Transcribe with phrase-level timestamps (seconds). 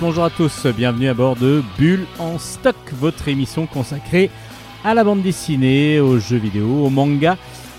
[0.00, 4.28] Bonjour à tous, bienvenue à bord de Bulle en stock, votre émission consacrée
[4.84, 7.36] à la bande dessinée, aux jeux vidéo, au manga.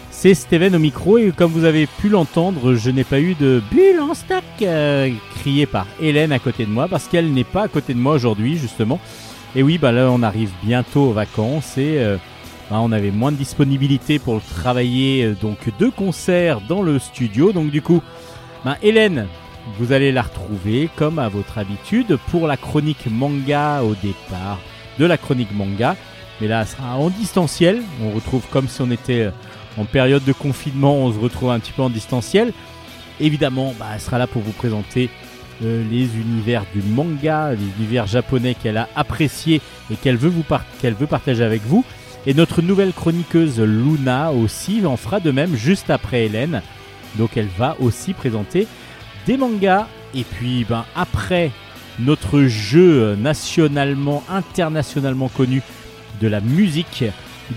[0.09, 3.61] C'est Steven au micro et comme vous avez pu l'entendre, je n'ai pas eu de
[3.69, 7.63] bulle en stock euh, crié par Hélène à côté de moi parce qu'elle n'est pas
[7.63, 8.99] à côté de moi aujourd'hui justement.
[9.55, 12.15] Et oui, bah là on arrive bientôt aux vacances et euh,
[12.71, 17.51] bah, on avait moins de disponibilité pour travailler euh, donc deux concerts dans le studio.
[17.51, 18.01] Donc du coup,
[18.63, 19.27] bah, Hélène,
[19.77, 24.59] vous allez la retrouver comme à votre habitude pour la chronique manga au départ
[24.97, 25.95] de la chronique manga.
[26.41, 27.81] Mais là, ça sera en distanciel.
[28.03, 29.31] On retrouve comme si on était euh,
[29.77, 32.53] en période de confinement, on se retrouve un petit peu en distanciel.
[33.19, 35.09] Évidemment, bah, elle sera là pour vous présenter
[35.63, 39.61] euh, les univers du manga, les univers japonais qu'elle a appréciés
[39.91, 40.31] et qu'elle veut,
[40.81, 41.83] qu'elle veut partager avec vous.
[42.25, 46.61] Et notre nouvelle chroniqueuse Luna aussi en fera de même juste après Hélène.
[47.15, 48.67] Donc elle va aussi présenter
[49.29, 49.87] des mangas.
[50.15, 51.51] Et puis ben, après
[51.99, 55.61] notre jeu nationalement, internationalement connu
[56.19, 57.03] de la musique,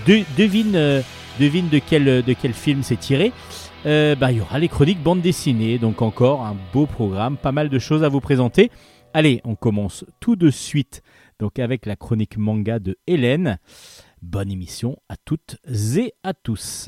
[0.05, 1.01] devine, euh,
[1.39, 3.31] devine de, quel, de quel film c'est tiré.
[3.87, 5.79] Euh, ben, il y aura les chroniques bande dessinée.
[5.79, 8.69] Donc encore un beau programme, pas mal de choses à vous présenter.
[9.15, 11.01] Allez, on commence tout de suite
[11.39, 13.57] donc avec la chronique manga de Hélène.
[14.21, 15.57] Bonne émission à toutes
[15.97, 16.87] et à tous.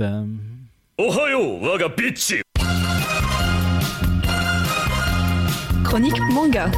[5.97, 6.69] Manga.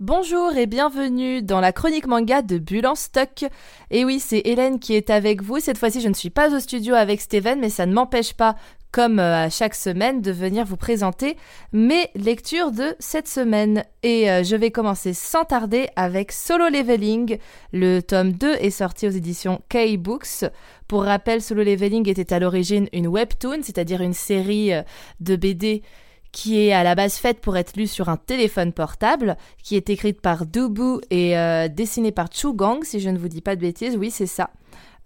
[0.00, 3.44] Bonjour et bienvenue dans la chronique manga de Bulle en stock.
[3.92, 5.60] Et oui, c'est Hélène qui est avec vous.
[5.60, 8.56] Cette fois-ci, je ne suis pas au studio avec Steven, mais ça ne m'empêche pas
[8.92, 11.36] comme euh, à chaque semaine, de venir vous présenter
[11.72, 13.84] mes lectures de cette semaine.
[14.02, 17.38] Et euh, je vais commencer sans tarder avec Solo Leveling.
[17.72, 20.44] Le tome 2 est sorti aux éditions K-Books.
[20.86, 24.82] Pour rappel, Solo Leveling était à l'origine une webtoon, c'est-à-dire une série euh,
[25.20, 25.82] de BD
[26.30, 29.88] qui est à la base faite pour être lue sur un téléphone portable, qui est
[29.88, 31.34] écrite par Dubu et
[31.70, 34.50] dessinée par Chu Gang, si je ne vous dis pas de bêtises, oui c'est ça.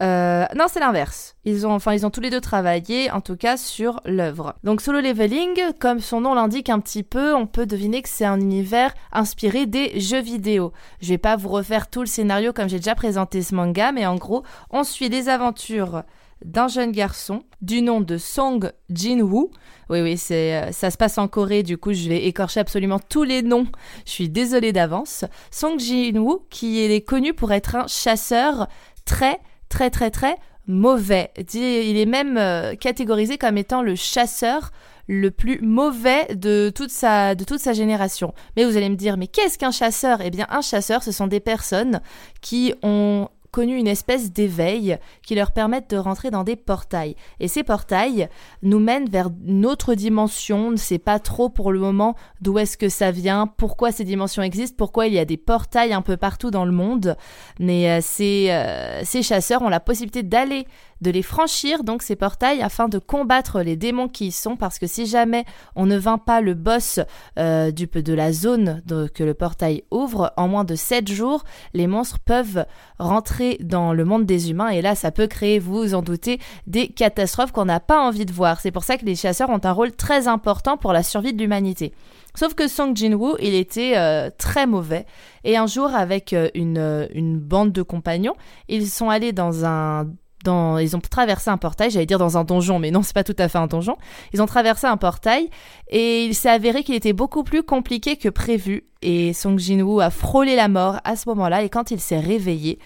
[0.02, 1.36] Euh, non, c'est l'inverse.
[1.44, 4.54] Ils ont, enfin, ils ont tous les deux travaillé, en tout cas, sur l'œuvre.
[4.64, 8.24] Donc, Solo Leveling, comme son nom l'indique un petit peu, on peut deviner que c'est
[8.24, 10.72] un univers inspiré des jeux vidéo.
[11.00, 14.04] Je vais pas vous refaire tout le scénario comme j'ai déjà présenté ce manga, mais
[14.04, 16.02] en gros, on suit les aventures
[16.44, 19.52] d'un jeune garçon du nom de Song Jin-woo.
[19.88, 22.98] Oui, oui, c'est, euh, ça se passe en Corée, du coup, je vais écorcher absolument
[22.98, 23.68] tous les noms.
[24.04, 25.24] Je suis désolée d'avance.
[25.52, 28.66] Song Jin-woo, qui est connu pour être un chasseur
[29.04, 29.38] très
[29.72, 31.30] très très très mauvais.
[31.54, 34.70] Il est même euh, catégorisé comme étant le chasseur
[35.08, 38.34] le plus mauvais de toute sa de toute sa génération.
[38.56, 40.20] Mais vous allez me dire mais qu'est-ce qu'un chasseur?
[40.20, 42.02] Eh bien un chasseur ce sont des personnes
[42.42, 47.14] qui ont connu une espèce d'éveil qui leur permettent de rentrer dans des portails.
[47.38, 48.28] Et ces portails
[48.62, 50.68] nous mènent vers une autre dimension.
[50.68, 54.04] On ne sait pas trop pour le moment d'où est-ce que ça vient, pourquoi ces
[54.04, 57.16] dimensions existent, pourquoi il y a des portails un peu partout dans le monde.
[57.60, 60.66] Mais euh, euh, ces chasseurs ont la possibilité d'aller
[61.02, 64.78] de les franchir, donc ces portails, afin de combattre les démons qui y sont, parce
[64.78, 65.44] que si jamais
[65.76, 67.00] on ne vainc pas le boss
[67.38, 68.82] euh, du, de la zone
[69.14, 72.64] que le portail ouvre, en moins de 7 jours, les monstres peuvent
[72.98, 76.38] rentrer dans le monde des humains, et là ça peut créer, vous vous en doutez,
[76.66, 78.60] des catastrophes qu'on n'a pas envie de voir.
[78.60, 81.40] C'est pour ça que les chasseurs ont un rôle très important pour la survie de
[81.42, 81.92] l'humanité.
[82.34, 85.04] Sauf que Song Jin-woo, il était euh, très mauvais.
[85.44, 88.34] Et un jour, avec euh, une, une, bande de compagnons,
[88.68, 90.06] ils sont allés dans un
[90.46, 93.36] ils ont traversé un portail, j'allais dire dans un donjon, mais non, c'est pas tout
[93.38, 93.96] à fait un donjon.
[94.32, 95.50] Ils ont traversé un portail
[95.88, 98.84] et il s'est avéré qu'il était beaucoup plus compliqué que prévu.
[99.02, 102.78] Et Song Jin-woo a frôlé la mort à ce moment-là et quand il s'est réveillé,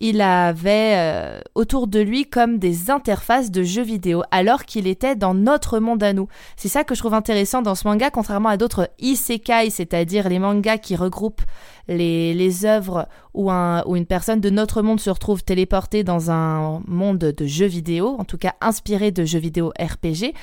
[0.00, 5.16] il avait euh, autour de lui comme des interfaces de jeux vidéo, alors qu'il était
[5.16, 6.28] dans notre monde à nous.
[6.56, 10.38] C'est ça que je trouve intéressant dans ce manga, contrairement à d'autres isekai, c'est-à-dire les
[10.38, 11.42] mangas qui regroupent
[11.88, 16.82] les, les œuvres où, où une personne de notre monde se retrouve téléportée dans un
[16.86, 20.34] monde de jeux vidéo, en tout cas inspiré de jeux vidéo RPG.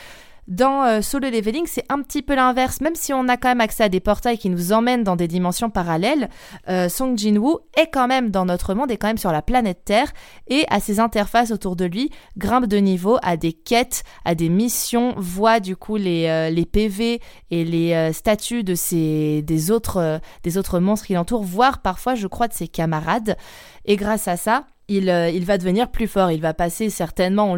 [0.47, 2.81] Dans euh, Solo Leveling, c'est un petit peu l'inverse.
[2.81, 5.27] Même si on a quand même accès à des portails qui nous emmènent dans des
[5.27, 6.29] dimensions parallèles,
[6.67, 9.85] euh, Song Jin-woo est quand même dans notre monde, est quand même sur la planète
[9.85, 10.11] Terre
[10.47, 14.49] et à ses interfaces autour de lui grimpe de niveau, à des quêtes, à des
[14.49, 20.57] missions, voit du coup les, euh, PV et les statuts de ces, des, autres, des
[20.57, 23.37] autres monstres qui l'entourent, voire parfois, je crois, de ses camarades.
[23.85, 26.31] Et grâce à ça, il va devenir plus fort.
[26.31, 27.57] Il va passer certainement,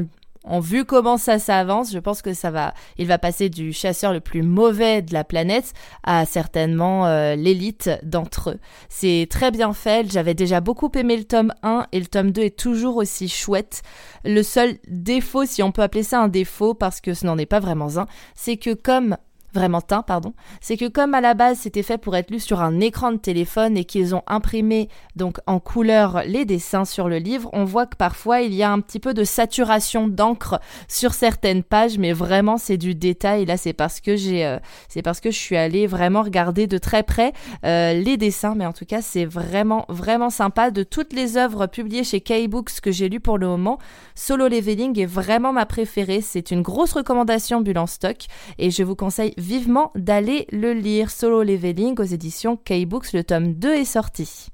[0.59, 4.19] vu comment ça s'avance, je pense que ça va, il va passer du chasseur le
[4.19, 8.59] plus mauvais de la planète à certainement euh, l'élite d'entre eux.
[8.89, 10.11] C'est très bien fait.
[10.11, 13.81] J'avais déjà beaucoup aimé le tome 1 et le tome 2 est toujours aussi chouette.
[14.23, 17.45] Le seul défaut, si on peut appeler ça un défaut, parce que ce n'en est
[17.45, 18.05] pas vraiment un,
[18.35, 19.17] c'est que comme
[19.55, 22.61] vraiment teint, pardon, c'est que comme à la base c'était fait pour être lu sur
[22.61, 27.17] un écran de téléphone et qu'ils ont imprimé donc en couleur les dessins sur le
[27.17, 31.13] livre, on voit que parfois il y a un petit peu de saturation d'encre sur
[31.13, 33.45] certaines pages, mais vraiment c'est du détail.
[33.45, 34.59] Là c'est parce que j'ai, euh,
[34.89, 37.33] c'est parce que je suis allée vraiment regarder de très près
[37.65, 40.69] euh, les dessins, mais en tout cas c'est vraiment vraiment sympa.
[40.69, 43.79] De toutes les œuvres publiées chez K-Books que j'ai lues pour le moment,
[44.15, 46.21] Solo Leveling est vraiment ma préférée.
[46.21, 48.17] C'est une grosse recommandation bulle en stock
[48.57, 51.11] et je vous conseille vivement d'aller le lire.
[51.11, 54.47] Solo Leveling aux éditions K-Books, le tome 2 est sorti.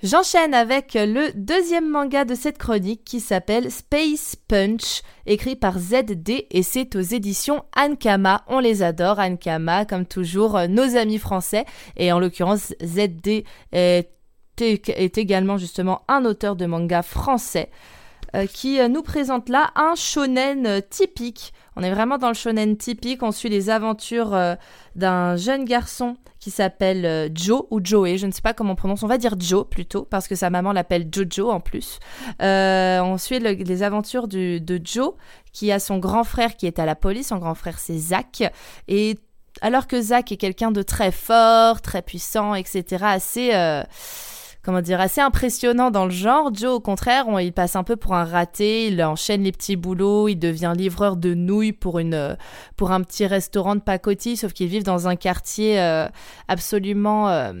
[0.00, 6.46] J'enchaîne avec le deuxième manga de cette chronique qui s'appelle Space Punch, écrit par ZD
[6.52, 8.44] et c'est aux éditions Ankama.
[8.46, 11.64] On les adore, Ankama, comme toujours, nos amis français.
[11.96, 14.08] Et en l'occurrence, ZD est,
[14.60, 17.68] est, également justement un auteur de manga français
[18.34, 21.52] euh, qui euh, nous présente là un shonen typique.
[21.78, 24.56] On est vraiment dans le shonen typique, on suit les aventures euh,
[24.96, 28.74] d'un jeune garçon qui s'appelle euh, Joe ou Joey, je ne sais pas comment on
[28.74, 32.00] prononce, on va dire Joe plutôt, parce que sa maman l'appelle Jojo en plus.
[32.42, 35.12] Euh, on suit les aventures de Joe,
[35.52, 38.42] qui a son grand frère qui est à la police, son grand frère c'est Zach,
[38.88, 39.16] et
[39.60, 43.52] alors que Zach est quelqu'un de très fort, très puissant, etc., assez...
[44.62, 46.52] Comment dire, assez impressionnant dans le genre.
[46.52, 50.28] Joe, au contraire, il passe un peu pour un raté, il enchaîne les petits boulots,
[50.28, 52.34] il devient livreur de nouilles pour, une, euh,
[52.76, 56.08] pour un petit restaurant de pacotille, sauf qu'ils vivent dans un quartier euh,
[56.48, 57.28] absolument...
[57.28, 57.52] Euh,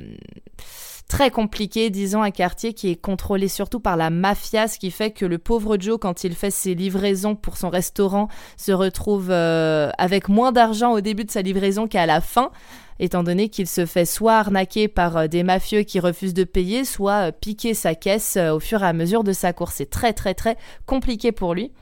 [1.08, 5.10] très compliqué, disons, un quartier qui est contrôlé surtout par la mafia, ce qui fait
[5.10, 10.28] que le pauvre Joe, quand il fait ses livraisons pour son restaurant, se retrouve avec
[10.28, 12.50] moins d'argent au début de sa livraison qu'à la fin
[12.98, 16.84] étant donné qu'il se fait soit arnaquer par euh, des mafieux qui refusent de payer,
[16.84, 19.74] soit euh, piquer sa caisse euh, au fur et à mesure de sa course.
[19.76, 21.72] C'est très très très compliqué pour lui.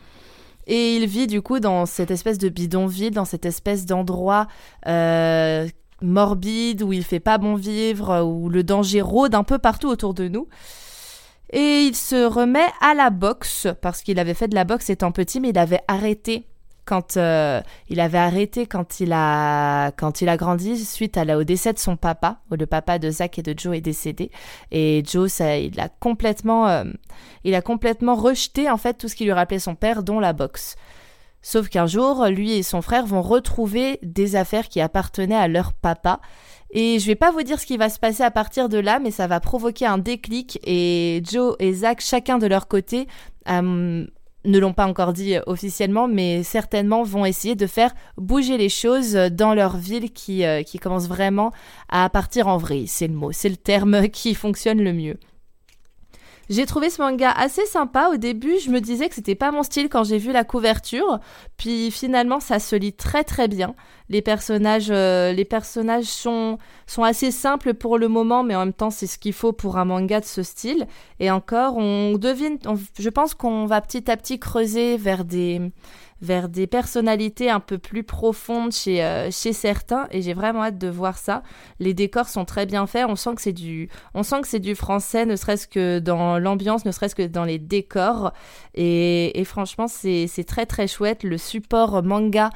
[0.67, 4.49] Et il vit du coup dans cette espèce de bidonville, dans cette espèce d'endroit
[6.03, 10.15] morbide où il fait pas bon vivre, où le danger rôde un peu partout autour
[10.15, 10.49] de nous.
[11.53, 15.13] Et il se remet à la boxe parce qu'il avait fait de la boxe étant
[15.13, 16.47] petit, mais il avait arrêté
[16.87, 21.37] quand euh, il avait arrêté quand il a quand il a grandi suite à la,
[21.37, 24.31] au décès de son papa, où le papa de Zach et de Joe est décédé
[24.71, 26.85] et Joe ça il a complètement euh,
[27.45, 30.33] il a complètement rejeté en fait tout ce qui lui rappelait son père dont la
[30.33, 30.77] boxe.
[31.49, 35.75] Sauf qu'un jour, lui et son frère vont retrouver des affaires qui appartenaient à leur
[35.75, 36.19] papa.
[36.73, 38.99] Et je vais pas vous dire ce qui va se passer à partir de là,
[38.99, 43.07] mais ça va provoquer un déclic et Joe et Zach, chacun de leur côté,
[43.49, 44.05] euh,
[44.45, 49.13] ne l'ont pas encore dit officiellement, mais certainement vont essayer de faire bouger les choses
[49.13, 51.53] dans leur ville qui, euh, qui commence vraiment
[51.89, 52.89] à partir en vrille.
[52.89, 55.17] C'est le mot, c'est le terme qui fonctionne le mieux.
[56.49, 58.11] J'ai trouvé ce manga assez sympa.
[58.13, 61.19] Au début, je me disais que c'était pas mon style quand j'ai vu la couverture.
[61.57, 63.75] Puis finalement, ça se lit très très bien.
[64.09, 68.73] Les personnages, euh, les personnages sont, sont assez simples pour le moment, mais en même
[68.73, 70.87] temps, c'est ce qu'il faut pour un manga de ce style.
[71.19, 72.59] Et encore, on devine,
[72.99, 75.61] je pense qu'on va petit à petit creuser vers des,
[76.21, 80.79] vers des personnalités un peu plus profondes chez, euh, chez certains et j'ai vraiment hâte
[80.79, 81.43] de voir ça.
[81.79, 84.61] Les décors sont très bien faits, on sent que c'est du on sent que c'est
[84.61, 88.33] du français ne serait-ce que dans l'ambiance, ne serait-ce que dans les décors
[88.75, 91.23] et, franchement c'est très très chouette.
[91.23, 92.51] Le support manga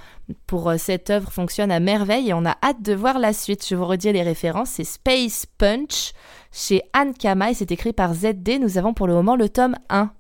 [0.47, 3.67] pour euh, cette œuvre fonctionne à merveille et on a hâte de voir la suite.
[3.69, 6.12] Je vous redis les références, c'est Space Punch
[6.52, 8.59] chez Anne Kama et c'est écrit par ZD.
[8.61, 10.11] Nous avons pour le moment le tome 1.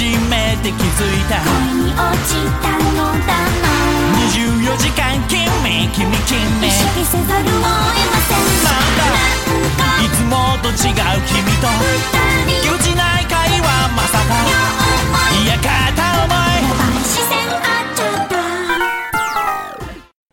[0.00, 1.52] 初めて気づいた恋
[1.84, 3.68] に落ちたのだな
[4.32, 5.36] 24時間君
[5.92, 7.72] 君君意識せざるを得ま
[8.24, 10.32] せんなんだなんかいつも
[10.62, 15.68] と違う君と二人ぎこちない会話まさか両思いいや片
[16.24, 17.60] 思いやばい視線合っ
[17.94, 18.36] ちゃった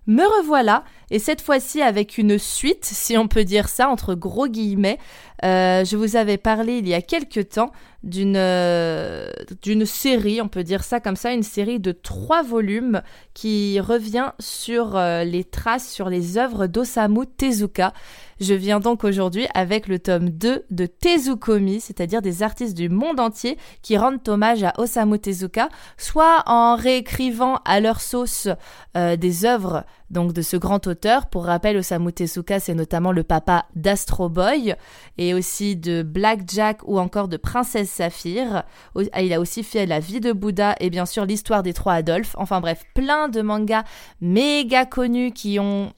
[0.05, 4.47] Me revoilà, et cette fois-ci avec une suite, si on peut dire ça, entre gros
[4.47, 4.99] guillemets.
[5.44, 7.70] Euh, je vous avais parlé il y a quelques temps
[8.02, 9.28] d'une euh,
[9.62, 13.02] d'une série, on peut dire ça comme ça, une série de trois volumes
[13.34, 17.92] qui revient sur euh, les traces, sur les œuvres d'Osamu Tezuka.
[18.40, 23.18] Je viens donc aujourd'hui avec le tome 2 de Tezukomi, c'est-à-dire des artistes du monde
[23.18, 28.46] entier qui rendent hommage à Osamu Tezuka, soit en réécrivant à leur sauce
[28.94, 31.26] des œuvres donc de ce grand auteur.
[31.26, 34.74] Pour rappel, Osamu Tezuka, c'est notamment le papa d'Astro Boy
[35.18, 38.62] et aussi de Black Jack ou encore de Princesse Saphir.
[38.94, 41.94] Au- Il a aussi fait La vie de Bouddha et bien sûr l'histoire des trois
[41.94, 42.34] Adolphes.
[42.38, 43.84] Enfin bref, plein de mangas
[44.20, 45.92] méga connus qui ont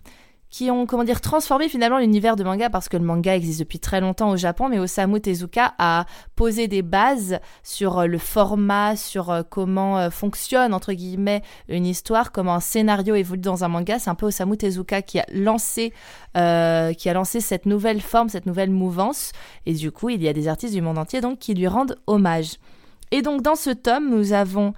[0.50, 3.78] qui ont comment dire transformé finalement l'univers de manga parce que le manga existe depuis
[3.78, 8.96] très longtemps au Japon mais Osamu Tezuka a posé des bases sur euh, le format
[8.96, 13.68] sur euh, comment euh, fonctionne entre guillemets une histoire comment un scénario évolue dans un
[13.68, 13.98] manga.
[13.98, 15.92] C'est un peu Osamu Tezuka qui a lancé
[16.34, 19.32] qui a lancé cette nouvelle forme cette nouvelle mouvance.
[19.66, 21.96] Et du coup il y a des artistes du monde entier donc qui lui rendent
[22.06, 22.56] hommage.
[23.12, 24.72] Et donc dans ce tome nous avons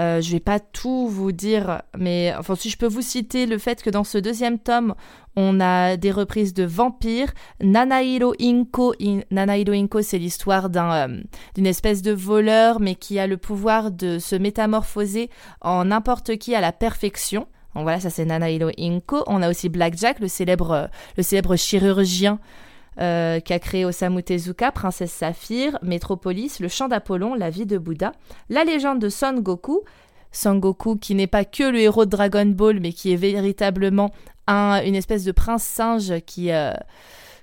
[0.00, 3.58] euh, je vais pas tout vous dire, mais enfin si je peux vous citer le
[3.58, 4.94] fait que dans ce deuxième tome,
[5.36, 7.32] on a des reprises de vampires.
[7.62, 11.20] Nanairo Inko, In- Inko, c'est l'histoire d'un euh,
[11.54, 16.54] d'une espèce de voleur, mais qui a le pouvoir de se métamorphoser en n'importe qui
[16.54, 17.46] à la perfection.
[17.74, 19.22] Donc voilà, ça c'est Nanairo Inko.
[19.26, 20.86] On a aussi Black Jack, le célèbre euh,
[21.16, 22.38] le célèbre chirurgien
[23.00, 28.12] euh, qu'a créé Osamu Tezuka, Princesse Saphir, Métropolis, Le Chant d'Apollon, La vie de Bouddha,
[28.48, 29.82] La légende de Son Goku,
[30.32, 34.10] Son Goku qui n'est pas que le héros de Dragon Ball, mais qui est véritablement
[34.46, 36.72] un, une espèce de prince singe qui, euh,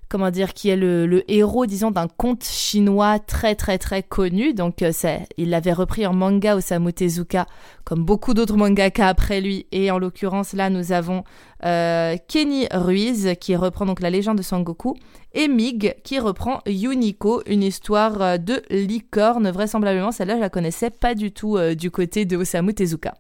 [0.09, 4.53] comment dire, qui est le, héros, disons, d'un conte chinois très très très connu.
[4.53, 7.47] Donc, euh, c'est, il l'avait repris en manga Osamu Tezuka,
[7.83, 9.67] comme beaucoup d'autres mangaka après lui.
[9.71, 11.23] Et en l'occurrence, là, nous avons
[11.63, 14.95] euh, Kenny Ruiz qui reprend donc la légende de Sangoku
[15.33, 19.49] et Mig qui reprend Yuniko, une histoire euh, de licorne.
[19.49, 23.13] Vraisemblablement, celle-là, je la connaissais pas du tout du côté de Osamu Tezuka.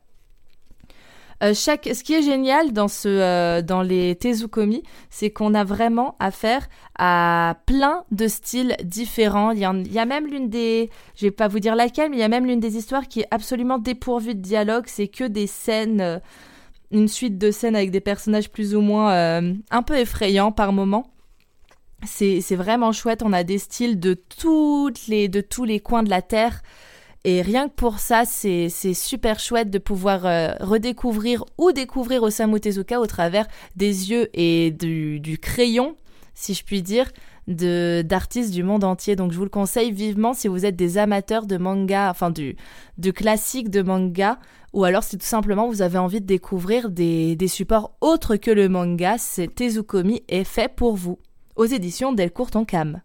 [1.43, 5.63] Euh, chaque, ce qui est génial dans, ce, euh, dans les Tezukomi, c'est qu'on a
[5.63, 9.51] vraiment affaire à plein de styles différents.
[9.51, 12.23] Il y, a même l'une des, je vais pas vous dire laquelle, mais il y
[12.23, 14.85] a même l'une des histoires qui est absolument dépourvue de dialogue.
[14.87, 16.19] C'est que des scènes, euh,
[16.91, 21.11] une suite de scènes avec des personnages plus ou moins un peu effrayants par moment.
[22.05, 23.23] C'est c'est vraiment chouette.
[23.23, 26.61] On a des styles de toutes les, de tous les coins de la terre.
[27.27, 32.59] Et rien que pour ça, c'est super chouette de pouvoir euh, redécouvrir ou découvrir Osamu
[32.59, 35.95] Tezuka au travers des yeux et du, crayon,
[36.35, 37.11] si je puis dire,
[37.47, 39.15] d'artistes du monde entier.
[39.15, 42.57] Donc je vous le conseille vivement si vous êtes des amateurs de manga, enfin du
[42.99, 44.37] de classiques de manga,
[44.73, 48.69] ou alors si tout simplement vous avez envie de découvrir des, supports autres que le
[48.69, 51.17] manga, c'est Tezukomi est fait pour vous.
[51.55, 53.01] Aux éditions Delcourt Tonkam.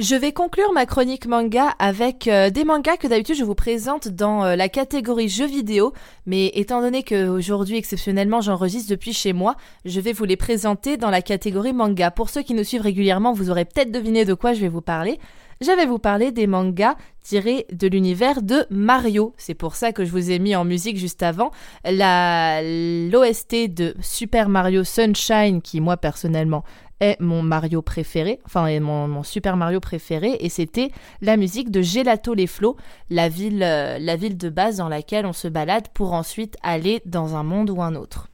[0.00, 4.08] Je vais conclure ma chronique manga avec euh, des mangas que d'habitude je vous présente
[4.08, 5.92] dans euh, la catégorie jeux vidéo,
[6.24, 10.96] mais étant donné que aujourd'hui exceptionnellement j'enregistre depuis chez moi, je vais vous les présenter
[10.96, 12.10] dans la catégorie manga.
[12.10, 14.80] Pour ceux qui nous suivent régulièrement, vous aurez peut-être deviné de quoi je vais vous
[14.80, 15.18] parler.
[15.62, 19.34] Je vais vous parler des mangas tirés de l'univers de Mario.
[19.36, 21.50] C'est pour ça que je vous ai mis en musique juste avant
[21.84, 26.64] l'OST de Super Mario Sunshine qui moi personnellement
[27.00, 31.82] est mon Mario préféré, enfin est mon, Super Mario préféré, et c'était la musique de
[31.82, 32.78] Gelato les Flots,
[33.10, 37.42] euh, la ville de base dans laquelle on se balade pour ensuite aller dans un
[37.42, 38.28] monde ou un autre.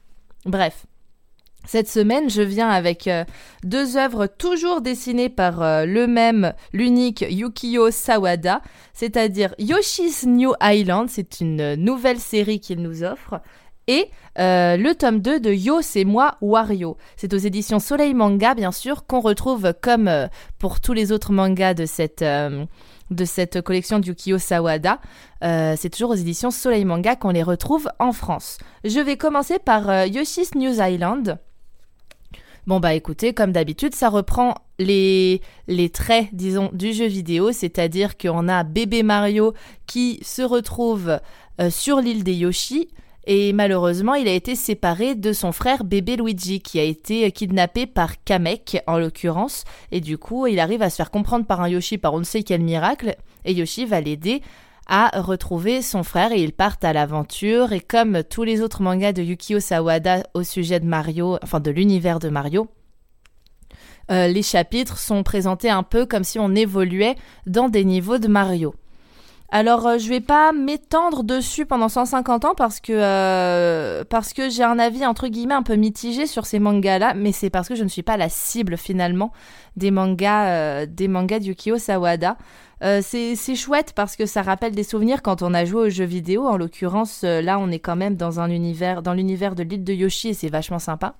[0.45, 0.85] Bref,
[1.67, 3.25] Cette semaine, je viens avec euh,
[3.63, 8.61] deux œuvres toujours dessinées par euh, le même, l'unique Yukio Sawada,
[8.93, 13.41] c'est-à-dire Yoshi's New Island, c'est une euh, nouvelle série qu'il nous offre,
[13.89, 16.97] et le tome 2 de Yo, c'est moi, Wario.
[17.15, 20.11] C'est aux éditions Soleil Manga, bien sûr, qu'on retrouve comme
[20.59, 22.65] pour tous les autres mangas de cette, euh,
[23.11, 24.01] de cette collection
[24.39, 24.99] Sawada.
[25.41, 28.57] C'est toujours aux éditions Soleil Manga qu'on les retrouve en France.
[28.83, 31.39] Je vais commencer par Yoshi's New Island.
[32.67, 38.17] Bon bah écoutez, comme d'habitude, ça reprend les, les traits, disons, du jeu vidéo, c'est-à-dire
[38.17, 39.53] qu'on a bébé Mario
[39.85, 41.21] qui se retrouve
[41.61, 42.89] euh, sur l'île des Yoshi,
[43.25, 47.85] et malheureusement, il a été séparé de son frère bébé Luigi, qui a été kidnappé
[47.85, 51.69] par Kamek, en l'occurrence, et du coup, il arrive à se faire comprendre par un
[51.69, 54.41] Yoshi par on ne sait quel miracle, et Yoshi va l'aider
[54.87, 59.13] à retrouver son frère et ils partent à l'aventure et comme tous les autres mangas
[59.13, 62.67] de Yukio Sawada au sujet de Mario, enfin de l'univers de Mario,
[64.09, 67.15] euh, les chapitres sont présentés un peu comme si on évoluait
[67.45, 68.73] dans des niveaux de Mario.
[69.49, 74.49] Alors euh, je vais pas m'étendre dessus pendant 150 ans parce que euh, parce que
[74.49, 77.69] j'ai un avis entre guillemets un peu mitigé sur ces mangas là, mais c'est parce
[77.69, 79.31] que je ne suis pas la cible finalement
[79.77, 82.35] des mangas euh, des mangas de Yukio Sawada.
[82.83, 85.89] Euh, c'est c'est chouette parce que ça rappelle des souvenirs quand on a joué aux
[85.89, 86.47] jeux vidéo.
[86.47, 89.83] En l'occurrence, euh, là, on est quand même dans un univers, dans l'univers de l'île
[89.83, 91.15] de Yoshi et c'est vachement sympa.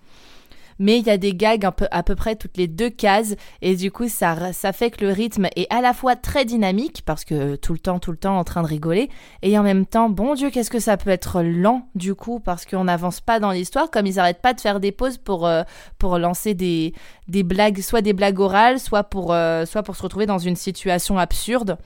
[0.80, 3.76] Mais il y a des gags peu, à peu près toutes les deux cases et
[3.76, 7.26] du coup, ça, ça fait que le rythme est à la fois très dynamique parce
[7.26, 9.10] que tout le temps, tout le temps en train de rigoler
[9.42, 12.66] et en même temps, bon Dieu, qu'est-ce que ça peut être lent du coup parce
[12.66, 15.64] qu'on n'avance pas dans l'histoire comme ils arrêtent pas de faire des pauses pour, euh,
[15.98, 16.94] pour lancer des,
[17.28, 20.56] des blagues, soit des blagues orales, soit pour, euh, soit pour se retrouver dans une
[20.56, 21.78] situation absurde.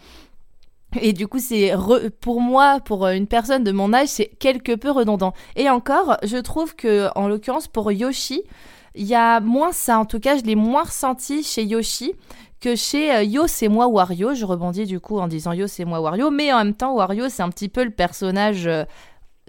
[1.00, 1.74] Et du coup, c'est
[2.20, 5.34] pour moi, pour euh, une personne de mon âge, c'est quelque peu redondant.
[5.56, 8.44] Et encore, je trouve que, en l'occurrence, pour Yoshi,
[8.96, 10.00] il y a moins ça.
[10.00, 12.14] En tout cas, je l'ai moins ressenti chez Yoshi
[12.60, 14.34] que chez euh, Yo, c'est moi Wario.
[14.34, 16.32] Je rebondis du coup en disant Yo, c'est moi Wario.
[16.32, 18.84] Mais en même temps, Wario, c'est un petit peu le personnage euh,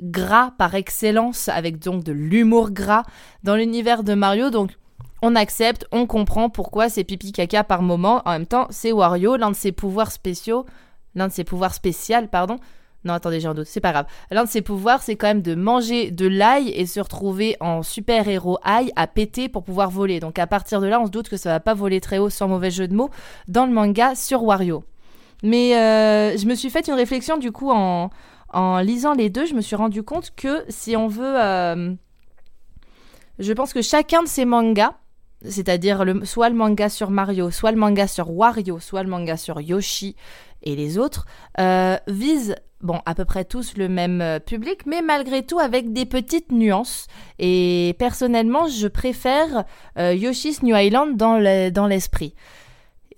[0.03, 3.05] gras par excellence, avec donc de l'humour gras
[3.43, 4.51] dans l'univers de Mario.
[4.51, 4.71] Donc,
[5.23, 8.23] on accepte, on comprend pourquoi c'est pipi caca par moment.
[8.25, 10.67] En même temps, c'est Wario, l'un de ses pouvoirs spéciaux
[11.15, 12.59] l'un de ses pouvoirs spéciaux, pardon.
[13.05, 14.07] Non, attendez, j'ai un doute, c'est pas grave.
[14.31, 17.83] L'un de ses pouvoirs, c'est quand même de manger de l'ail et se retrouver en
[17.83, 20.21] super-héros ail à péter pour pouvoir voler.
[20.21, 22.31] Donc à partir de là, on se doute que ça va pas voler très haut
[22.31, 23.11] sans mauvais jeu de mots
[23.49, 24.85] dans le manga sur Wario.
[25.43, 28.11] Mais euh, je me suis fait une réflexion du coup en,
[28.81, 31.41] lisant les deux, je me suis rendu compte que si on veut...
[31.41, 31.95] euh,
[33.39, 34.95] je pense que chacun de ces mangas,
[35.45, 39.61] c'est-à-dire soit le manga sur Mario, soit le manga sur Wario, soit le manga sur
[39.61, 40.15] Yoshi
[40.63, 41.27] et les autres,
[41.59, 45.93] euh, visent bon, à peu près tous le même euh, public, mais malgré tout avec
[45.93, 47.07] des petites nuances.
[47.39, 49.65] Et personnellement, je préfère
[49.99, 52.35] euh, Yoshi's New Island dans le- dans l'esprit.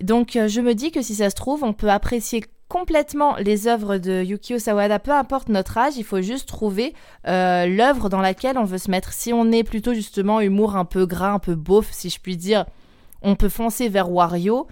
[0.01, 3.67] Donc euh, je me dis que si ça se trouve, on peut apprécier complètement les
[3.67, 6.93] œuvres de Yukio Sawada, peu importe notre âge, il faut juste trouver
[7.25, 9.13] l'œuvre dans laquelle on veut se mettre.
[9.13, 12.37] Si on est plutôt justement humour un peu gras, un peu beauf, si je puis
[12.37, 12.65] dire,
[13.21, 14.67] on peut foncer vers Wario.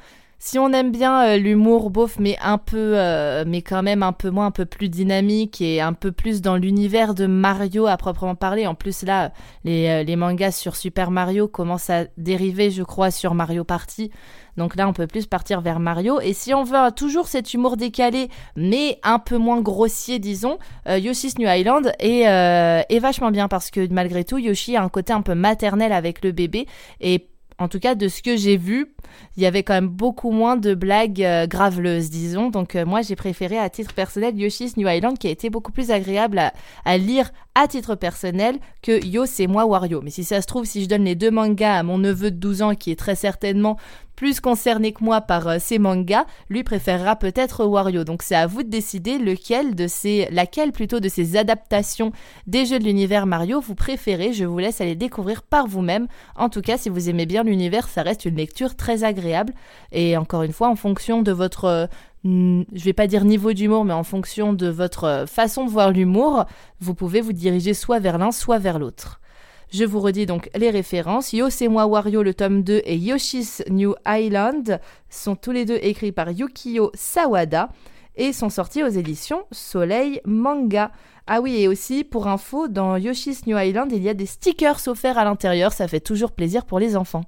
[0.45, 4.11] Si on aime bien euh, l'humour beauf, mais un peu, euh, mais quand même un
[4.11, 7.95] peu moins, un peu plus dynamique et un peu plus dans l'univers de Mario à
[7.95, 8.67] proprement parler.
[8.67, 9.31] En plus là,
[9.63, 14.11] les, euh, mangas sur Super Mario commencent à dériver, je crois, sur Mario Party.
[14.57, 16.19] Donc là, on peut plus partir vers Mario.
[16.19, 18.27] Et si on veut toujours cet humour décalé,
[18.57, 20.57] mais un peu moins grossier, disons,
[20.89, 24.89] euh, Yoshi's New Island est, est vachement bien parce que malgré tout, Yoshi a un
[24.89, 26.67] côté un peu maternel avec le bébé.
[26.99, 27.29] Et
[27.63, 28.93] en tout cas, de ce que j'ai vu,
[29.37, 32.49] il y avait quand même beaucoup moins de blagues euh, graveleuses, disons.
[32.49, 35.71] Donc euh, moi, j'ai préféré à titre personnel Yoshi's New Island, qui a été beaucoup
[35.71, 36.41] plus agréable
[36.83, 40.01] à, lire à titre personnel que Yo, c'est moi Wario.
[40.01, 42.35] Mais si ça se trouve, si je donne les deux mangas à mon neveu de
[42.35, 43.77] 12 ans, qui est très certainement
[44.15, 48.03] plus concerné que moi par euh, ces mangas, lui préférera peut-être Wario.
[48.03, 52.11] Donc c'est à vous de décider lequel de ces, laquelle plutôt de ces adaptations
[52.47, 54.33] des jeux de l'univers Mario vous préférez.
[54.33, 56.07] Je vous laisse aller découvrir par vous-même.
[56.35, 59.53] En tout cas, si vous aimez bien l'univers, ça reste une lecture très agréable.
[59.91, 61.89] Et encore une fois, en fonction de votre
[62.23, 65.69] hmm, je vais pas dire niveau d'humour, mais en fonction de votre euh, façon de
[65.69, 66.45] voir l'humour,
[66.79, 69.19] vous pouvez vous diriger soit vers l'un, soit vers l'autre.
[69.73, 71.33] Je vous redis donc les références.
[71.33, 76.29] Yo, Wario, le tome 2, et Yoshi's New Island sont tous les deux écrits par
[76.29, 77.69] Yukio Sawada
[78.15, 80.91] et sont sortis aux éditions Soleil Manga.
[81.25, 84.87] Ah oui, et aussi, pour info, dans Yoshi's New Island, il y a des stickers
[84.87, 85.73] offerts à l'intérieur.
[85.73, 87.23] Ça fait toujours plaisir pour les enfants.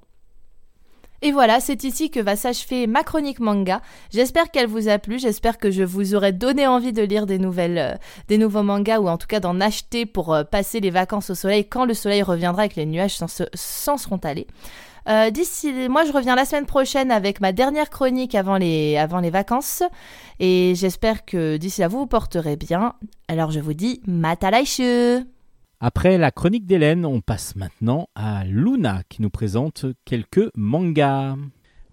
[1.26, 3.82] Et voilà, c'est ici que va s'achever ma chronique manga.
[4.12, 7.40] J'espère qu'elle vous a plu, j'espère que je vous aurai donné envie de lire des
[7.40, 7.94] nouvelles, euh,
[8.28, 11.34] des nouveaux mangas ou en tout cas d'en acheter pour euh, passer les vacances au
[11.34, 14.46] soleil quand le soleil reviendra et que les nuages s'en, se- s'en seront allés.
[15.08, 19.18] Euh, D'ici, moi je reviens la semaine prochaine avec ma dernière chronique avant les, avant
[19.18, 19.82] les vacances
[20.38, 22.92] et j'espère que d'ici là vous vous porterez bien.
[23.26, 25.24] Alors je vous dis matalaishu
[25.78, 31.36] Après la chronique d'Hélène, on passe maintenant à Luna qui nous présente quelques mangas.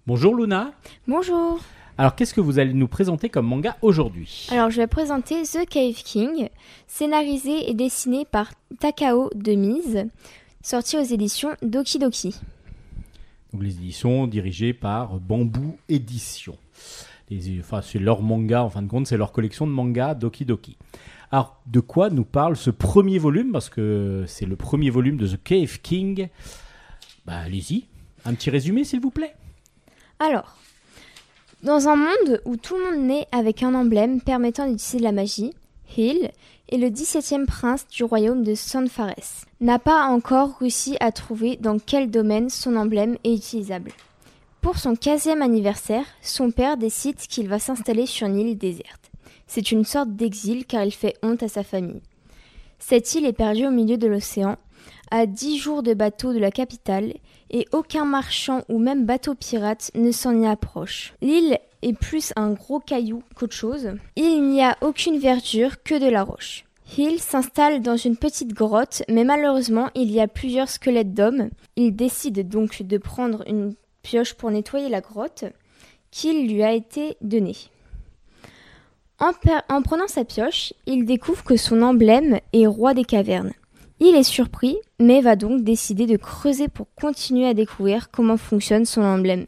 [0.06, 0.72] Bonjour Luna.
[1.06, 1.60] Bonjour.
[1.98, 4.48] Alors qu'est-ce que vous allez nous présenter comme manga aujourd'hui?
[4.50, 6.48] Alors je vais présenter The Cave King,
[6.86, 10.06] scénarisé et dessiné par Takao Demise,
[10.62, 12.34] sorti aux éditions Doki Doki.
[13.52, 16.56] Donc les éditions dirigées par Bamboo Éditions.
[17.60, 20.78] Enfin, c'est leur manga, en fin de compte, c'est leur collection de mangas Doki Doki.
[21.34, 23.50] Alors, de quoi nous parle ce premier volume?
[23.50, 26.28] Parce que c'est le premier volume de The Cave King.
[27.26, 27.86] Bah, allez-y.
[28.24, 29.34] Un petit résumé, s'il vous plaît.
[30.20, 30.56] Alors,
[31.64, 35.52] dans un monde où tout le monde naît avec un emblème permettant d'utiliser la magie,
[35.96, 36.30] Hill
[36.68, 39.44] est le 17e prince du royaume de Sanfares.
[39.60, 43.90] N'a pas encore réussi à trouver dans quel domaine son emblème est utilisable.
[44.60, 49.03] Pour son 15e anniversaire, son père décide qu'il va s'installer sur une île déserte.
[49.46, 52.02] C'est une sorte d'exil car il fait honte à sa famille.
[52.78, 54.56] Cette île est perdue au milieu de l'océan,
[55.10, 57.14] à 10 jours de bateau de la capitale,
[57.50, 61.14] et aucun marchand ou même bateau pirate ne s'en y approche.
[61.22, 63.92] L'île est plus un gros caillou qu'autre chose.
[64.16, 66.64] Il n'y a aucune verdure que de la roche.
[66.96, 71.50] Hill s'installe dans une petite grotte, mais malheureusement il y a plusieurs squelettes d'hommes.
[71.76, 75.44] Il décide donc de prendre une pioche pour nettoyer la grotte
[76.10, 77.56] qui lui a été donnée.
[79.20, 83.52] En, prenant sa pioche, il découvre que son emblème est roi des cavernes.
[84.00, 88.84] Il est surpris, mais va donc décider de creuser pour continuer à découvrir comment fonctionne
[88.84, 89.46] son emblème.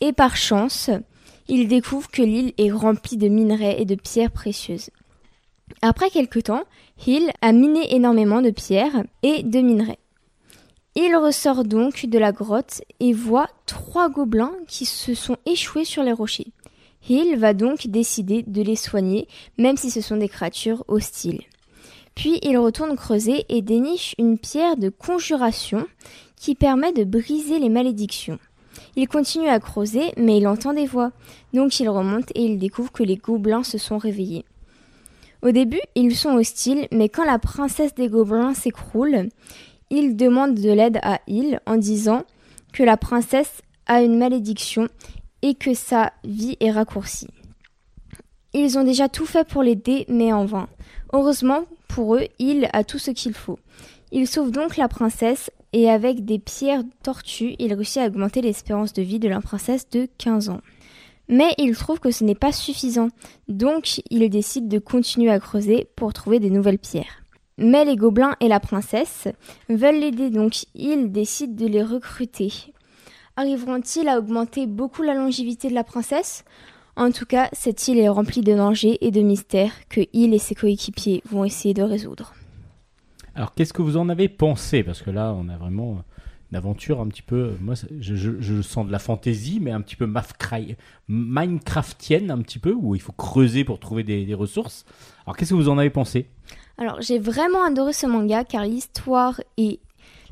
[0.00, 0.90] Et par chance,
[1.48, 4.90] il découvre que l'île est remplie de minerais et de pierres précieuses.
[5.82, 6.64] Après quelque temps,
[7.06, 9.98] Hill a miné énormément de pierres et de minerais.
[10.96, 16.02] Il ressort donc de la grotte et voit trois gobelins qui se sont échoués sur
[16.02, 16.52] les rochers.
[17.08, 19.26] Hill va donc décider de les soigner,
[19.58, 21.42] même si ce sont des créatures hostiles.
[22.14, 25.86] Puis il retourne creuser et déniche une pierre de conjuration
[26.36, 28.38] qui permet de briser les malédictions.
[28.96, 31.12] Il continue à creuser, mais il entend des voix.
[31.52, 34.44] Donc il remonte et il découvre que les gobelins se sont réveillés.
[35.42, 39.28] Au début, ils sont hostiles, mais quand la princesse des gobelins s'écroule,
[39.88, 42.24] il demande de l'aide à Hill en disant
[42.72, 44.88] que la princesse a une malédiction
[45.42, 47.28] et que sa vie est raccourcie.
[48.52, 50.68] Ils ont déjà tout fait pour l'aider, mais en vain.
[51.12, 53.58] Heureusement pour eux, il a tout ce qu'il faut.
[54.12, 58.92] Il sauve donc la princesse et avec des pierres tortues, il réussit à augmenter l'espérance
[58.92, 60.60] de vie de la princesse de 15 ans.
[61.28, 63.08] Mais il trouve que ce n'est pas suffisant,
[63.46, 67.22] donc il décide de continuer à creuser pour trouver des nouvelles pierres.
[67.56, 69.28] Mais les gobelins et la princesse
[69.68, 72.52] veulent l'aider, donc il décide de les recruter.
[73.36, 76.44] Arriveront-ils à augmenter beaucoup la longévité de la princesse?
[76.96, 80.38] En tout cas, cette île est remplie de dangers et de mystères que il et
[80.38, 82.34] ses coéquipiers vont essayer de résoudre.
[83.34, 84.82] Alors, qu'est-ce que vous en avez pensé?
[84.82, 86.02] Parce que là, on a vraiment
[86.50, 87.52] une aventure un petit peu.
[87.60, 90.12] Moi, je, je- je sens de la fantaisie, mais un petit peu
[91.08, 94.84] Minecraftienne, un petit peu, où il faut creuser pour trouver des, des ressources.
[95.24, 96.26] Alors, qu'est-ce que vous en avez pensé?
[96.76, 99.78] Alors, j'ai vraiment adoré ce manga car l'histoire et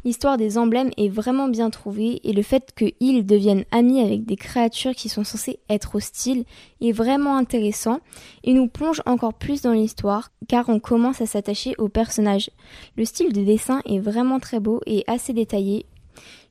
[0.08, 4.36] l'histoire des emblèmes est vraiment bien trouvée et le fait qu'ils deviennent amis avec des
[4.36, 6.44] créatures qui sont censées être hostiles
[6.80, 8.00] est vraiment intéressant
[8.42, 12.48] et nous plonge encore plus dans l'histoire car on commence à s'attacher aux personnages.
[12.96, 15.84] Le style de dessin est vraiment très beau et assez détaillé.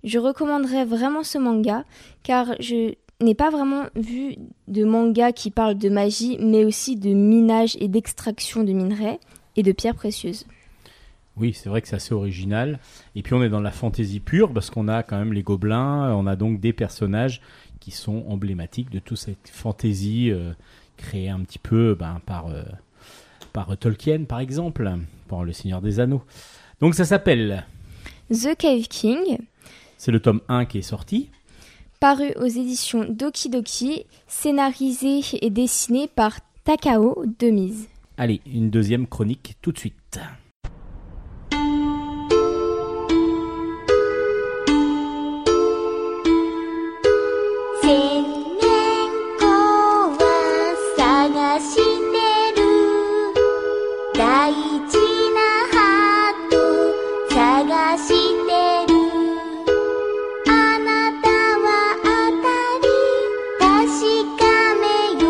[0.04, 1.84] Je recommanderais vraiment ce manga
[2.22, 4.36] car je n'ai pas vraiment vu
[4.68, 9.20] de manga qui parle de magie mais aussi de minage et d'extraction de minerais
[9.56, 10.46] et de pierres précieuses.
[11.40, 12.80] Oui, c'est vrai que c'est assez original.
[13.16, 16.12] Et puis, on est dans la fantaisie pure, parce qu'on a quand même les gobelins,
[16.16, 17.42] on a donc des personnages
[17.80, 20.52] qui sont emblématiques de toute cette fantaisie euh,
[20.98, 22.64] créée un petit peu ben, par, euh,
[23.54, 24.92] par Tolkien, par exemple,
[25.28, 26.24] par Le Seigneur des Anneaux.
[26.82, 27.66] Donc, ça s'appelle.
[28.32, 29.38] The Cave King,
[29.98, 31.30] C'est le tome 1 qui est sorti.
[32.00, 37.88] paru aux éditions Doki Doki, scénarisé et dessiné par Takao Demise.
[38.18, 40.47] Allez, une deuxième chronique tout de suite.「
[54.18, 54.98] 大事
[55.36, 55.42] な
[55.74, 56.58] ハート
[57.30, 58.98] 探してる
[60.48, 60.50] あ
[60.80, 60.90] な
[61.22, 61.30] た
[61.62, 61.68] は
[62.02, 62.08] 当
[62.42, 62.50] た
[62.82, 62.90] り
[63.60, 64.02] 確
[64.40, 64.42] か
[64.82, 65.26] めよ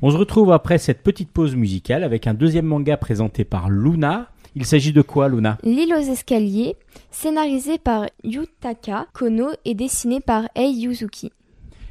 [0.00, 4.30] On se retrouve après cette petite pause musicale avec un deuxième manga présenté par Luna.
[4.54, 5.58] Il s'agit de quoi, Luna?
[5.64, 6.76] L'île aux escaliers,
[7.10, 11.30] scénarisé par Yutaka Kono et dessiné par Ei Yuzuki.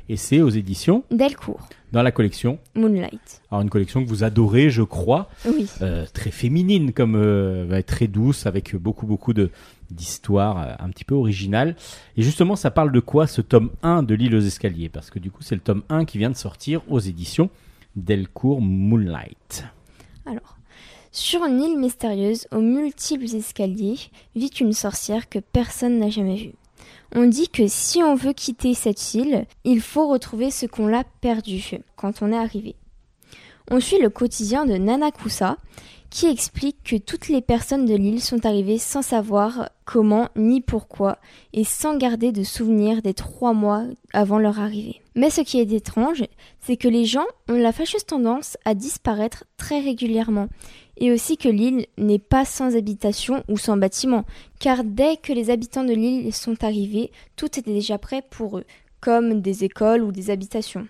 [0.08, 2.60] Et c'est aux éditions Delcourt, dans la collection.
[2.76, 3.42] Moonlight.
[3.50, 5.68] Alors une collection que vous adorez, je crois, Oui.
[5.82, 9.50] euh, très féminine comme euh, très douce avec beaucoup beaucoup de
[9.92, 11.76] d'histoires euh, un petit peu originales.
[12.18, 14.90] Et justement, ça parle de quoi ce tome 1 de l'île aux escaliers?
[14.90, 17.50] Parce que du coup, c'est le tome 1 qui vient de sortir aux éditions
[17.96, 19.66] Delcourt Moonlight.
[20.26, 20.58] Alors,
[21.12, 23.98] sur une île mystérieuse aux multiples escaliers
[24.36, 26.54] vit une sorcière que personne n'a jamais vue.
[27.14, 31.04] On dit que si on veut quitter cette île, il faut retrouver ce qu'on l'a
[31.22, 32.76] perdu quand on est arrivé.
[33.72, 35.58] On suit le quotidien de Nanakusa,
[36.10, 41.18] qui explique que toutes les personnes de l'île sont arrivées sans savoir comment ni pourquoi
[41.52, 45.02] et sans garder de souvenirs des trois mois avant leur arrivée.
[45.16, 46.24] Mais ce qui est étrange,
[46.62, 50.48] c'est que les gens ont la fâcheuse tendance à disparaître très régulièrement
[50.98, 54.26] et aussi que l'île n'est pas sans habitation ou sans bâtiment,
[54.60, 58.66] car dès que les habitants de l'île sont arrivés, tout était déjà prêt pour eux,
[59.02, 60.88] comme des écoles ou des habitations.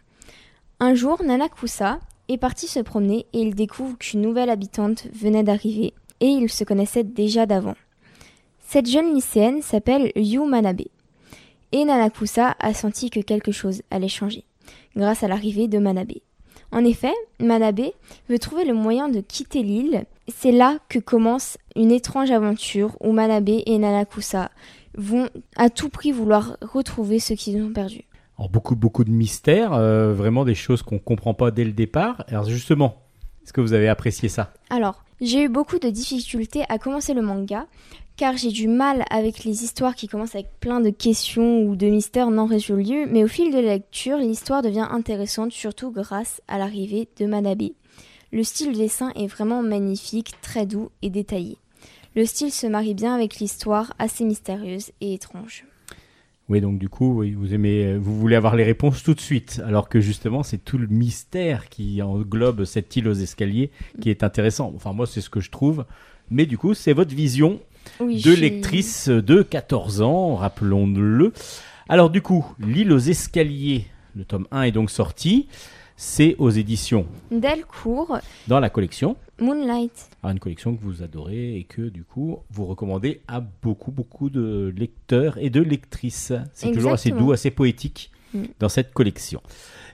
[0.79, 5.93] Un jour, Nanakusa est parti se promener et il découvre qu'une nouvelle habitante venait d'arriver,
[6.19, 7.75] et ils se connaissaient déjà d'avant.
[8.67, 10.81] Cette jeune lycéenne s'appelle Yu Manabe,
[11.71, 14.43] et Nanakusa a senti que quelque chose allait changer,
[14.95, 16.13] grâce à l'arrivée de Manabe.
[16.71, 17.91] En effet, Manabe
[18.29, 20.05] veut trouver le moyen de quitter l'île.
[20.27, 24.49] C'est là que commence une étrange aventure où Manabe et Nanakusa
[24.97, 28.03] vont à tout prix vouloir retrouver ce qu'ils ont perdu.
[28.37, 32.25] Alors beaucoup beaucoup de mystères, euh, vraiment des choses qu'on comprend pas dès le départ.
[32.27, 32.97] Alors justement,
[33.43, 34.53] est-ce que vous avez apprécié ça?
[34.69, 37.67] Alors, j'ai eu beaucoup de difficultés à commencer le manga,
[38.17, 41.87] car j'ai du mal avec les histoires qui commencent avec plein de questions ou de
[41.87, 46.57] mystères non résolus, mais au fil de la lecture, l'histoire devient intéressante, surtout grâce à
[46.57, 47.71] l'arrivée de Manabe.
[48.31, 51.57] Le style du dessin est vraiment magnifique, très doux et détaillé.
[52.15, 55.65] Le style se marie bien avec l'histoire assez mystérieuse et étrange.
[56.47, 59.61] Oui, donc du coup, vous aimez, euh, vous voulez avoir les réponses tout de suite,
[59.65, 64.23] alors que justement, c'est tout le mystère qui englobe cette île aux escaliers qui est
[64.23, 64.71] intéressant.
[64.75, 65.85] Enfin, moi, c'est ce que je trouve.
[66.29, 67.59] Mais du coup, c'est votre vision
[67.99, 71.33] Oui, de lectrice de 14 ans, rappelons-le.
[71.89, 75.47] Alors du coup, L'île aux escaliers, le tome 1 est donc sorti.
[75.97, 79.15] C'est aux éditions Delcourt, dans la collection.
[79.39, 80.09] Moonlight.
[80.23, 84.29] Alors, une collection que vous adorez et que du coup vous recommandez à beaucoup beaucoup
[84.29, 86.33] de lecteurs et de lectrices.
[86.53, 88.43] C'est toujours assez doux, assez poétique Mm.
[88.59, 89.41] dans cette collection.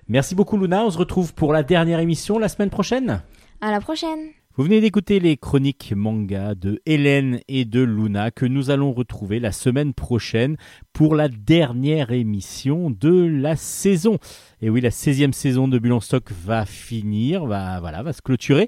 [0.08, 3.22] Merci beaucoup Luna, on se retrouve pour la dernière émission la semaine prochaine.
[3.62, 4.30] À la prochaine!
[4.58, 9.40] Vous venez d'écouter les chroniques manga de Hélène et de Luna que nous allons retrouver
[9.40, 10.58] la semaine prochaine
[10.92, 14.18] pour la dernière émission de la saison.
[14.62, 18.22] Et oui, la 16e saison de Bulle en Stock va finir, va, voilà, va se
[18.22, 18.68] clôturer.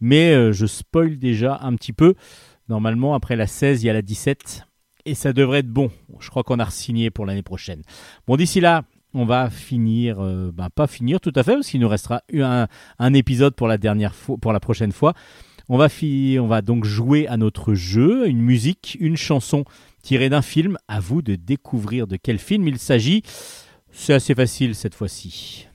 [0.00, 2.14] Mais euh, je spoil déjà un petit peu.
[2.68, 4.62] Normalement, après la 16, il y a la 17.
[5.04, 5.90] Et ça devrait être bon.
[6.20, 7.82] Je crois qu'on a re-signé pour l'année prochaine.
[8.28, 11.80] Bon, d'ici là, on va finir, euh, ben, pas finir tout à fait, parce qu'il
[11.80, 12.66] nous restera un,
[12.98, 15.14] un épisode pour la dernière fois, pour la prochaine fois.
[15.68, 15.88] On va,
[16.40, 19.64] on va donc jouer à notre jeu, une musique, une chanson
[20.02, 20.76] tirée d'un film.
[20.88, 23.22] À vous de découvrir de quel film il s'agit.
[23.90, 25.68] C'est assez facile cette fois-ci.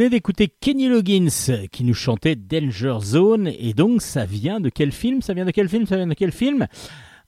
[0.00, 1.28] Venez d'écouter Kenny Loggins
[1.70, 5.20] qui nous chantait Danger Zone et donc ça vient de quel film?
[5.20, 5.84] Ça vient de quel film?
[5.84, 6.66] Ça vient de quel film?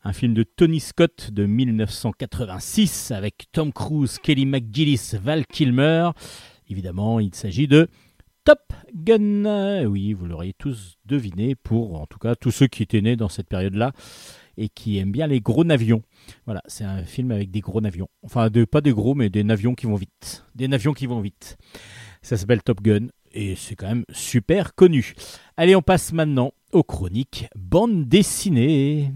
[0.04, 6.12] Un film de Tony Scott de 1986 avec Tom Cruise, Kelly McGillis, Val Kilmer.
[6.70, 7.88] Évidemment, il s'agit de
[8.44, 9.44] Top Gun.
[9.44, 13.16] Euh, Oui, vous l'auriez tous deviné pour en tout cas tous ceux qui étaient nés
[13.16, 13.92] dans cette période-là
[14.56, 16.02] et qui aiment bien les gros navions.
[16.46, 18.08] Voilà, c'est un film avec des gros navions.
[18.22, 20.46] Enfin, pas des gros, mais des navions qui vont vite.
[20.54, 21.58] Des navions qui vont vite.
[22.22, 25.14] Ça s'appelle Top Gun et c'est quand même super connu.
[25.56, 29.10] Allez, on passe maintenant aux chroniques bande dessinée.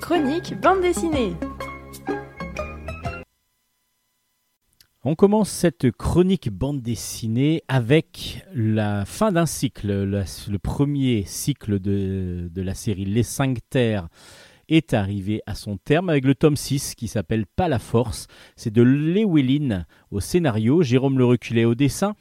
[0.00, 1.32] Chronique bande dessinée.
[5.06, 9.88] On commence cette chronique bande dessinée avec la fin d'un cycle.
[9.88, 14.08] Le premier cycle de, de la série Les Cinq Terres
[14.68, 18.26] est arrivé à son terme avec le tome 6 qui s'appelle Pas la Force.
[18.56, 22.14] C'est de Lewellyn au scénario, Jérôme Le Reculé au dessin.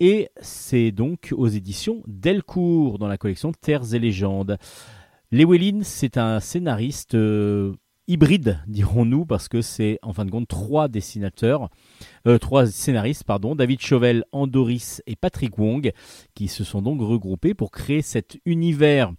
[0.00, 4.58] Et c'est donc aux éditions Delcourt dans la collection Terres et légendes.
[5.30, 7.74] Lewellyn, c'est un scénariste euh,
[8.06, 11.70] hybride, dirons-nous, parce que c'est en fin de compte trois dessinateurs
[12.26, 15.92] euh, trois scénaristes, pardon, David Chauvel, Andoris et Patrick Wong,
[16.34, 19.12] qui se sont donc regroupés pour créer cet univers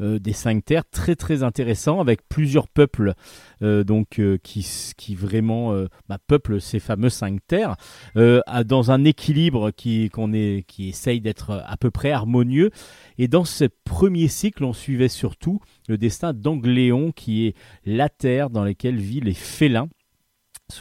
[0.00, 3.14] des cinq terres très très intéressant avec plusieurs peuples
[3.62, 4.66] euh, donc euh, qui,
[4.96, 7.76] qui vraiment euh, bah, peuplent ces fameux cinq terres
[8.16, 12.70] euh, dans un équilibre qui est qui essaye d'être à peu près harmonieux.
[13.18, 18.50] Et dans ce premier cycle on suivait surtout le destin d'Angléon qui est la terre
[18.50, 19.88] dans laquelle vivent les félins.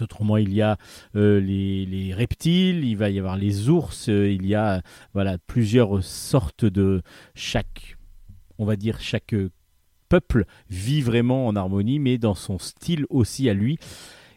[0.01, 0.77] Autrement, il y a
[1.15, 4.81] euh, les, les reptiles, il va y avoir les ours, euh, il y a euh,
[5.13, 7.03] voilà plusieurs sortes de
[7.35, 7.94] chaque,
[8.59, 9.51] on va dire chaque euh,
[10.09, 13.77] peuple vit vraiment en harmonie, mais dans son style aussi à lui.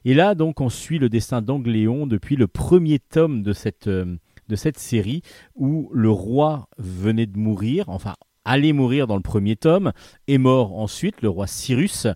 [0.05, 4.17] Et là, donc, on suit le destin d'Angléon depuis le premier tome de cette euh,
[4.49, 5.23] de cette série
[5.55, 8.15] où le roi venait de mourir, enfin
[8.49, 9.93] allait mourir dans le premier tome,
[10.27, 12.07] est mort ensuite, le roi Cyrus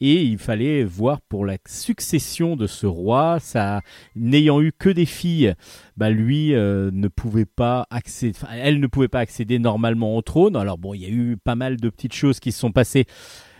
[0.00, 3.80] et il fallait voir pour la succession de ce roi, ça,
[4.14, 5.54] n'ayant eu que des filles,
[5.96, 10.56] bah lui euh, ne pouvait pas accéder, elle ne pouvait pas accéder normalement au trône.
[10.56, 13.06] Alors bon, il y a eu pas mal de petites choses qui se sont passées.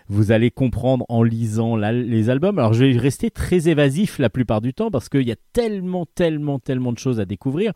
[0.09, 2.59] Vous allez comprendre en lisant les albums.
[2.59, 6.07] Alors je vais rester très évasif la plupart du temps parce qu'il y a tellement,
[6.07, 7.73] tellement, tellement de choses à découvrir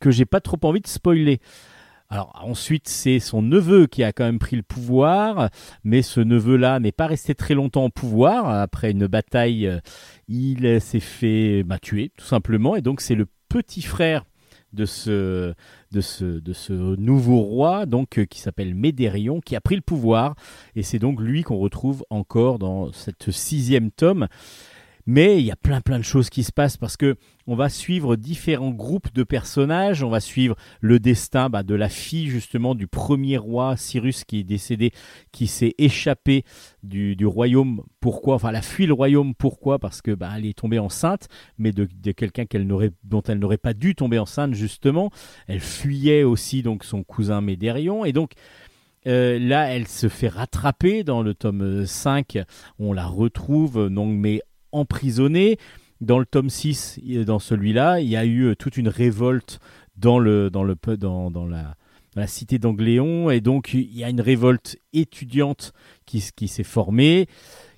[0.00, 1.40] que j'ai pas trop envie de spoiler.
[2.12, 5.48] Alors ensuite, c'est son neveu qui a quand même pris le pouvoir,
[5.84, 8.48] mais ce neveu-là n'est pas resté très longtemps au pouvoir.
[8.48, 9.78] Après une bataille, euh,
[10.26, 14.24] il s'est fait bah, tuer, tout simplement, et donc c'est le petit frère
[14.72, 15.54] de ce,
[15.92, 19.82] de ce, de ce nouveau roi, donc euh, qui s'appelle Médérion, qui a pris le
[19.82, 20.34] pouvoir,
[20.74, 24.26] et c'est donc lui qu'on retrouve encore dans cette sixième tome.
[25.12, 27.16] Mais il y a plein plein de choses qui se passent parce que
[27.48, 30.04] on va suivre différents groupes de personnages.
[30.04, 34.38] On va suivre le destin bah, de la fille justement du premier roi Cyrus qui
[34.38, 34.92] est décédé,
[35.32, 36.44] qui s'est échappé
[36.84, 37.82] du, du royaume.
[37.98, 39.34] Pourquoi Enfin, elle a fui le royaume.
[39.34, 41.26] Pourquoi Parce que bah, elle est tombée enceinte,
[41.58, 45.10] mais de, de quelqu'un qu'elle n'aurait, dont elle n'aurait pas dû tomber enceinte justement.
[45.48, 48.34] Elle fuyait aussi donc son cousin Médérion et donc.
[49.08, 52.38] euh, là, elle se fait rattraper dans le tome 5.
[52.78, 54.42] On la retrouve, non, mais
[54.72, 55.58] emprisonnée.
[56.00, 59.60] Dans le tome 6, et dans celui-là, il y a eu euh, toute une révolte
[59.96, 61.76] dans, le, dans, le, dans, dans la,
[62.16, 63.28] la cité d'Angléon.
[63.30, 65.74] Et donc, il y a une révolte étudiante
[66.06, 67.26] qui, qui s'est formée,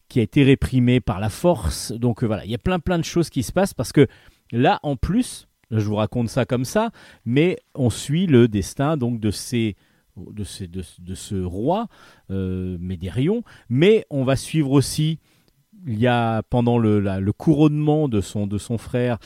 [0.09, 1.90] qui a été réprimée par la force.
[1.90, 4.07] Donc, euh, voilà, il y a plein, plein de choses qui se passent parce que
[4.53, 6.90] là, en plus, je vous raconte ça comme ça,
[7.24, 9.74] mais on suit le destin donc de ces
[10.18, 11.88] de, ces- de, de ce roi
[12.30, 15.18] euh, Médérion, mais on va suivre aussi
[15.87, 19.18] il y a pendant le, le couronnement de son, de son frère,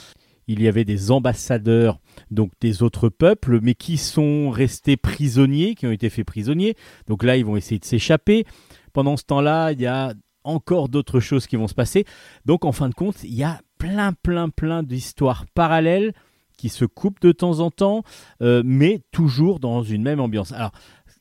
[0.49, 1.99] il y avait des ambassadeurs
[2.31, 6.77] donc des autres peuples, mais qui sont restés prisonniers, qui ont été faits prisonniers.
[7.09, 8.45] Donc là, ils vont essayer de s'échapper.
[8.93, 12.05] Pendant ce temps-là, il y a encore d'autres choses qui vont se passer.
[12.45, 16.13] Donc en fin de compte, il y a plein, plein, plein d'histoires parallèles
[16.57, 18.03] qui se coupent de temps en temps,
[18.41, 20.53] euh, mais toujours dans une même ambiance.
[20.53, 20.73] Alors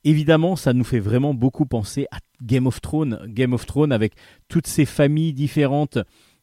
[0.06, 3.20] évidemment, ça nous fait vraiment beaucoup penser à Game of Thrones.
[3.28, 4.14] Game of Thrones avec
[4.48, 5.98] toutes ces familles différentes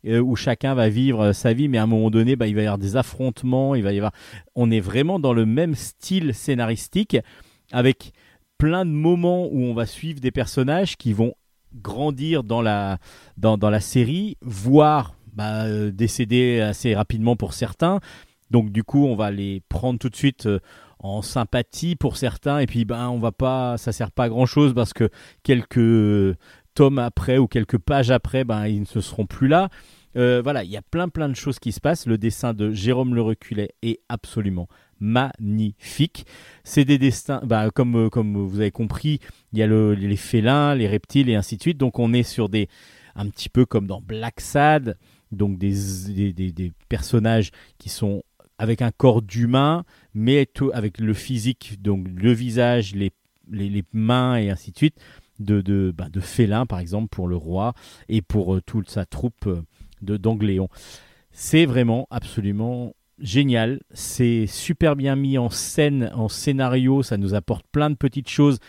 [0.05, 2.57] euh, où chacun va vivre euh, sa vie, mais à un moment donné, bah, il
[2.57, 4.03] va y avoir des affrontements, il va y.
[4.57, 7.17] On est vraiment dans le même style scénaristique,
[7.71, 8.13] avec
[8.59, 11.35] plein de moments où on va suivre des personnages qui vont
[11.75, 12.99] grandir dans la
[13.37, 18.01] dans, dans la série, voire bah, euh, décéder assez rapidement pour certains.
[18.53, 20.61] Donc du coup, on va les prendre tout de suite euh,
[21.01, 24.47] en sympathie pour certains, et puis ben on va pas, ça sert pas à grand
[24.47, 25.09] chose parce que
[25.43, 26.37] quelques
[26.75, 29.69] tomes après ou quelques pages après, ben ils ne seront plus là.
[30.17, 32.07] Euh, voilà, il y a plein plein de choses qui se passent.
[32.07, 34.69] Le dessin de Jérôme Le Reculet est absolument
[35.01, 36.27] magnifique.
[36.65, 39.19] C'est des destins, bah, comme, euh, comme vous avez compris,
[39.53, 41.79] il y a le- les félins, les reptiles et ainsi de suite.
[41.79, 42.69] Donc on est sur des,
[43.17, 44.97] un petit peu comme dans Black Sad,
[45.33, 45.73] donc des,
[46.33, 48.23] des- des personnages qui sont
[48.63, 49.83] avec un corps d'humain,
[50.15, 53.11] mais avec le physique, donc le visage, les,
[53.51, 54.95] les, mains et ainsi de suite,
[55.41, 57.75] de, de, bah, de félins par exemple pour le roi
[58.09, 59.63] et pour euh, toute sa troupe euh,
[60.01, 60.69] de d'Angléon.
[61.33, 63.81] C'est vraiment absolument génial.
[63.95, 67.03] C'est super bien mis en scène, en scénario.
[67.03, 68.61] Ça nous apporte plein de petites choses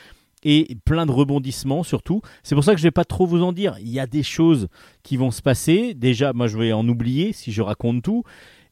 [0.44, 2.22] et plein de rebondissements surtout.
[2.42, 3.78] C'est pour ça que je vais pas trop vous en dire.
[3.80, 4.70] Il y a des choses
[5.04, 5.94] qui vont se passer.
[5.94, 8.24] Déjà, moi, je vais en oublier si je raconte tout.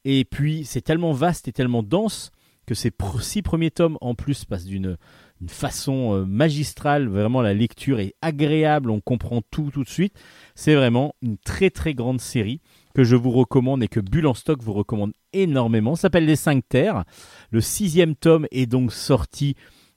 [0.05, 2.31] Et puis, c'est tellement vaste et tellement dense
[2.65, 4.97] que ces six premiers tomes en plus passent d'une
[5.41, 7.07] une façon euh, magistrale.
[7.07, 8.89] Vraiment, la lecture est agréable.
[8.91, 10.13] On comprend tout tout de suite.
[10.55, 12.61] C'est vraiment une très très grande série
[12.93, 15.95] que je vous recommande et que Bulle en stock vous recommande énormément.
[15.95, 17.03] S'appelle Les Cinq Terres.
[17.49, 19.55] Le sixième tome est donc sorti.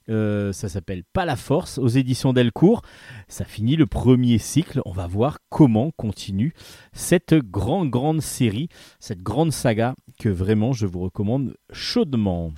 [0.09, 2.81] Euh, ça s'appelle Pas la Force aux éditions Delcourt.
[3.27, 4.81] Ça finit le premier cycle.
[4.85, 6.53] On va voir comment continue
[6.93, 12.53] cette grande grande série, cette grande saga que vraiment je vous recommande chaudement.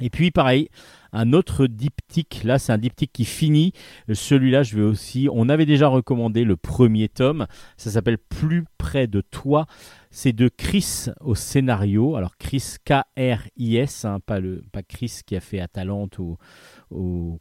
[0.00, 0.68] Et puis pareil,
[1.12, 3.72] un autre diptyque, là c'est un diptyque qui finit,
[4.12, 7.46] celui-là je vais aussi, on avait déjà recommandé le premier tome,
[7.76, 9.66] ça s'appelle Plus près de toi,
[10.10, 15.40] c'est de Chris au scénario, alors Chris K-R-I-S, hein, pas, le, pas Chris qui a
[15.40, 16.38] fait Atalante ou,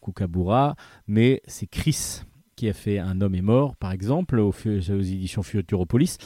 [0.01, 0.75] Kookaburra,
[1.07, 2.21] mais c'est Chris
[2.55, 6.17] qui a fait Un homme est mort par exemple aux, aux éditions Futuropolis,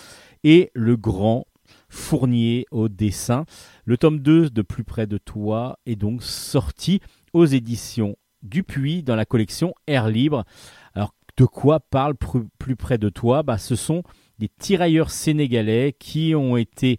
[0.44, 1.48] et le grand
[1.90, 3.46] Fournier au dessin.
[3.86, 7.00] Le tome 2 de Plus près de toi est donc sorti
[7.36, 10.46] aux éditions Dupuis dans la collection Air Libre.
[10.94, 12.14] Alors de quoi parle
[12.58, 13.44] Plus près de toi?
[13.44, 14.04] Bah, Ce sont
[14.40, 16.98] des tirailleurs sénégalais qui ont été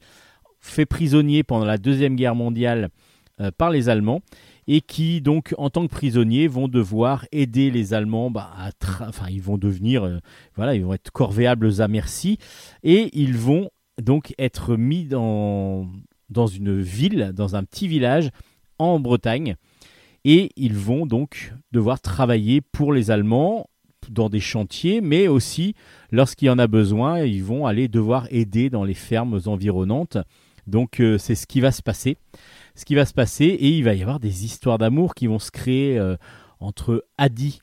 [0.60, 2.90] faits prisonniers pendant la Deuxième Guerre mondiale
[3.40, 4.20] euh, par les Allemands
[4.66, 8.70] et qui donc en tant que prisonniers vont devoir aider les Allemands bah, à
[9.06, 10.18] enfin ils vont devenir euh,
[10.56, 12.38] voilà ils vont être corvéables à merci
[12.82, 13.70] et ils vont
[14.02, 15.86] donc être mis dans,
[16.30, 18.30] dans une ville, dans un petit village
[18.78, 19.56] en Bretagne.
[20.28, 23.70] Et ils vont donc devoir travailler pour les Allemands
[24.10, 25.76] dans des chantiers, mais aussi,
[26.10, 30.18] lorsqu'il y en a besoin, ils vont aller devoir aider dans les fermes environnantes.
[30.66, 32.16] Donc euh, c'est ce qui va se passer.
[32.74, 35.38] Ce qui va se passer, et il va y avoir des histoires d'amour qui vont
[35.38, 36.16] se créer euh,
[36.58, 37.60] entre Adi,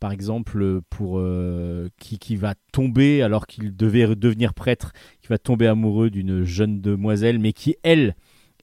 [0.00, 5.36] par exemple, pour euh, qui, qui va tomber alors qu'il devait devenir prêtre, qui va
[5.36, 8.16] tomber amoureux d'une jeune demoiselle, mais qui elle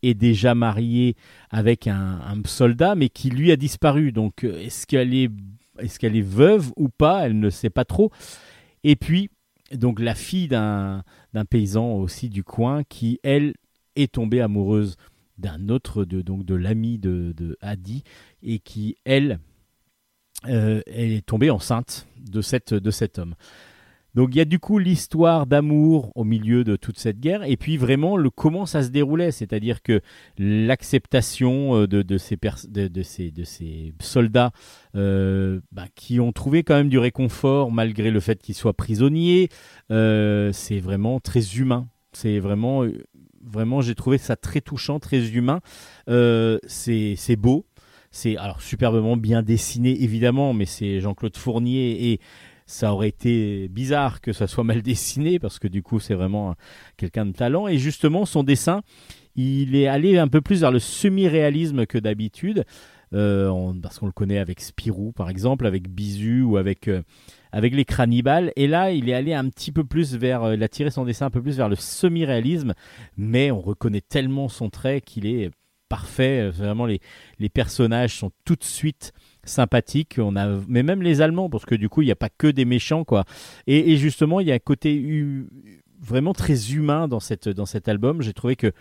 [0.03, 1.15] est déjà mariée
[1.49, 4.11] avec un, soldat, mais qui lui a disparu.
[4.11, 5.31] Donc, euh, est-ce qu'elle est,
[5.79, 8.11] est-ce qu'elle est veuve ou pas Elle ne sait pas trop.
[8.83, 9.29] Et puis,
[9.71, 13.55] donc la fille d'un d'un paysan aussi du coin, qui elle
[13.95, 14.97] est tombée amoureuse
[15.39, 18.03] d'un autre, de, donc de l'ami de, de Hadi,
[18.43, 19.39] et qui elle
[20.47, 23.35] euh, elle est tombée enceinte de, cette, de cet homme.
[24.15, 27.57] Donc il y a du coup l'histoire d'amour au milieu de toute cette guerre et
[27.57, 30.01] puis vraiment le comment ça se déroulait, c'est-à-dire que
[30.37, 34.51] l'acceptation euh, de, ces de, ces, de ces soldats
[34.95, 39.49] euh, bah, qui ont trouvé quand même du réconfort malgré le fait qu'ils soient prisonniers,
[39.91, 41.87] euh, c'est vraiment très humain.
[42.13, 43.03] C'est vraiment, euh,
[43.43, 45.61] vraiment j'ai trouvé ça très touchant, très humain.
[46.09, 47.65] Euh, c'est c'est beau,
[48.11, 52.19] c'est alors superbement bien dessiné évidemment, mais c'est Jean-Claude Fournier et
[52.65, 56.51] ça aurait été bizarre que ça soit mal dessiné parce que du coup c'est vraiment
[56.51, 56.55] un-
[56.97, 57.67] quelqu'un de talent.
[57.67, 58.81] Et justement son dessin
[59.35, 62.65] il est allé un peu plus vers le semi-réalisme que d'habitude
[63.13, 67.01] euh, parce qu'on le connaît avec Spirou par exemple avec Bisu ou avec euh,
[67.51, 68.51] avec les cannibales.
[68.55, 71.05] Et là il est allé un petit peu plus vers euh, il a tiré son
[71.05, 72.73] dessin un peu plus vers le semi-réalisme
[73.17, 75.51] mais on reconnaît tellement son trait qu'il est
[75.93, 76.99] parfait vraiment les
[77.39, 79.13] les personnages sont tout de suite
[79.43, 80.15] sympathiques.
[80.17, 82.47] On a, mais même les Allemands, parce que du coup, il n'y a pas que
[82.47, 83.25] des méchants, quoi.
[83.67, 85.03] Et, justement, il y a un côté
[85.99, 88.21] vraiment très humain dans, cette, dans cet album.
[88.21, 88.71] J'ai trouvé que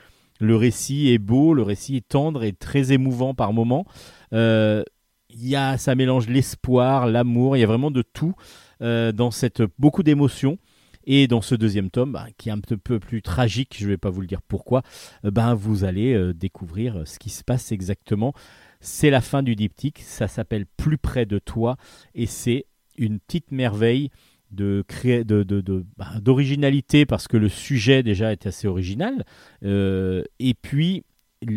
[0.40, 3.84] le récit est beau, le récit est tendre et très émouvant par moments.
[4.32, 4.82] Euh,
[5.30, 8.34] il y a, ça mélange l'espoir, l'amour, il y a vraiment de tout
[8.82, 10.58] euh, dans cette beaucoup d'émotions.
[11.04, 13.96] Et dans ce deuxième tome, bah, qui est un peu plus tragique, je ne vais
[13.96, 14.82] pas vous le dire pourquoi,
[15.24, 18.32] euh, ben, vous allez euh, découvrir euh, ce qui se passe exactement.
[18.80, 21.76] C'est la fin du diptyque, ça s'appelle Plus près de toi,
[22.14, 22.66] et c'est
[22.98, 24.10] une petite merveille
[24.50, 24.84] de
[25.24, 29.24] de, bah, d'originalité parce que le sujet déjà est assez original
[29.62, 31.04] et puis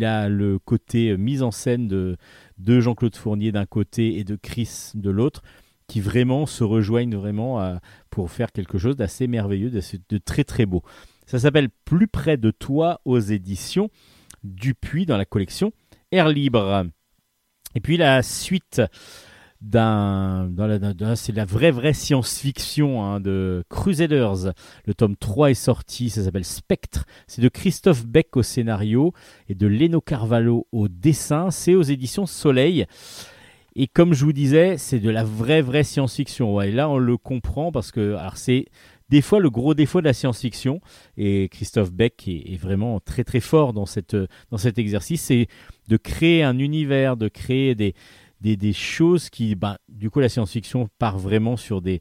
[0.02, 2.16] a le côté mise en scène de,
[2.56, 5.42] de Jean-Claude Fournier d'un côté et de Chris de l'autre
[5.88, 7.78] qui vraiment se rejoignent vraiment
[8.10, 10.82] pour faire quelque chose d'assez merveilleux, de très très beau.
[11.26, 13.88] Ça s'appelle Plus près de toi aux éditions
[14.44, 15.72] Dupuis dans la collection
[16.12, 16.84] Air Libre.
[17.74, 18.80] Et puis la suite
[19.60, 20.48] d'un-
[21.16, 24.52] c'est la vraie vraie science-fiction hein, de Crusaders.
[24.84, 27.04] Le tome 3 est sorti, ça s'appelle Spectre.
[27.26, 29.12] C'est de Christophe Beck au scénario
[29.48, 31.50] et de Leno Carvalho au dessin.
[31.50, 32.86] C'est aux éditions Soleil.
[33.78, 36.62] Et comme je vous disais, c'est de la vraie vraie science-fiction.
[36.62, 38.64] Et là, on le comprend parce que c'est
[39.10, 40.80] des fois le gros défaut de la science-fiction.
[41.18, 44.16] Et Christophe Beck est, est vraiment très très fort dans, cette,
[44.50, 45.20] dans cet exercice.
[45.20, 45.46] C'est
[45.88, 47.94] de créer un univers, de créer des,
[48.40, 52.00] des, des choses qui, bah, du coup, la science-fiction part vraiment sur des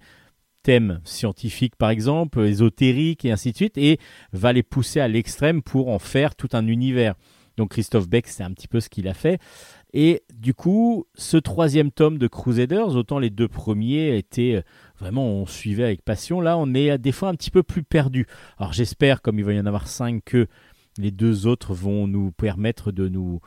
[0.63, 3.99] thèmes scientifiques, par exemple, ésotériques et ainsi de suite, et
[4.32, 7.15] va les pousser à l'extrême pour en faire tout un univers.
[7.57, 9.39] Donc Christophe Beck, c'est un petit peu ce qu'il a fait.
[9.98, 14.62] Et du coup, ce troisième tome de Crusaders, autant les deux premiers étaient euh,
[15.00, 16.41] vraiment, on suivait avec passion.
[16.41, 18.28] Là, on est des fois un petit peu plus perdu.
[18.58, 20.48] Alors j'espère, comme il va y en avoir cinq, que
[20.98, 23.39] les deux autres vont nous permettre de nous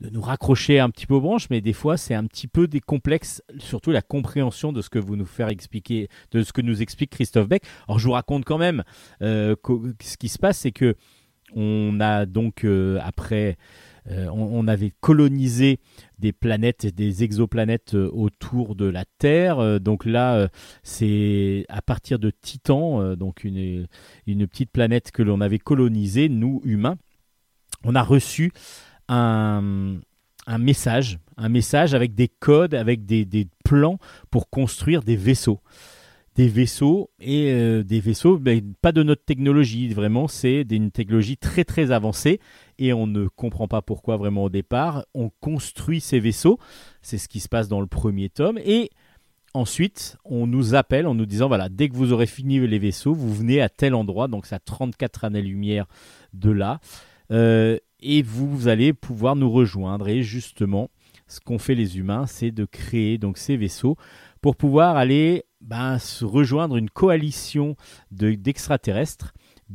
[0.00, 2.66] de nous raccrocher un petit peu aux branches, mais des fois c'est un petit peu
[2.66, 6.60] des complexes, surtout la compréhension de ce que vous nous faire expliquer, de ce que
[6.60, 7.62] nous explique Christophe Beck.
[7.86, 8.82] Alors je vous raconte quand même
[9.22, 9.54] euh,
[10.02, 10.96] ce qui se passe, c'est que
[11.54, 13.56] on a donc euh, après,
[14.10, 15.78] on, on avait colonisé
[16.18, 19.58] des planètes, des exoplanètes euh, autour de la Terre.
[19.58, 20.48] Euh, donc là, euh,
[20.82, 23.86] c'est à partir de Titan, euh, donc une,
[24.26, 26.96] une petite planète que l'on avait colonisée, nous humains.
[27.84, 28.52] On a reçu
[29.08, 30.00] un,
[30.58, 33.98] message, un message avec des codes, avec des, plans
[34.30, 35.60] pour construire des vaisseaux.
[36.36, 38.42] Des vaisseaux et euh, des vaisseaux,
[38.82, 42.40] pas de notre technologie, vraiment, c'est d'une technologie très très avancée
[42.78, 45.04] et on ne comprend pas pourquoi vraiment au départ.
[45.14, 46.58] On construit ces vaisseaux,
[47.02, 48.90] c'est ce qui se passe dans le premier tome et
[49.54, 53.14] ensuite on nous appelle en nous disant voilà, dès que vous aurez fini les vaisseaux,
[53.14, 55.86] vous venez à tel endroit, donc à 34 années-lumière
[56.32, 56.80] de là.
[57.30, 60.08] Euh, et vous allez pouvoir nous rejoindre.
[60.08, 60.90] Et justement,
[61.26, 63.96] ce qu'ont fait les humains, c'est de créer donc ces vaisseaux
[64.42, 67.76] pour pouvoir aller ben, se rejoindre une coalition
[68.10, 69.32] de- d'extraterrestres, de,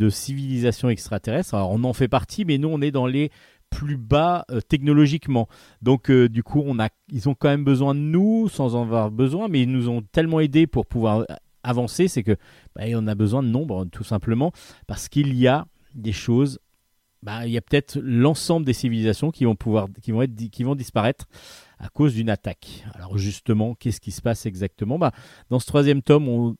[0.10, 1.54] civilisations extraterrestres.
[1.54, 3.32] Alors on en fait partie, mais nous on est dans les
[3.70, 5.48] plus bas euh, technologiquement.
[5.82, 8.82] Donc euh, du coup, on a, ils ont quand même besoin de nous sans en
[8.82, 12.36] avoir besoin, mais ils nous ont tellement aidés pour pouvoir euh, avancer, c'est que
[12.76, 14.52] ben, on a besoin de nombre tout simplement
[14.88, 16.60] parce qu'il y a des choses
[17.22, 20.64] bah, il y a peut-être l'ensemble des civilisations qui vont pouvoir, qui vont être, qui
[20.64, 21.26] vont disparaître
[21.78, 22.86] à cause d'une attaque.
[22.94, 24.98] Alors justement, qu'est-ce qui se passe exactement?
[24.98, 25.12] Bah,
[25.50, 26.56] Dans ce troisième tome, on-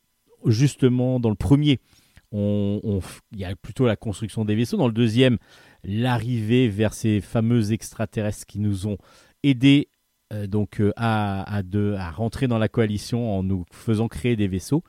[0.46, 1.80] justement, dans le premier,
[2.32, 3.00] on,
[3.32, 4.78] il y a plutôt la construction des vaisseaux.
[4.78, 5.38] Dans le deuxième,
[5.84, 8.98] l'arrivée vers ces fameux extraterrestres qui nous ont
[9.44, 9.90] aidés
[10.32, 14.36] euh, donc euh, à, à, de- à rentrer dans la coalition en nous faisant créer
[14.36, 14.84] des vaisseaux.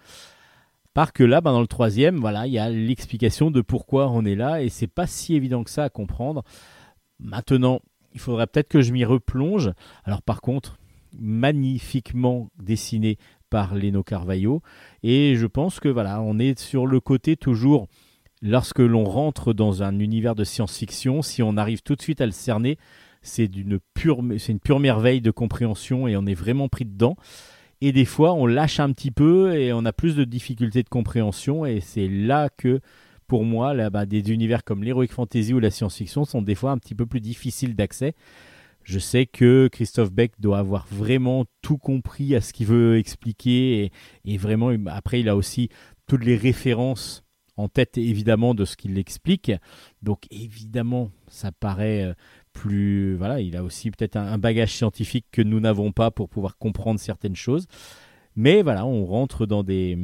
[0.93, 4.24] Par que là, ben, dans le troisième, voilà, il y a l'explication de pourquoi on
[4.24, 6.43] est là et c'est pas si évident que ça à comprendre.
[7.20, 7.80] Maintenant,
[8.12, 9.70] il faudrait peut-être que je m'y replonge.
[10.05, 10.78] Alors par contre,
[11.18, 13.18] magnifiquement dessiné
[13.51, 14.62] par Leno Carvalho
[15.03, 17.88] et je pense que voilà, on est sur le côté toujours
[18.42, 22.26] lorsque l'on rentre dans un univers de science-fiction, si on arrive tout de suite à
[22.26, 22.78] le cerner,
[23.22, 27.16] c'est d'une pure c'est une pure merveille de compréhension et on est vraiment pris dedans.
[27.82, 30.88] Et des fois, on lâche un petit peu et on a plus de difficultés de
[30.88, 31.64] compréhension.
[31.64, 32.80] Et c'est là que,
[33.26, 36.72] pour moi, là, bah, des univers comme l'heroic fantasy ou la science-fiction sont des fois
[36.72, 38.14] un petit peu plus difficiles d'accès.
[38.83, 43.93] Je sais que Christophe Beck doit avoir vraiment tout compris à ce qu'il veut expliquer.
[44.24, 45.68] Et, vraiment, après, il a aussi
[46.07, 47.24] toutes les références
[47.57, 49.53] en tête, évidemment, de ce qu'il explique.
[50.03, 52.14] Donc, évidemment, ça paraît euh,
[52.53, 56.28] plus voilà il a aussi peut-être un, un bagage scientifique que nous n'avons pas pour
[56.28, 57.66] pouvoir comprendre certaines choses
[58.37, 59.97] mais voilà on rentre dans des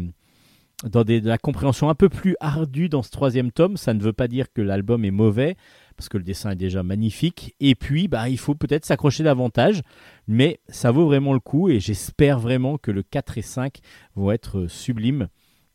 [0.85, 4.03] dans des, de la compréhension un peu plus ardue dans ce troisième tome ça ne
[4.03, 5.57] veut pas dire que l'album est mauvais
[5.97, 7.55] parce que le dessin est déjà magnifique.
[7.61, 9.83] Et puis bah il faut peut-être s'accrocher davantage
[10.29, 13.79] mais ça vaut vraiment le coup et j'espère vraiment que le 4 et 5
[14.15, 15.29] vont être sublimes.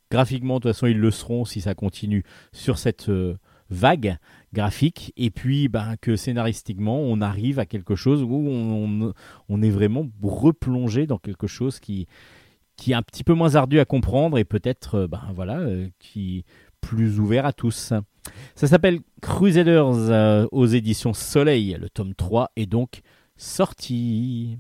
[0.10, 3.38] Graphiquement de toute façon ils le seront si ça continue sur cette euh,
[3.70, 4.18] vague
[4.54, 5.14] graphique.
[5.18, 9.14] Et puis ben, que scénaristiquement on arrive à quelque chose où
[9.50, 12.08] on, est vraiment replongé dans quelque chose qui,
[12.76, 15.88] qui est un petit peu moins ardu à comprendre et peut-être euh, ben, voilà, euh,
[16.00, 16.46] qui
[16.82, 17.94] plus ouvert à tous.
[18.56, 21.78] Ça s'appelle Crusaders euh, aux éditions Soleil.
[21.80, 23.02] Le tome 3 est donc
[23.38, 24.58] sorti.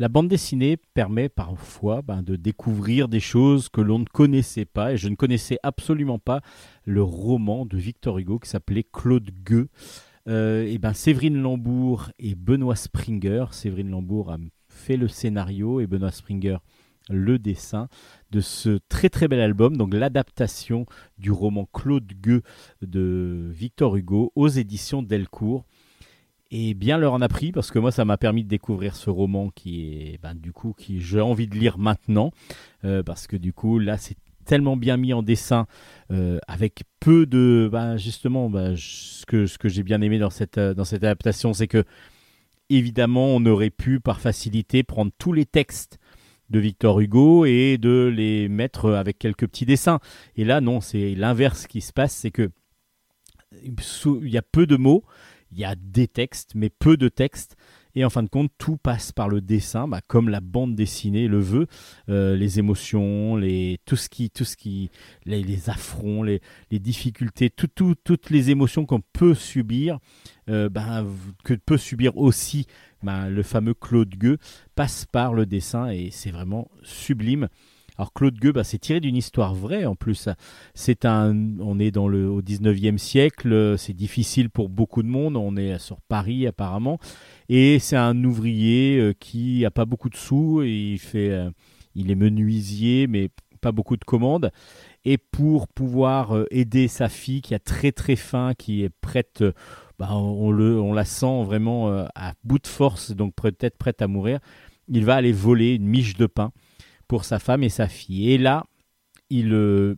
[0.00, 4.92] La bande dessinée permet parfois ben, de découvrir des choses que l'on ne connaissait pas,
[4.92, 6.40] et je ne connaissais absolument pas
[6.84, 9.68] le roman de Victor Hugo qui s'appelait Claude Gueux.
[10.28, 13.46] Euh, et ben Séverine Lambourg et Benoît Springer.
[13.50, 14.36] Séverine Lambourg a
[14.68, 16.58] fait le scénario et Benoît Springer
[17.10, 17.88] le dessin
[18.30, 20.86] de ce très très bel album, donc l'adaptation
[21.16, 22.42] du roman Claude Gueux
[22.82, 25.64] de Victor Hugo aux éditions Delcourt.
[26.50, 29.10] Et bien leur en a pris parce que moi ça m'a permis de découvrir ce
[29.10, 32.30] roman qui est ben, du coup qui j'ai envie de lire maintenant.
[32.84, 35.66] Euh, parce que du coup là c'est tellement bien mis en dessin
[36.10, 40.30] euh, avec peu de ben, justement ben, ce que ce que j'ai bien aimé dans
[40.30, 41.84] cette euh, dans cette adaptation c'est que
[42.70, 45.98] évidemment on aurait pu par facilité prendre tous les textes
[46.48, 50.00] de Victor Hugo et de les mettre avec quelques petits dessins.
[50.36, 52.48] Et là non c'est l'inverse qui se passe c'est que
[53.52, 55.04] il y a peu de mots
[55.52, 57.56] il y a des textes, mais peu de textes.
[57.94, 61.26] Et en fin de compte, tout passe par le dessin, bah, comme la bande dessinée
[61.26, 61.66] le veut.
[62.08, 64.90] Euh, les émotions, les, tout ce qui, tout ce qui,
[65.24, 66.40] les, affronts, les,
[66.70, 69.98] difficultés, tout, tout- toutes les émotions qu'on peut subir,
[70.48, 71.04] euh, bah,
[71.44, 72.66] que peut subir aussi
[73.02, 74.38] bah, le fameux Claude Gueux,
[74.76, 77.48] passe par le dessin et c'est vraiment sublime.
[77.98, 80.28] Alors Claude Gueux, bah, c'est tiré d'une histoire vraie en plus.
[80.74, 85.36] C'est un, on est dans le au 19e siècle, c'est difficile pour beaucoup de monde.
[85.36, 86.98] On est sur Paris apparemment,
[87.48, 91.50] et c'est un ouvrier euh, qui a pas beaucoup de sous il fait, euh,
[91.96, 93.30] il est menuisier, mais
[93.60, 94.52] pas beaucoup de commandes.
[95.04, 99.42] Et pour pouvoir euh, aider sa fille qui a très très faim, qui est prête,
[99.98, 104.06] bah, on le, on la sent vraiment à bout de force, donc peut-être prête à
[104.06, 104.38] mourir.
[104.86, 106.52] Il va aller voler une miche de pain
[107.08, 108.30] pour sa femme et sa fille.
[108.30, 108.64] Et là,
[109.30, 109.96] il, euh,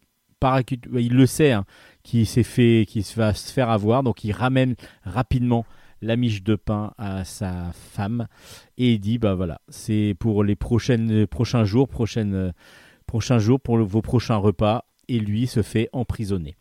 [0.95, 1.65] il le sait, hein,
[2.03, 5.67] qu'il s'est fait, qu'il va se faire avoir, donc il ramène rapidement
[6.03, 8.27] la miche de pain à sa femme
[8.79, 12.53] et dit bah voilà, c'est pour les prochaines, prochains jours, prochaines, euh,
[13.07, 14.85] prochains jours pour vos prochains repas.
[15.09, 16.55] Et lui se fait emprisonner.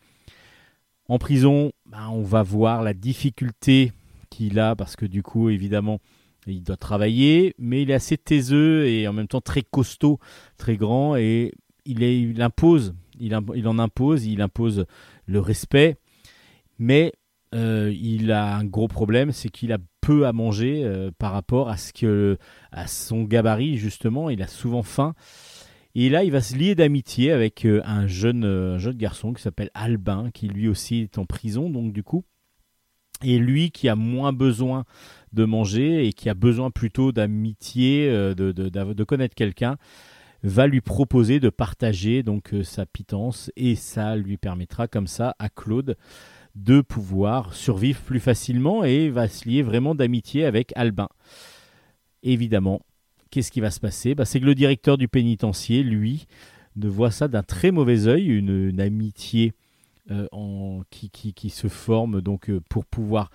[1.06, 3.92] En prison, bah, on va voir la difficulté
[4.28, 6.00] qu'il a parce que du coup, évidemment,
[6.46, 10.18] il doit travailler, mais il est assez taiseux et en même temps très costaud,
[10.56, 11.16] très grand.
[11.16, 11.52] Et
[11.84, 14.86] il, impose, il, en impose, il impose
[15.26, 15.96] le respect,
[16.78, 17.12] mais
[17.54, 21.68] euh, il a un gros problème, c'est qu'il a peu à manger euh, par rapport
[21.68, 22.38] à ce que
[22.72, 25.14] à son gabarit justement, il a souvent faim.
[25.96, 29.42] Et là, il va se lier d'amitié avec euh, un jeune, un jeune garçon qui
[29.42, 32.24] s'appelle Albin, qui lui aussi est en prison, donc du coup,
[33.22, 34.84] et lui qui a moins besoin
[35.32, 39.76] de manger et qui a besoin plutôt d'amitié, euh, de, de, de connaître quelqu'un,
[40.42, 45.34] va lui proposer de partager donc euh, sa pitance et ça lui permettra comme ça
[45.38, 45.96] à Claude
[46.54, 51.08] de pouvoir survivre plus facilement et va se lier vraiment d'amitié avec Albin.
[52.22, 52.80] Évidemment,
[53.30, 54.14] qu'est-ce qui va se passer?
[54.14, 56.26] Bah, C'est que le directeur du pénitencier, lui,
[56.76, 59.52] ne voit ça d'un très mauvais œil, une, amitié
[60.10, 63.30] euh, en, qui, qui, qui se forme donc pour pouvoir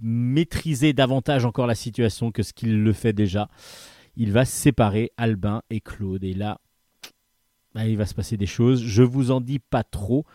[0.00, 3.48] maîtriser davantage encore la situation que ce qu'il le fait déjà.
[4.16, 6.24] Il va séparer Albin et Claude.
[6.24, 6.60] Et là,
[7.74, 8.82] bah, il va se passer des choses.
[8.82, 10.26] Je vous en dis pas trop,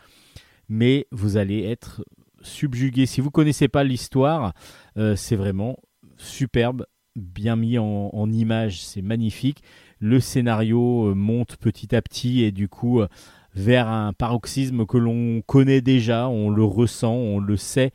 [0.69, 2.03] mais vous allez être
[2.41, 3.05] subjugué.
[3.05, 4.53] Si vous connaissez pas l'histoire,
[4.97, 5.77] euh, c'est vraiment
[6.17, 6.85] superbe,
[7.15, 9.61] bien mis en, en image, c'est magnifique.
[9.99, 13.07] Le scénario euh, monte petit à petit et du coup euh,
[13.55, 17.91] vers un paroxysme que l'on connaît déjà, on le ressent, on le sait.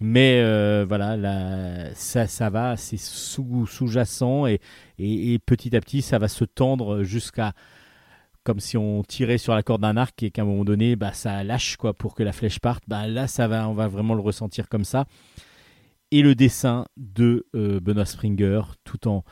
[0.00, 4.60] Mais euh, voilà, là, ça, ça va, c'est sous, sous-jacent et,
[4.98, 7.52] et, et petit à petit, ça va se tendre jusqu'à
[8.44, 11.12] comme si on tirait sur la corde d'un arc et qu'à un moment donné, bah,
[11.12, 12.82] ça lâche quoi pour que la flèche parte.
[12.88, 15.04] Bah, là, ça va, on va vraiment le ressentir comme ça.
[16.10, 19.24] Et le dessin de euh, Benoît Springer, tout en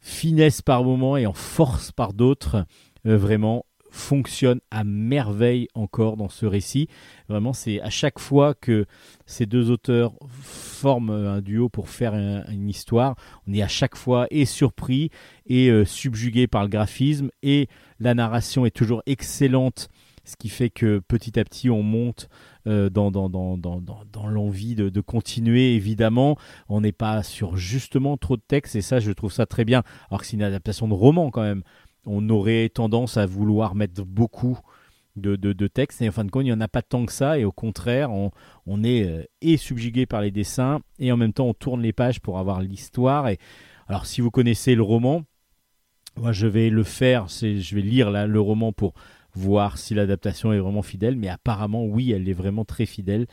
[0.00, 2.64] finesse par moments et en force par d'autres,
[3.06, 6.88] euh, vraiment fonctionne à merveille encore dans ce récit.
[7.28, 8.86] Vraiment, c'est à chaque fois que
[9.26, 13.16] ces deux auteurs forment un duo pour faire un- une histoire,
[13.46, 15.10] on est à chaque fois et surpris
[15.46, 17.68] et euh, subjugué par le graphisme et
[17.98, 19.88] la narration est toujours excellente,
[20.24, 22.28] ce qui fait que petit à petit on monte
[22.66, 26.36] euh, dans, dans, dans, dans l'envie de, de continuer évidemment.
[26.68, 29.82] On n'est pas sur justement trop de texte et ça je trouve ça très bien.
[30.10, 31.62] Alors que c'est une adaptation de roman quand même.
[32.06, 34.58] On aurait tendance à vouloir mettre beaucoup
[35.16, 37.12] de, de, textes et en fin de compte il n'y en a pas tant que
[37.12, 38.30] ça et au contraire on,
[38.66, 42.20] on est euh, subjugué par les dessins et en même temps on tourne les pages
[42.20, 43.38] pour avoir l'histoire et
[43.88, 45.24] alors si vous connaissez le roman
[46.16, 48.94] moi je vais le faire je vais lire là, le roman pour
[49.34, 53.26] voir si l'adaptation est vraiment fidèle mais apparemment oui elle est vraiment très fidèle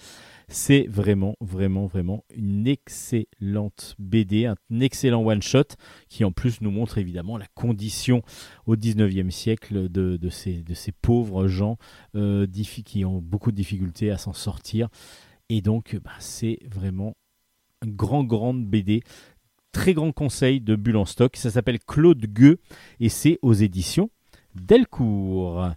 [0.49, 5.75] C'est vraiment, vraiment, vraiment une excellente BD, un excellent one-shot
[6.07, 8.21] qui en plus nous montre évidemment la condition
[8.65, 10.63] au 19e siècle de, ces,
[11.01, 11.77] pauvres gens
[12.15, 12.47] euh,
[12.85, 14.87] qui ont beaucoup de difficultés à s'en sortir.
[15.49, 17.17] Et donc, bah, c'est vraiment
[17.81, 19.01] un grand, grande BD.
[19.73, 21.35] Très grand conseil de Bulle stock.
[21.35, 22.59] Ça s'appelle Claude Gueux
[23.01, 24.09] et c'est aux éditions
[24.55, 25.71] Delcourt.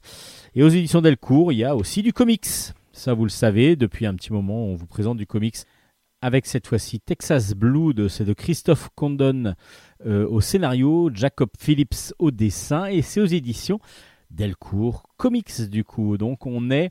[0.55, 2.47] Et aux éditions Delcourt, il y a aussi du comics.
[2.93, 5.59] Ça, vous le savez, depuis un petit moment, on vous présente du comics
[6.23, 9.55] avec cette fois-ci Texas Blood, c'est de Christophe Condon
[10.05, 13.79] euh, au scénario, Jacob Phillips au dessin, et c'est aux éditions
[14.31, 16.19] Delcourt Comics du coup.
[16.19, 16.91] Donc on est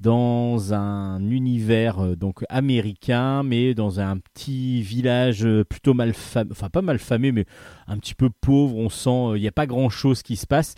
[0.00, 6.50] dans un univers euh, donc américain, mais dans un petit village euh, plutôt mal famé,
[6.52, 7.44] enfin pas mal famé, mais
[7.86, 8.76] un petit peu pauvre.
[8.76, 10.76] On sent il n'y a pas grand chose qui se passe,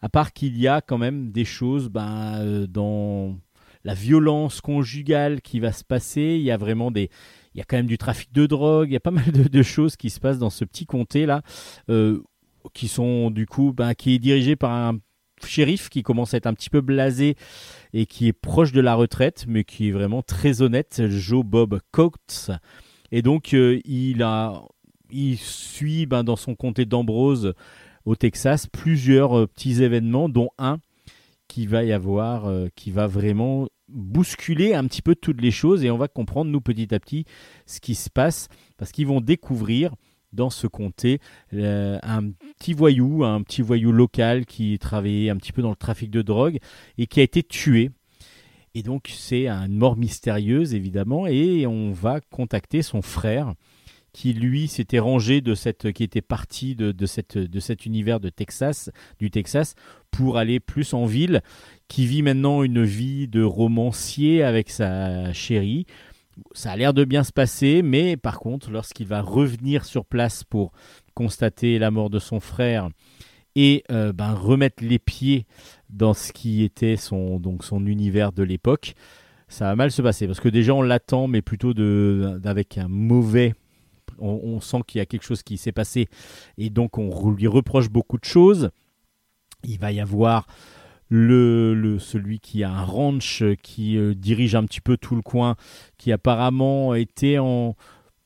[0.00, 3.36] à part qu'il y a quand même des choses ben, dans
[3.84, 6.36] la violence conjugale qui va se passer.
[6.38, 7.10] Il y a vraiment des,
[7.54, 8.88] il y a quand même du trafic de drogue.
[8.88, 11.42] Il y a pas mal de, choses qui se passent dans ce petit comté là,
[11.88, 12.22] euh,
[12.72, 14.98] qui sont du coup, ben, qui est dirigé par un
[15.44, 17.36] shérif qui commence à être un petit peu blasé
[17.92, 21.80] et qui est proche de la retraite, mais qui est vraiment très honnête, Joe Bob
[21.90, 22.50] Coates.
[23.10, 24.62] Et donc, euh, il, a,
[25.10, 27.54] il suit ben, dans son comté d'Ambrose
[28.04, 30.78] au Texas plusieurs euh, petits événements, dont un
[31.52, 35.84] qui va y avoir, euh, qui va vraiment bousculer un petit peu toutes les choses
[35.84, 37.26] et on va comprendre, nous, petit à petit,
[37.66, 38.48] ce qui se passe
[38.78, 39.94] parce qu'ils vont découvrir
[40.32, 41.18] dans ce comté
[41.52, 45.76] euh, un petit voyou, un petit voyou local qui travaillait un petit peu dans le
[45.76, 46.56] trafic de drogue
[46.96, 47.90] et qui a été tué.
[48.74, 53.52] Et donc c'est une mort mystérieuse évidemment et on va contacter son frère
[54.12, 58.20] qui lui s'était rangé de cette qui était parti de, de cette de cet univers
[58.20, 59.74] de Texas du Texas
[60.10, 61.40] pour aller plus en ville
[61.88, 65.86] qui vit maintenant une vie de romancier avec sa chérie
[66.52, 70.44] ça a l'air de bien se passer, mais par contre, lorsqu'il va revenir sur place
[70.44, 70.72] pour
[71.14, 72.88] constater la mort de son frère
[73.54, 75.46] et euh, ben, remettre les pieds
[75.90, 78.94] dans ce qui était son, donc son univers de l'époque,
[79.48, 80.26] ça va mal se passer.
[80.26, 83.54] Parce que déjà, on l'attend, mais plutôt de, avec un mauvais...
[84.22, 86.08] On, sent qu'il y a quelque chose qui s'est passé
[86.56, 88.70] et donc on lui reproche beaucoup de choses.
[89.64, 90.46] Il va y avoir
[91.08, 95.14] le, le- celui qui a un ranch euh, qui euh, dirige un petit peu tout
[95.14, 95.56] le coin,
[95.98, 97.76] qui apparemment était en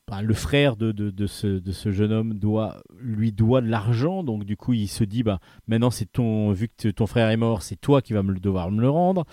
[0.07, 4.23] bah, le frère de, de, ce, de ce jeune homme doit lui doit de l'argent,
[4.23, 7.35] donc du coup il se dit bah maintenant c'est ton vu que ton frère est
[7.37, 9.25] mort, c'est toi qui vas me devoir me le rendre.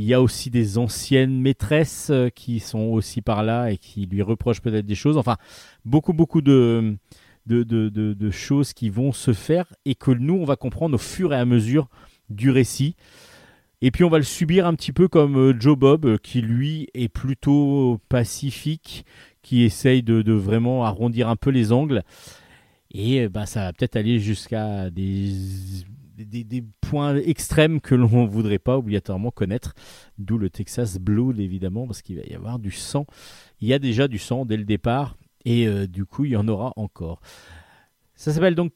[0.00, 4.06] Il y a aussi des anciennes maîtresses euh, qui sont aussi par là et qui
[4.06, 5.18] lui reprochent peut-être des choses.
[5.18, 5.36] Enfin,
[5.84, 6.96] beaucoup beaucoup de
[8.30, 11.44] choses qui vont se faire et que nous on va comprendre au fur et à
[11.44, 11.90] mesure
[12.30, 12.96] du récit.
[13.82, 16.40] Et puis on va le subir un petit peu comme euh, Joe Bob, euh, qui
[16.40, 19.04] lui est plutôt pacifique,
[19.42, 22.04] qui essaye de, vraiment arrondir un peu les angles.
[22.90, 25.34] Et bah, ça va peut-être aller jusqu'à des,
[26.24, 29.74] des, points extrêmes que l'on ne voudrait pas obligatoirement connaître.
[30.18, 33.06] D'où le Texas Blood, évidemment, parce qu'il va y avoir du sang.
[33.60, 36.36] Il y a déjà du sang dès le départ, et euh, du coup, il y
[36.36, 37.20] en aura encore.
[38.14, 38.72] Ça s'appelle donc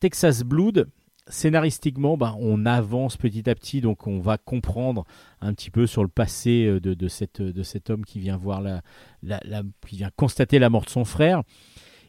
[0.00, 0.88] Texas Blood
[1.28, 5.04] scénaristiquement, bah, on avance petit à petit, donc on va comprendre
[5.40, 7.08] un petit peu sur le passé euh, de, de,
[7.50, 8.82] de cet homme qui vient voir la,
[9.22, 11.42] la- la- qui vient constater la mort de son frère.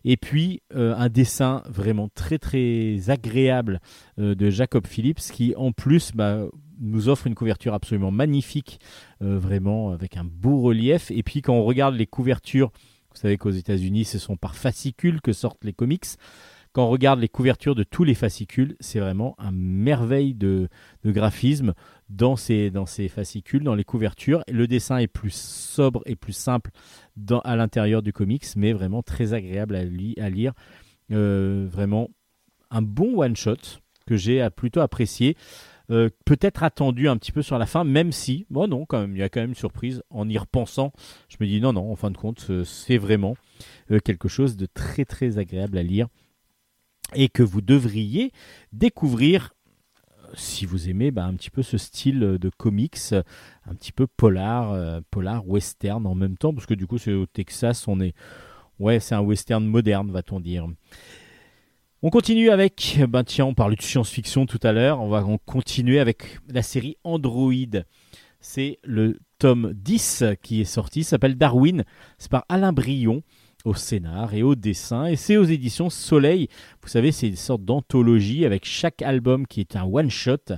[0.06, 3.80] Et puis euh, un dessin vraiment très très agréable
[4.20, 6.46] euh, de Jacob Phillips qui en plus bah,
[6.80, 8.80] nous offre une couverture absolument magnifique,
[9.22, 11.12] euh, vraiment avec un beau relief.
[11.12, 12.72] Et puis quand on regarde les couvertures,
[13.12, 16.06] vous savez qu'aux États-Unis ce sont par fascicules que sortent les comics.
[16.74, 20.70] Quand on regarde les couvertures de tous les fascicules, c'est vraiment un merveille de,
[21.04, 21.74] de graphisme
[22.10, 24.44] dans ces, dans ces fascicules, dans les couvertures.
[24.48, 26.72] Le dessin est plus sobre et plus simple
[27.16, 30.54] dans, à l'intérieur du comics, mais vraiment très agréable à, li- à lire.
[31.12, 32.10] Euh, vraiment
[32.70, 35.36] un bon one-shot que j'ai plutôt apprécié.
[35.90, 39.16] Euh, peut-être attendu un petit peu sur la fin, même si, bon non, quand même,
[39.16, 40.04] il y a quand même une surprise.
[40.10, 40.92] En y repensant,
[41.30, 43.38] je me dis non, non, en fin de compte, euh, c'est vraiment
[44.04, 46.08] quelque chose de très très agréable à lire
[47.16, 48.34] et que vous devriez
[48.74, 49.54] découvrir
[50.34, 54.72] si vous aimez bah, un petit peu ce style de comics, un petit peu polar,
[54.72, 58.14] euh, polar western en même temps, parce que du coup c'est au Texas, on est,
[58.80, 60.68] ouais, c'est un western moderne, va-t-on dire.
[62.04, 66.00] On continue avec, ben tiens, on parlait de science-fiction tout à l'heure, on va continuer
[66.00, 67.54] avec la série Android.
[68.40, 71.84] C'est le tome 10 qui est sorti, s'appelle Darwin,
[72.18, 73.24] c'est par Alain Brion
[73.66, 76.48] au scénar et au dessin, et c'est aux éditions Soleil.
[76.82, 80.54] Vous savez, c'est une sorte d'anthologie avec chaque album qui est un one-shot.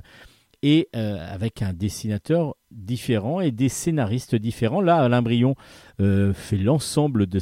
[0.62, 4.82] et euh, avec un dessinateur différent et des scénaristes différents.
[4.82, 5.54] Là, Alain Brion
[6.00, 7.40] euh, fait l'ensemble de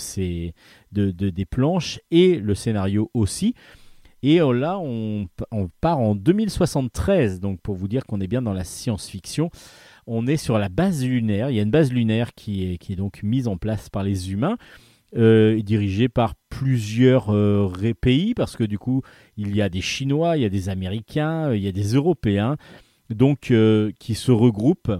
[0.93, 3.55] de- des planches et le scénario aussi.
[4.23, 8.43] Et euh, là, on, on part en 2073, donc pour vous dire qu'on est bien
[8.43, 9.51] dans la science-fiction.
[10.07, 11.51] On est sur la base lunaire.
[11.51, 14.03] Il y a une base lunaire qui est, qui est donc mise en place par
[14.05, 14.57] les humains,
[15.17, 19.01] euh, et dirigée par plusieurs euh, pays, parce que du coup,
[19.39, 21.95] il y a des Chinois, il y a des Américains, euh, il y a des
[21.95, 22.57] Européens,
[23.09, 23.55] donc
[23.99, 24.93] qui se regroupent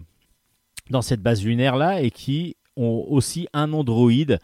[0.89, 4.39] dans cette base lunaire là et qui ont aussi un androïde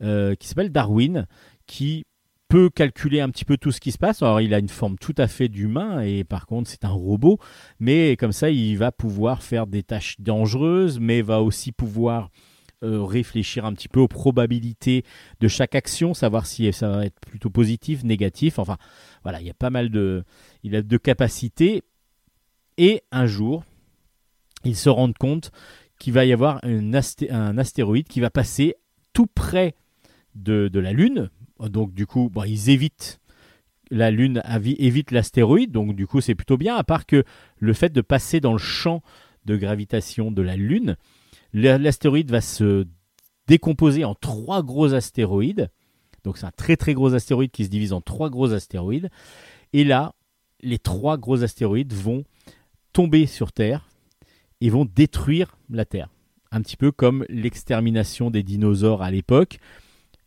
[0.00, 1.26] qui s'appelle Darwin,
[1.66, 2.04] qui
[2.46, 4.22] peut calculer un petit peu tout ce qui se passe.
[4.22, 7.38] Alors il a une forme tout à fait d'humain et par contre c'est un robot,
[7.80, 12.30] mais comme ça il va pouvoir faire des tâches dangereuses, mais va aussi pouvoir
[12.82, 15.04] euh, réfléchir un petit peu aux probabilités
[15.40, 18.58] de chaque action, savoir si ça va être plutôt positif, négatif.
[18.58, 18.76] Enfin
[19.22, 20.24] voilà, il y a pas mal de,
[20.64, 21.82] de capacités.
[22.78, 23.64] Et un jour,
[24.64, 25.52] ils se rendent compte
[25.98, 28.74] qu'il va y avoir un, asté- un astéroïde qui va passer
[29.12, 29.74] tout près
[30.34, 31.30] de, la Lune.
[31.60, 33.20] Donc du coup, ils évitent
[33.90, 35.70] la Lune, évite l'astéroïde.
[35.70, 36.76] Donc du coup, c'est plutôt bien.
[36.76, 37.24] À part que
[37.58, 39.02] le fait de passer dans le champ
[39.44, 40.96] de gravitation de la Lune,
[41.52, 42.86] l'astéroïde va se
[43.46, 45.70] décomposer en trois gros astéroïdes.
[46.24, 49.10] Donc c'est un très très gros astéroïde qui se divise en trois gros astéroïdes.
[49.72, 50.14] Et là,
[50.60, 52.24] les trois gros astéroïdes vont
[52.92, 53.88] tomber sur Terre
[54.60, 56.08] et vont détruire la Terre.
[56.50, 59.58] Un petit peu comme l'extermination des dinosaures à l'époque.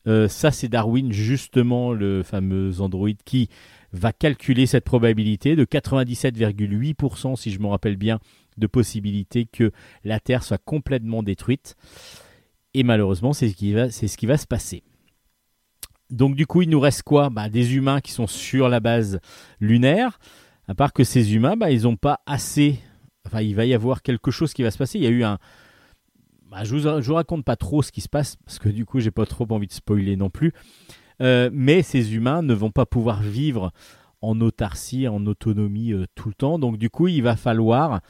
[0.07, 3.49] Euh, ça, c'est Darwin, justement, le fameux androïde qui
[3.91, 8.19] va calculer cette probabilité de 97,8%, si je me rappelle bien,
[8.57, 9.71] de possibilité que
[10.03, 11.75] la Terre soit complètement détruite.
[12.73, 14.83] Et malheureusement, c'est ce qui va, se passer.
[16.09, 17.29] Donc du coup, il nous reste quoi?
[17.29, 19.19] Bah, Des humains qui sont sur la base
[19.59, 20.19] lunaire.
[20.67, 22.79] À part que ces humains, bah, ils n'ont pas assez.
[23.25, 24.99] Enfin, il va y avoir quelque chose qui va se passer.
[24.99, 25.37] Il y a eu un.
[26.51, 28.99] Bah, je je vous raconte pas trop ce qui se passe parce que du coup,
[28.99, 30.53] j'ai pas trop envie de spoiler non plus.
[31.21, 33.71] Euh, mais ces humains ne vont pas pouvoir vivre
[34.21, 36.59] en autarcie, en autonomie euh, tout le temps.
[36.59, 38.01] Donc du coup, il va falloir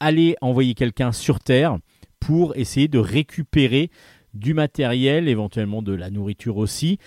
[0.00, 1.78] aller envoyer quelqu'un sur Terre
[2.20, 3.90] pour essayer de récupérer
[4.34, 6.98] du matériel, éventuellement de la nourriture aussi,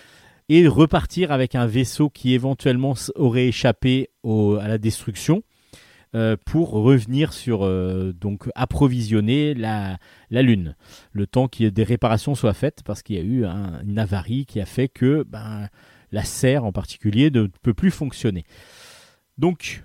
[0.47, 5.41] et repartir avec un vaisseau qui éventuellement aurait échappé à la destruction
[6.13, 9.97] euh, pour revenir sur euh, donc approvisionner la,
[10.29, 10.75] la Lune,
[11.13, 14.45] le temps que des réparations soient faites parce qu'il y a eu un- une avarie
[14.45, 15.67] qui a fait que ben,
[16.11, 18.43] la serre en particulier ne peut plus fonctionner.
[19.37, 19.83] Donc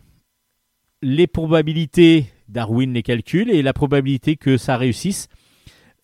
[1.02, 5.28] les probabilités, Darwin les calcule et la probabilité que ça réussisse,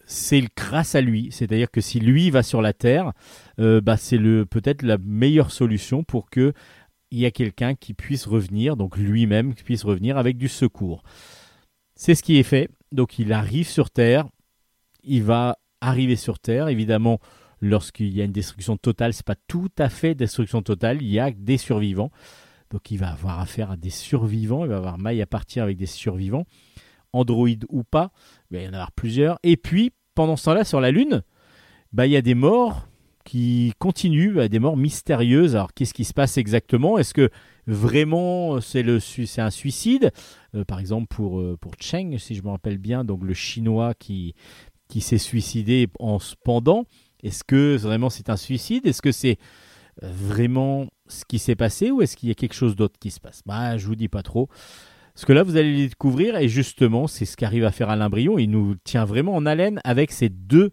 [0.07, 1.29] c'est grâce à lui.
[1.33, 3.13] C'est-à-dire que si lui va sur la Terre,
[3.59, 6.53] euh, bah, c'est peut-être la meilleure solution pour que
[7.11, 11.03] il y a quelqu'un qui puisse revenir, donc lui-même qui puisse revenir avec du secours.
[11.95, 12.69] C'est ce qui est fait.
[12.93, 14.27] Donc il arrive sur Terre,
[15.05, 16.69] il va arriver sur Terre.
[16.69, 17.21] Évidemment,
[17.61, 21.01] lorsqu'il y a une destruction totale, c'est pas tout à fait destruction totale.
[21.01, 22.11] Il y a des survivants.
[22.71, 24.65] Donc il va avoir affaire à des survivants.
[24.65, 26.47] Il va avoir maille à partir avec des survivants,
[27.13, 28.11] Android ou pas.
[28.51, 29.39] Il va y en avoir plusieurs.
[29.43, 31.23] Et puis pendant ce temps-là, sur la Lune,
[31.93, 32.89] bah, il y a des morts
[33.25, 35.57] qui continuent, bah, des morts mystérieuses.
[35.57, 36.97] Alors qu'est-ce qui se passe exactement?
[36.99, 37.31] Est-ce que
[37.67, 40.13] vraiment su- c'est un suicide?
[40.55, 43.95] Euh, Par exemple pour euh, pour Cheng, si je me rappelle bien, donc le chinois
[43.95, 44.35] qui
[44.89, 46.85] qui s'est suicidé en se pendant.
[47.23, 48.87] Est-ce que vraiment c'est un suicide?
[48.87, 49.39] Est-ce que c'est
[50.05, 53.11] euh, vraiment ce qui s'est passé ou est-ce qu'il y a quelque chose d'autre qui
[53.11, 53.43] se passe?
[53.47, 54.49] Bah, je vous dis pas trop.
[55.15, 58.11] Parce que là, vous allez les découvrir et justement, c'est ce qu'arrive à faire Alain
[58.11, 58.39] Brion.
[58.39, 60.73] Il nous tient vraiment en haleine avec ces deux,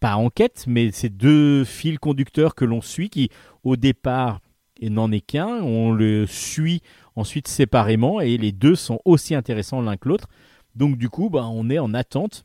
[0.00, 3.30] pas enquêtes, mais ces deux fils conducteurs que l'on suit qui,
[3.62, 4.40] au départ,
[4.82, 5.62] n'en est qu'un.
[5.62, 6.82] On le suit
[7.14, 10.28] ensuite séparément et les deux sont aussi intéressants l'un que l'autre.
[10.74, 12.44] Donc, du coup, bah, on est en attente.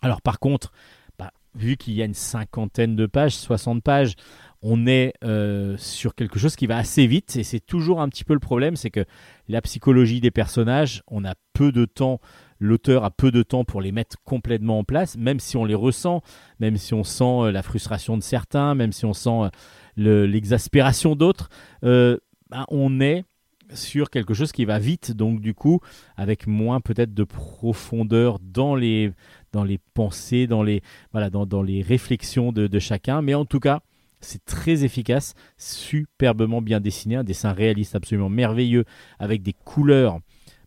[0.00, 0.72] Alors, par contre,
[1.18, 4.14] bah, vu qu'il y a une cinquantaine de pages, 60 pages,
[4.62, 8.24] on est euh, sur quelque chose qui va assez vite et c'est toujours un petit
[8.24, 9.04] peu le problème, c'est que
[9.48, 12.20] la psychologie des personnages, on a peu de temps,
[12.58, 15.74] l'auteur a peu de temps pour les mettre complètement en place, même si on les
[15.74, 16.22] ressent,
[16.58, 19.48] même si on sent euh, la frustration de certains, même si on sent euh,
[19.96, 21.48] le- l'exaspération d'autres,
[21.82, 23.24] bah, on est
[23.72, 25.80] sur quelque chose qui va vite, donc du coup,
[26.16, 29.12] avec moins peut-être de profondeur dans les,
[29.52, 30.82] dans les pensées, dans les,
[31.12, 33.80] voilà, dans, dans les réflexions de chacun, mais en tout cas,
[34.20, 38.84] c'est très efficace, superbement bien dessiné, un dessin réaliste absolument merveilleux,
[39.18, 40.20] avec des couleurs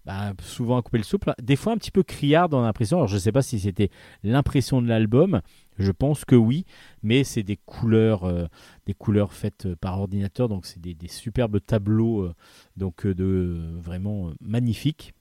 [0.06, 1.34] bah, souvent à couper le souple.
[1.42, 2.98] Des fois un petit peu criard dans l'impression.
[2.98, 3.90] Alors je ne sais pas si c'était
[4.24, 5.42] l'impression de l'album.
[5.78, 6.66] Je pense que oui,
[7.02, 8.46] mais c'est des couleurs, euh,
[8.86, 12.34] des couleurs faites euh, par ordinateur, donc c'est des, superbes tableaux, euh,
[12.78, 15.14] donc vraiment magnifiques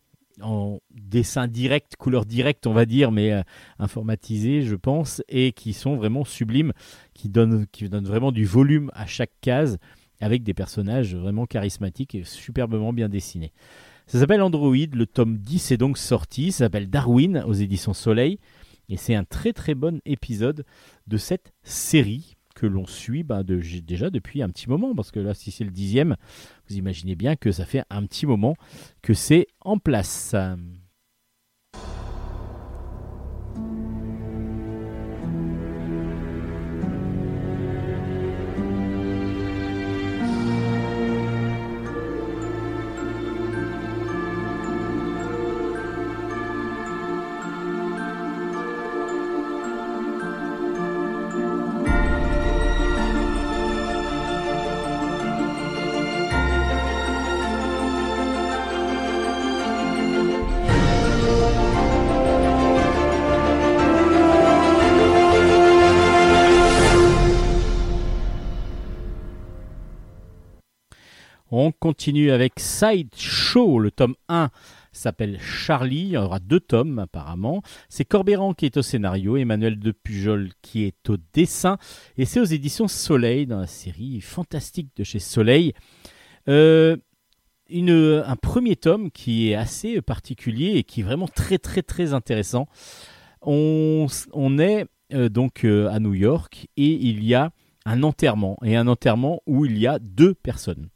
[0.42, 3.42] en dessin direct, couleur directe, on va dire, mais euh,
[3.78, 6.72] informatisé, je pense, et qui sont vraiment sublimes,
[7.14, 9.78] qui donnent, qui donnent vraiment du volume à chaque case,
[10.20, 13.52] avec des personnages vraiment charismatiques et superbement bien dessinés.
[14.06, 18.38] Ça s'appelle Android, le tome 10 est donc sorti, ça s'appelle Darwin aux éditions Soleil,
[18.88, 20.64] et c'est un très très bon épisode
[21.06, 25.18] de cette série que l'on suit bah, de- déjà depuis un petit moment, parce que
[25.18, 26.14] là, si c'est le dixième,
[26.68, 28.54] vous imaginez bien que ça fait un petit moment
[29.02, 30.36] que c'est en place.
[71.54, 74.48] On continue avec Sideshow, le tome 1
[74.90, 77.60] s'appelle Charlie, il y aura deux tomes apparemment.
[77.90, 81.76] C'est Corbéran qui est au scénario, Emmanuel de Pujol qui est au dessin,
[82.16, 85.74] et c'est aux éditions Soleil, dans la série fantastique de chez Soleil.
[86.48, 86.96] Euh,
[87.70, 92.66] un premier tome qui est assez particulier et qui est vraiment très très très intéressant.
[93.42, 97.50] On, on est euh, donc euh, à New York et il y a
[97.84, 100.88] un enterrement, et un enterrement où il y a deux personnes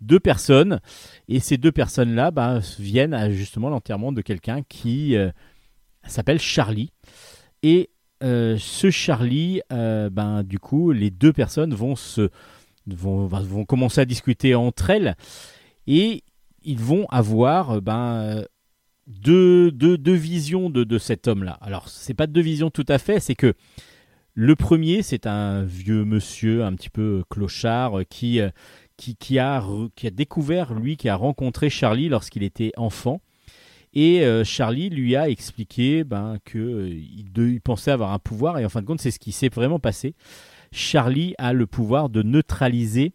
[0.00, 0.80] deux personnes.
[1.28, 5.30] Et ces deux personnes-là bah, viennent à justement l'enterrement de quelqu'un qui euh,
[6.06, 6.92] s'appelle Charlie.
[7.62, 7.90] Et
[8.22, 12.30] euh, ce Charlie euh, ben du coup les deux personnes vont se
[12.86, 15.16] vont, commencer à discuter entre elles.
[15.86, 16.22] Et
[16.62, 18.44] ils vont avoir ben
[19.06, 19.72] deux,
[20.06, 21.58] visions de, de cet homme-là.
[21.60, 23.54] Alors, c'est pas deux visions tout à fait, c'est que
[24.34, 28.40] le premier, c'est un vieux monsieur, un petit peu clochard, qui,
[28.96, 29.62] qui, a,
[29.94, 33.20] qui a découvert, lui, qui a rencontré Charlie lorsqu'il était enfant.
[33.92, 38.68] Et euh, Charlie lui a expliqué ben, qu'il il pensait avoir un pouvoir, et en
[38.68, 40.14] fin de compte, c'est ce qui s'est vraiment passé.
[40.70, 43.14] Charlie a le pouvoir de neutraliser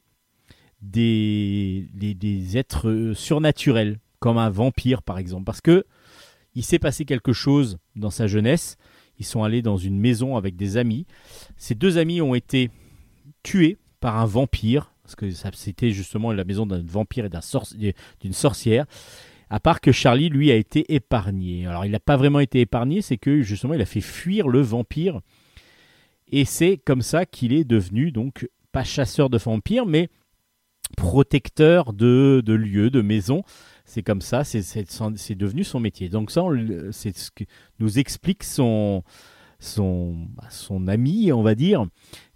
[0.82, 5.43] des, des, des êtres euh, surnaturels, comme un vampire par exemple.
[5.43, 5.86] Parce que
[6.55, 8.77] il s'est passé quelque chose dans sa jeunesse.
[9.19, 11.05] Ils sont allés dans une maison avec des amis.
[11.57, 12.71] Ces deux amis ont été
[13.43, 18.86] tués par un vampire, parce que c'était justement la maison d'un vampire et d'une sorcière.
[19.49, 21.68] À part que Charlie, lui, a été épargné.
[21.68, 24.62] Alors, il n'a pas vraiment été épargné, c'est que justement, il a fait fuir le
[24.62, 25.20] vampire.
[26.32, 30.09] Et c'est comme ça qu'il est devenu, donc, pas chasseur de vampires, mais
[30.95, 33.43] protecteur de, lieux, de maisons.
[33.84, 36.07] C'est comme ça, c'est- devenu son métier.
[36.07, 36.43] Donc ça,
[36.91, 37.43] c'est ce que
[37.80, 39.03] nous explique son,
[39.59, 41.86] son ami, on va dire,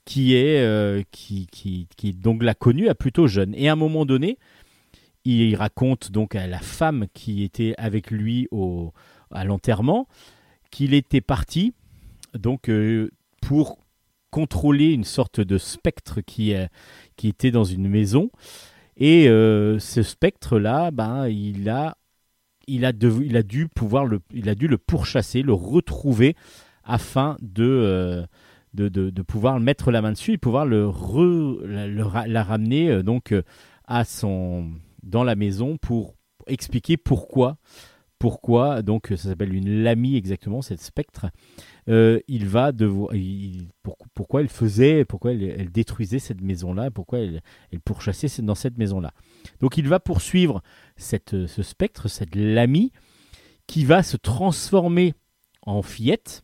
[0.06, 3.54] qui est euh, qui, qui, qui donc l'a connu à plutôt jeune.
[3.56, 4.38] Et à un moment donné,
[5.24, 8.94] il raconte donc à la femme qui était avec lui au,
[9.32, 10.08] à l'enterrement
[10.72, 11.74] qu'il était parti
[12.34, 13.10] donc euh,
[13.42, 13.80] pour
[14.30, 16.68] contrôler une sorte de spectre qui, euh,
[17.16, 18.30] qui était dans une maison.
[18.98, 21.98] Et ce spectre-là, ben, il, a,
[22.66, 26.36] il, a de- il a dû pouvoir le, il a dû le pourchasser, le retrouver
[26.86, 28.26] afin de,
[28.76, 33.32] de, de, pouvoir mettre la main dessus et pouvoir le, re- la, ramener euh, donc
[33.32, 33.44] euh,
[33.86, 34.72] à son,
[35.04, 36.16] dans la maison pour
[36.48, 37.58] expliquer pourquoi,
[38.20, 41.28] pourquoi donc ça s'appelle une lamie exactement, cette spectre.
[41.88, 43.14] Euh, il va devoir,
[44.14, 47.42] pourquoi elle faisait, pourquoi elle, détruisait cette maison-là, pourquoi elle,
[47.84, 49.12] pourchassait dans cette maison-là.
[49.62, 50.62] Donc il va poursuivre
[50.98, 52.92] cette, ce spectre, cette lamie,
[53.68, 55.14] qui va se transformer
[55.64, 56.44] en fillette.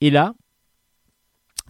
[0.00, 0.34] Et là,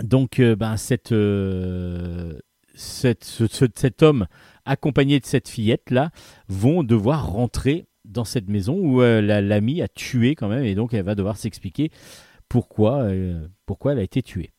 [0.03, 2.39] donc euh, ben, cette, euh,
[2.75, 4.27] cet homme
[4.65, 6.11] accompagné de cette fillette-là
[6.49, 10.75] vont devoir rentrer dans cette maison où euh, la- l'amie a tué quand même, et
[10.75, 11.91] donc elle va devoir s'expliquer
[12.49, 13.07] pourquoi,
[13.65, 14.51] pourquoi elle a été tuée.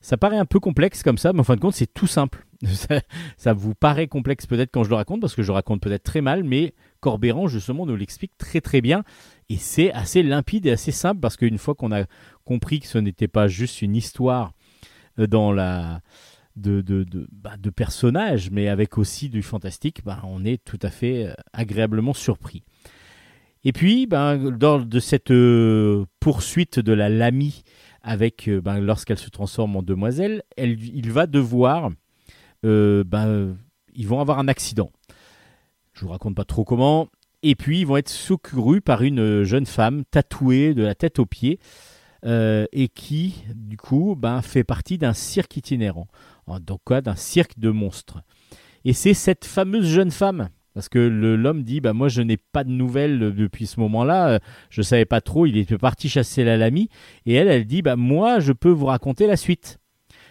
[0.00, 2.46] Ça paraît un peu complexe comme ça, mais en fin de compte, c'est tout simple.
[2.66, 3.00] ça,
[3.36, 6.02] ça vous paraît complexe peut-être quand je le raconte, parce que je le raconte peut-être
[6.04, 9.02] très mal, mais Corbéran, justement, nous l'explique très très bien.
[9.48, 12.04] Et c'est assez limpide et assez simple, parce qu'une fois qu'on a
[12.44, 14.52] compris que ce n'était pas juste une histoire
[15.18, 16.00] dans la,
[16.56, 20.90] de, de, bah, de personnages, mais avec aussi du fantastique, bah, on est tout à
[20.90, 22.62] fait euh, agréablement surpris.
[23.64, 27.62] Et puis, ben, lors de cette euh, poursuite de la Lamie,
[28.02, 31.90] avec, ben, lorsqu'elle se transforme en demoiselle, elle, il va devoir,
[32.62, 33.56] ben,
[33.94, 34.90] ils vont avoir un accident.
[35.94, 37.08] Je vous raconte pas trop comment.
[37.42, 41.24] Et puis, ils vont être secourus par une jeune femme tatouée de la tête aux
[41.24, 41.58] pieds
[42.24, 46.08] euh, et qui, du coup, ben, fait partie d'un cirque itinérant.
[46.60, 48.22] Donc, quoi, d'un cirque de monstres.
[48.84, 50.48] Et c'est cette fameuse jeune femme.
[50.74, 54.38] Parce que l'homme dit bah moi je n'ai pas de nouvelles depuis ce moment-là, euh,
[54.70, 56.88] je savais pas trop, il était parti chasser la lamie
[57.26, 59.78] et elle elle dit bah moi je peux vous raconter la suite.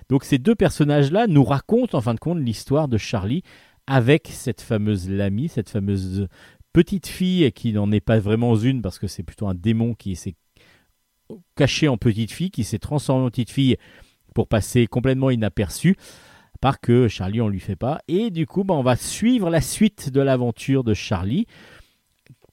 [0.09, 3.41] Donc ces deux personnages-là nous racontent en fin de compte l'histoire de Charlie
[3.87, 6.27] avec cette fameuse lamie, cette fameuse
[6.73, 10.17] petite fille qui n'en est pas vraiment une parce que c'est plutôt un démon qui
[10.17, 10.35] s'est
[11.55, 13.77] caché en petite fille, qui s'est transformé en petite fille
[14.33, 15.95] pour passer complètement inaperçu.
[16.55, 17.99] À part que Charlie, on lui fait pas.
[18.07, 21.45] Et du coup, bah, on va suivre la suite de l'aventure de Charlie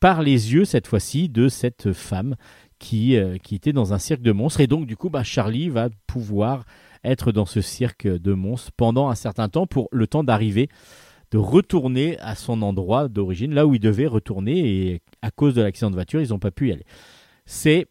[0.01, 2.37] par les yeux, cette fois-ci, de cette femme
[2.79, 4.61] qui, euh, qui était dans un cirque de monstres.
[4.61, 6.65] Et donc, du coup, bah, Charlie va pouvoir
[7.05, 10.69] être dans ce cirque de monstres pendant un certain temps pour le temps d'arriver,
[11.31, 14.59] de retourner à son endroit d'origine, là où il devait retourner.
[14.59, 16.87] Et à cause de l'accident de voiture, ils n'ont pas pu y aller.
[17.47, 17.87] C'est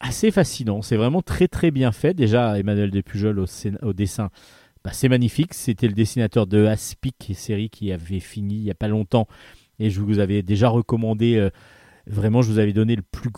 [0.00, 0.82] assez fascinant.
[0.82, 2.14] C'est vraiment très, très bien fait.
[2.14, 3.46] Déjà, Emmanuel Depujol au,
[3.82, 4.30] au dessin
[4.84, 5.54] bah, c'est magnifique.
[5.54, 9.28] C'était le dessinateur de Aspic, série qui avait fini il n'y a pas longtemps.
[9.78, 11.50] Et je vous avais déjà recommandé, euh,
[12.06, 13.30] vraiment, je vous avais donné le plus,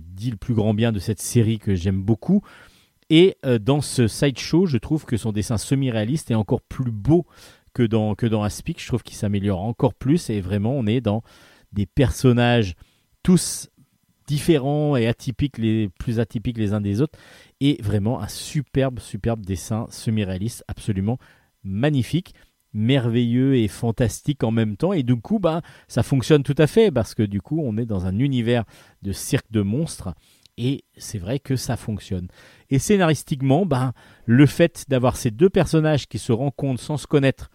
[0.00, 2.42] dit le plus grand bien de cette série que j'aime beaucoup.
[3.10, 7.26] Et euh, dans ce sideshow, je trouve que son dessin semi-réaliste est encore plus beau
[7.74, 8.80] que dans, que dans Aspic.
[8.80, 10.30] Je trouve qu'il s'améliore encore plus.
[10.30, 11.22] Et vraiment, on est dans
[11.72, 12.74] des personnages
[13.22, 13.68] tous
[14.28, 17.18] différents et atypiques, les plus atypiques les uns des autres.
[17.60, 21.18] Et vraiment un superbe, superbe dessin semi-réaliste, absolument
[21.64, 22.34] magnifique,
[22.74, 24.92] merveilleux et fantastique en même temps.
[24.92, 27.86] Et du coup, bah, ça fonctionne tout à fait parce que du coup, on est
[27.86, 28.64] dans un univers
[29.02, 30.14] de cirque de monstres.
[30.58, 32.28] Et c'est vrai que ça fonctionne.
[32.68, 33.92] Et scénaristiquement, ben,
[34.26, 37.50] le fait d'avoir ces deux personnages qui se rencontrent sans se connaître,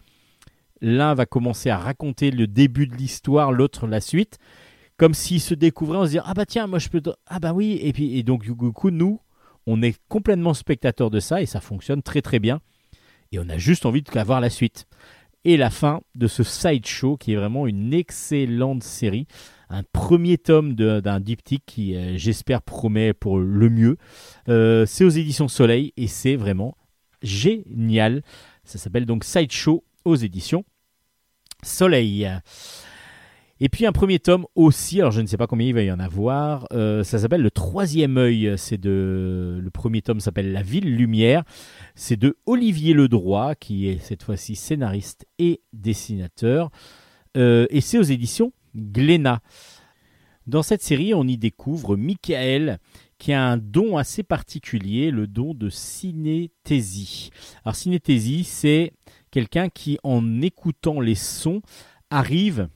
[0.81, 4.39] l'un va commencer à raconter le début de l'histoire, l'autre la suite,
[5.03, 7.51] comme s'ils se découvraient, on se dit ah bah tiens, moi je peux, ah bah
[7.51, 9.19] oui, et puis donc du coup nous,
[9.67, 12.61] on est complètement spectateur de ça et ça fonctionne très très bien.
[13.33, 14.87] Et on a juste envie de voir la suite.
[15.43, 19.27] Et la fin de ce sideshow qui est vraiment une excellente série.
[19.67, 23.97] Un premier tome d'un diptyque qui, euh, j'espère, promet pour le mieux.
[24.47, 26.77] Euh, c'est aux éditions Soleil et c'est vraiment
[27.21, 28.23] génial.
[28.63, 30.63] Ça s'appelle donc Sideshow aux éditions
[31.61, 32.25] Soleil.
[33.65, 35.91] Et puis un premier tome aussi, alors je ne sais pas combien il va y
[35.91, 39.57] en avoir, euh, ça s'appelle Le Troisième œil, c'est de...
[39.63, 41.45] le premier tome s'appelle La Ville Lumière,
[41.95, 46.71] c'est de Olivier Ledroit, qui est cette fois-ci scénariste et dessinateur,
[47.37, 49.41] Euh, et c'est aux éditions Glénat.
[50.45, 52.79] Dans cette série, on y découvre Michael,
[53.17, 57.29] qui a un don assez particulier, le don de synesthésie.
[57.63, 58.91] Alors synesthésie, c'est
[59.31, 61.61] quelqu'un qui, en écoutant les sons,
[62.09, 62.67] arrive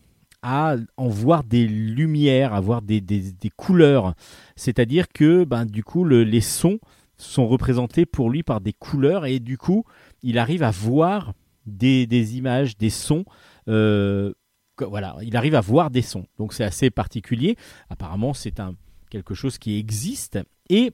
[0.41, 4.13] à en voir des lumières, à voir des, des- couleurs.
[4.55, 6.79] C'est-à-dire que ben, du coup, le- les sons
[7.17, 9.83] sont représentés pour lui par des couleurs et du coup,
[10.21, 11.33] il arrive à voir
[11.65, 13.25] des, des images, des sons.
[13.67, 14.33] euh,
[14.79, 16.27] voilà, il arrive à voir des sons.
[16.37, 17.55] Donc c'est assez particulier.
[17.89, 18.75] Apparemment, c'est un
[19.09, 20.37] quelque chose qui existe
[20.69, 20.91] et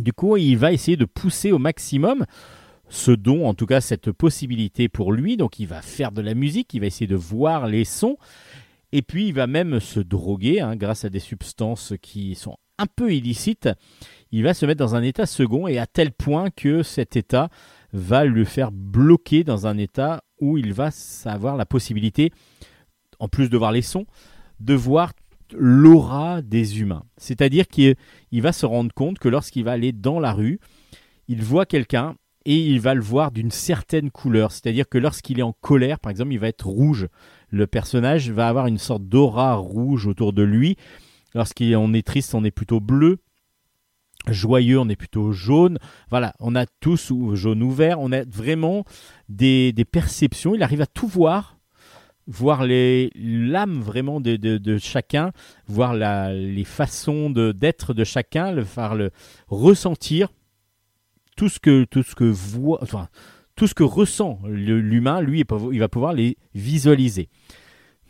[0.00, 2.24] du coup, il va essayer de pousser au maximum
[2.88, 5.36] ce don, en tout cas cette possibilité pour lui.
[5.36, 8.16] Donc il va faire de la musique, il va essayer de voir les sons,
[8.92, 12.86] et puis il va même se droguer hein, grâce à des substances qui sont un
[12.86, 13.68] peu illicites.
[14.32, 17.48] Il va se mettre dans un état second, et à tel point que cet état
[17.92, 20.90] va le faire bloquer dans un état où il va
[21.24, 22.32] avoir la possibilité,
[23.18, 24.06] en plus de voir les sons,
[24.60, 25.12] de voir
[25.54, 27.04] l'aura des humains.
[27.16, 27.94] C'est-à-dire qu'il
[28.32, 30.58] il va se rendre compte que lorsqu'il va aller dans la rue,
[31.28, 34.52] il voit quelqu'un et il va le voir d'une certaine couleur.
[34.52, 37.08] C'est-à-dire que lorsqu'il est en colère, par exemple, il va être rouge.
[37.50, 40.76] Le personnage va avoir une sorte d'aura rouge autour de lui.
[41.34, 43.18] Lorsqu'on est triste, on est plutôt bleu.
[44.28, 45.78] Joyeux, on est plutôt jaune.
[46.08, 47.98] Voilà, on a tous ou jaune ou vert.
[48.00, 48.84] On a vraiment
[49.28, 50.54] des, perceptions.
[50.54, 51.58] Il arrive à tout voir,
[52.28, 55.32] voir les l'âme vraiment de, de- de chacun,
[55.66, 59.10] voir les façons de- d'être de chacun, le faire le
[59.48, 60.28] ressentir
[61.36, 63.08] tout ce que tout ce que voit, enfin
[63.54, 67.28] tout ce que ressent l'humain, lui, il va pouvoir les visualiser.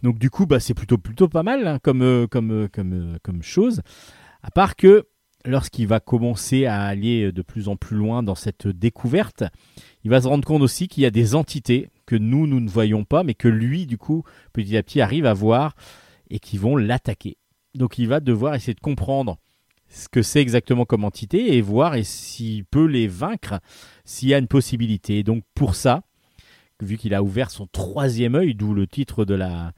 [0.03, 2.93] Donc du coup, bah, c'est plutôt plutôt pas mal hein, comme euh, comme euh, comme
[2.93, 3.81] euh, comme chose.
[4.43, 5.07] À part que
[5.44, 9.44] lorsqu'il va commencer à aller de plus en plus loin dans cette découverte,
[10.05, 12.69] il va se rendre compte aussi qu'il y a des entités que nous nous ne
[12.69, 15.74] voyons pas, mais que lui, du coup, petit à petit, arrive à voir
[16.31, 17.36] et qui vont l'attaquer.
[17.74, 19.39] donc il va devoir essayer de comprendre
[19.88, 23.60] ce que c'est exactement comme entité et voir et s'il peut les vaincre,
[24.04, 25.22] s'il y a une possibilité.
[25.22, 26.02] Donc pour ça,
[26.82, 29.72] vu qu'il a ouvert son troisième œil, d'où le titre de la,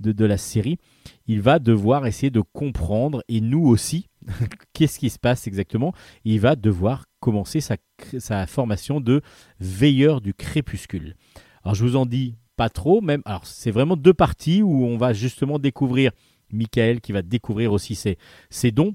[0.00, 0.78] de, de la série,
[1.26, 4.08] il va devoir essayer de comprendre, et nous aussi,
[4.72, 5.94] qu'est-ce qui se passe exactement.
[6.24, 7.76] Il va devoir commencer sa,
[8.18, 9.22] sa formation de
[9.60, 11.16] veilleur du crépuscule.
[11.64, 13.22] Alors je vous en dis pas trop, même.
[13.24, 16.12] Alors c'est vraiment deux parties où on va justement découvrir
[16.50, 18.18] Michael qui va découvrir aussi ses,
[18.50, 18.94] ses dons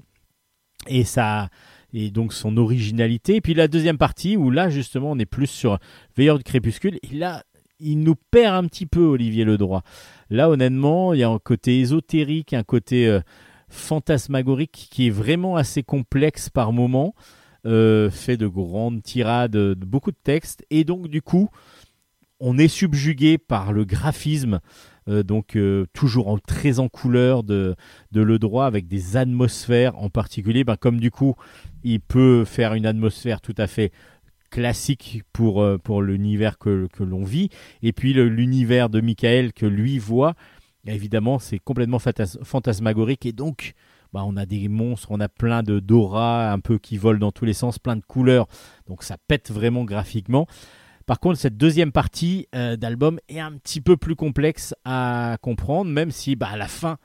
[0.88, 1.48] et ça
[1.92, 3.36] et donc son originalité.
[3.36, 5.78] Et puis la deuxième partie où là justement on est plus sur
[6.16, 6.98] Veilleur du crépuscule.
[7.12, 7.44] Là
[7.80, 9.82] il nous perd un petit peu Olivier Ledroit.
[10.30, 13.20] Là honnêtement il y a un côté ésotérique, un côté euh,
[13.68, 17.14] fantasmagorique qui est vraiment assez complexe par moment,
[17.66, 21.48] euh, fait de grandes tirades, de beaucoup de textes et donc du coup
[22.40, 24.60] on est subjugué par le graphisme,
[25.08, 27.74] euh, donc euh, toujours en, très en couleur de,
[28.12, 30.64] Le Droit, avec des atmosphères en particulier.
[30.64, 31.34] Ben, comme du coup,
[31.82, 33.90] il peut faire une atmosphère tout à fait
[34.50, 37.48] classique pour, euh, pour l'univers que, que l'on vit,
[37.82, 40.34] et puis l'univers de Michael que lui voit,
[40.86, 43.74] évidemment, c'est complètement fantas- fantasmagorique, et donc...
[44.14, 47.32] ben, on a des monstres, on a plein de d'aura un peu qui volent dans
[47.32, 48.46] tous les sens, plein de couleurs,
[48.86, 50.46] donc ça pète vraiment graphiquement.
[51.08, 55.90] Par contre, cette deuxième partie euh, d'album est un petit peu plus complexe à comprendre,
[55.90, 56.98] même si bah, à la fin,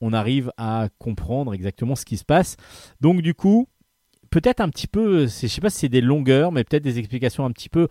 [0.00, 2.56] on arrive à comprendre exactement ce qui se passe.
[3.02, 3.68] Donc du coup,
[4.30, 7.44] peut-être un petit peu, je sais pas si c'est des longueurs, mais peut-être des explications
[7.44, 7.88] un petit peu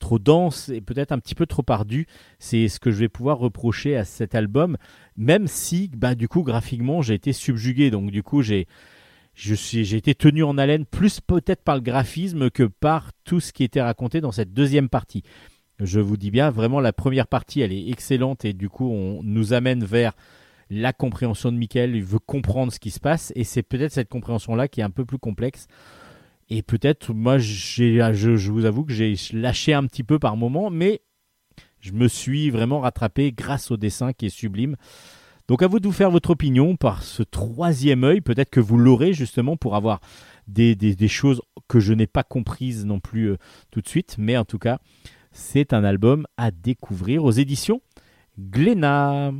[0.00, 2.08] trop denses et peut-être un petit peu trop ardues.
[2.40, 4.76] C'est ce que je vais pouvoir reprocher à cet album,
[5.16, 7.92] même si, bah, du coup, graphiquement, j'ai été subjugué.
[7.92, 8.66] Donc du coup, j'ai
[9.34, 13.40] je suis, j'ai été tenu en haleine plus peut-être par le graphisme que par tout
[13.40, 15.22] ce qui était raconté dans cette deuxième partie.
[15.78, 19.22] Je vous dis bien, vraiment, la première partie, elle est excellente et du coup, on
[19.22, 20.12] nous amène vers
[20.70, 21.96] la compréhension de Michael.
[21.96, 24.90] Il veut comprendre ce qui se passe et c'est peut-être cette compréhension-là qui est un
[24.90, 25.66] peu plus complexe.
[26.50, 30.70] Et peut-être, moi, je, je vous avoue que j'ai lâché un petit peu par moment,
[30.70, 31.00] mais
[31.80, 34.76] je me suis vraiment rattrapé grâce au dessin qui est sublime.
[35.52, 38.22] Donc à vous de vous faire votre opinion par ce troisième œil.
[38.22, 40.00] Peut-être que vous l'aurez justement pour avoir
[40.48, 43.36] des, choses que je n'ai pas comprises non plus euh,
[43.70, 44.16] tout de suite.
[44.16, 44.78] Mais en tout cas,
[45.30, 47.82] c'est un album à découvrir aux éditions
[48.38, 49.32] Glénat.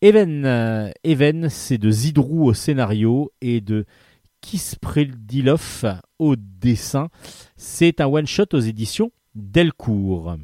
[0.00, 3.86] Even, euh, c'est de Zidrou au scénario et de
[4.42, 5.86] Kispredilov
[6.20, 7.08] au dessin.
[7.56, 10.36] C'est un one-shot aux éditions Delcourt.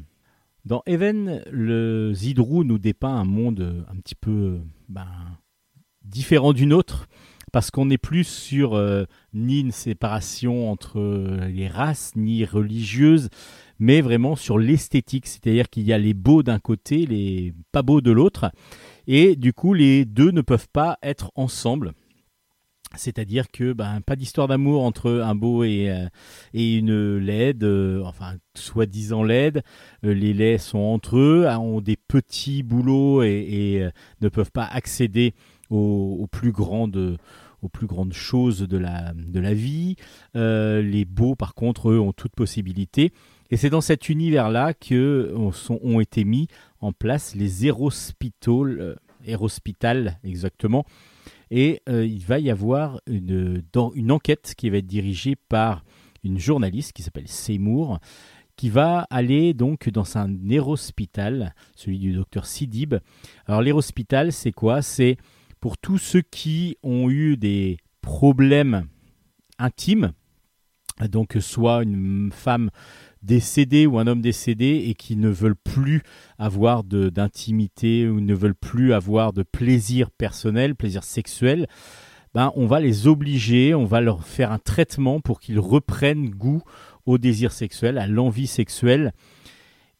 [0.67, 5.07] Dans Even, le Zidrou nous dépeint un monde un petit peu ben,
[6.03, 7.07] différent du nôtre,
[7.53, 13.29] parce qu'on n'est plus sur euh, ni une séparation entre euh, les races, ni religieuse,
[13.79, 18.01] mais vraiment sur l'esthétique, c'est-à-dire qu'il y a les beaux d'un côté, les pas beaux
[18.01, 18.51] de l'autre,
[19.07, 21.93] et du coup les deux ne peuvent pas être ensemble.
[22.97, 26.07] C'est-à-dire que ben, pas d'histoire d'amour entre un beau et, euh,
[26.53, 29.63] et une laide, euh, enfin soi-disant laide.
[30.03, 33.87] Euh, les laits sont entre eux, ont des petits boulots et,
[34.21, 35.33] ne peuvent pas accéder
[35.69, 37.17] aux, plus grandes
[37.63, 39.95] aux plus grandes choses de la, de la vie.
[40.35, 43.11] Les beaux, par contre, eux, ont toute possibilité.
[43.49, 46.47] Et c'est dans cet univers-là que ont, sont- ont été mis
[46.81, 47.65] en place les
[49.25, 50.85] Hérospitals, exactement.
[51.51, 53.63] Et euh, il va y avoir une,
[54.09, 55.83] enquête qui va être dirigée par
[56.23, 57.99] une journaliste qui s'appelle Seymour,
[58.55, 62.95] qui va aller donc dans un hérospital, celui du docteur Sidib.
[63.45, 64.81] Alors l'hérospital, c'est quoi?
[64.81, 65.17] C'est
[65.59, 68.87] pour tous ceux qui ont eu des problèmes
[69.59, 70.11] intimes,
[71.09, 72.71] donc soit une femme
[73.27, 76.01] décédée ou un homme décédé et qui ne veulent plus
[76.39, 81.67] avoir d'intimité ou ne veulent plus avoir de plaisir personnel, plaisir sexuel,
[82.33, 86.63] ben, on va les obliger, on va leur faire un traitement pour qu'ils reprennent goût
[87.05, 89.13] au désir sexuel, à l'envie sexuelle.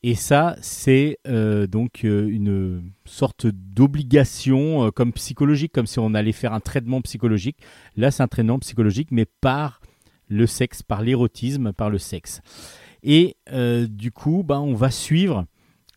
[0.03, 6.13] Et ça, c'est euh, donc euh, une sorte d'obligation euh, comme psychologique, comme si on
[6.13, 7.57] allait faire un traitement psychologique.
[7.95, 9.81] Là, c'est un traitement psychologique, mais par
[10.29, 12.41] le sexe, par l'érotisme, par le sexe.
[13.03, 15.45] Et euh, du coup, ben, on va suivre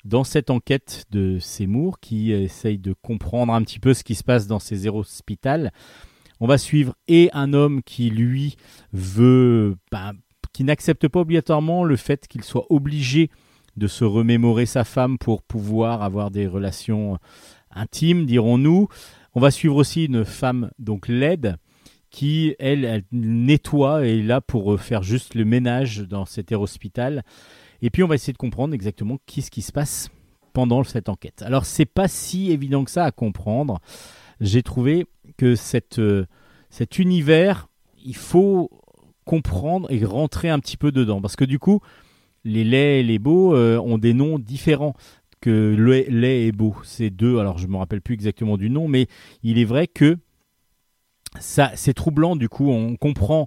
[0.05, 4.25] dans cette enquête de Seymour qui essaye de comprendre un petit peu ce qui se
[4.25, 5.73] passe dans ces hospitals.
[6.41, 8.57] On va suivre et un homme qui, lui,
[8.93, 10.13] veut, ben,
[10.53, 13.31] qui n'accepte pas obligatoirement le fait qu'il soit obligé
[13.77, 17.19] de se remémorer sa femme pour pouvoir avoir des relations
[17.71, 18.89] intimes, dirons-nous.
[19.35, 21.57] On va suivre aussi une femme donc laide
[22.11, 27.23] qui, elle, nettoie et est là pour euh, faire juste le ménage dans cet hospital.
[27.83, 30.11] Et puis on va essayer de comprendre exactement qu'est-ce qui se passe
[30.53, 31.43] pendant cette enquête.
[31.43, 33.81] Alors c'est pas si évident que ça à comprendre.
[34.41, 35.07] j'ai trouvé
[35.37, 35.55] que
[35.99, 36.27] euh,
[36.71, 37.69] cet univers,
[38.05, 38.71] il faut
[39.25, 41.21] comprendre et rentrer un petit peu dedans.
[41.21, 41.81] Parce que du coup,
[42.45, 44.95] les laits et les beaux euh, ont des noms différents
[45.41, 46.75] que lait, lait et beau.
[46.83, 49.07] C'est deux, alors je me rappelle plus exactement du nom, mais
[49.43, 50.19] il est vrai que
[51.39, 52.35] ça, c'est troublant.
[52.35, 53.47] Du coup, on comprend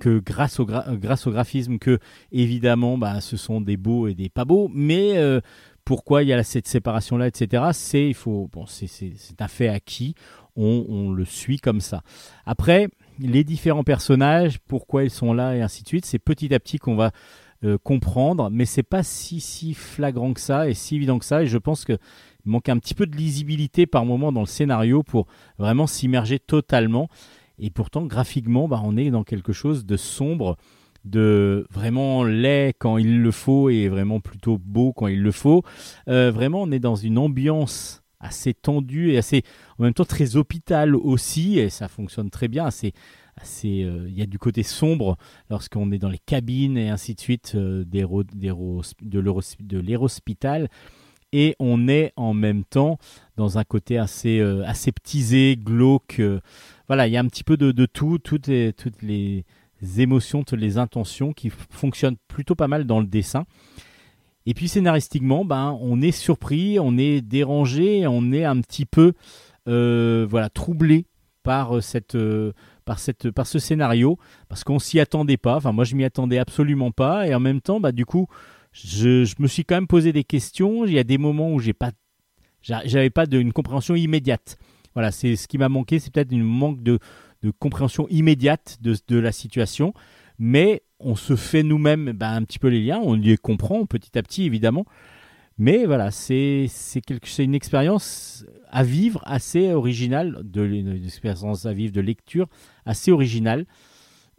[0.00, 1.98] que grâce au, grâce au graphisme, que
[2.30, 5.40] évidemment, bah, ce sont des beaux et des pas beaux, mais euh,
[5.84, 7.64] pourquoi il y a cette séparation-là, etc.
[7.72, 10.14] C'est, il faut, bon, c'est un fait acquis.
[10.54, 12.02] On, on le suit comme ça.
[12.46, 12.88] Après,
[13.20, 16.78] les différents personnages, pourquoi ils sont là et ainsi de suite, c'est petit à petit
[16.78, 17.10] qu'on va
[17.64, 21.42] euh, comprendre, mais c'est pas si si flagrant que ça et si évident que ça.
[21.42, 21.98] Et je pense que
[22.44, 25.26] il manque un petit peu de lisibilité par moment dans le scénario pour
[25.58, 27.08] vraiment s'immerger totalement.
[27.58, 30.56] Et pourtant, graphiquement, bah, on est dans quelque chose de sombre,
[31.04, 35.62] de vraiment laid quand il le faut et vraiment plutôt beau quand il le faut.
[36.08, 39.42] Euh, vraiment, on est dans une ambiance assez tendue et assez,
[39.78, 42.70] en même temps, très hôpital aussi, et ça fonctionne très bien.
[42.70, 42.92] C'est
[43.42, 45.16] euh, il y a du côté sombre
[45.50, 48.04] lorsqu'on est dans les cabines et ainsi de suite euh, des
[49.00, 50.68] de l'aérospital.
[51.32, 52.98] Et on est en même temps
[53.36, 56.20] dans un côté assez euh, aseptisé, glauque.
[56.20, 56.40] euh,
[56.86, 59.44] voilà, il y a un petit peu de, tout, toutes les,
[59.98, 63.44] émotions, toutes les intentions qui fonctionnent plutôt pas mal dans le dessin.
[64.46, 69.12] Et puis scénaristiquement, ben, on est surpris, on est dérangé, on est un petit peu
[69.66, 71.04] voilà, troublé
[71.42, 72.16] par, cette,
[72.88, 75.56] par, cette, par ce scénario, parce qu'on s'y attendait pas.
[75.56, 77.28] Enfin, moi, je m'y attendais absolument pas.
[77.28, 78.26] Et en même temps, bah, du coup,
[78.72, 80.86] je, je me suis quand même posé des questions.
[80.86, 81.92] Il y a des moments où j'ai pas,
[82.62, 84.56] j'a- j'avais pas de, une compréhension immédiate.
[84.94, 86.98] Voilà, c'est ce qui m'a manqué, c'est peut-être une manque de,
[87.42, 89.92] de compréhension immédiate de, de la situation.
[90.38, 94.16] Mais on se fait nous-mêmes ben, un petit peu les liens, on les comprend petit
[94.16, 94.86] à petit évidemment.
[95.58, 96.68] Mais voilà, c'est
[97.38, 102.46] une expérience à vivre assez originale, de une expérience à vivre de lecture
[102.86, 103.66] assez originale.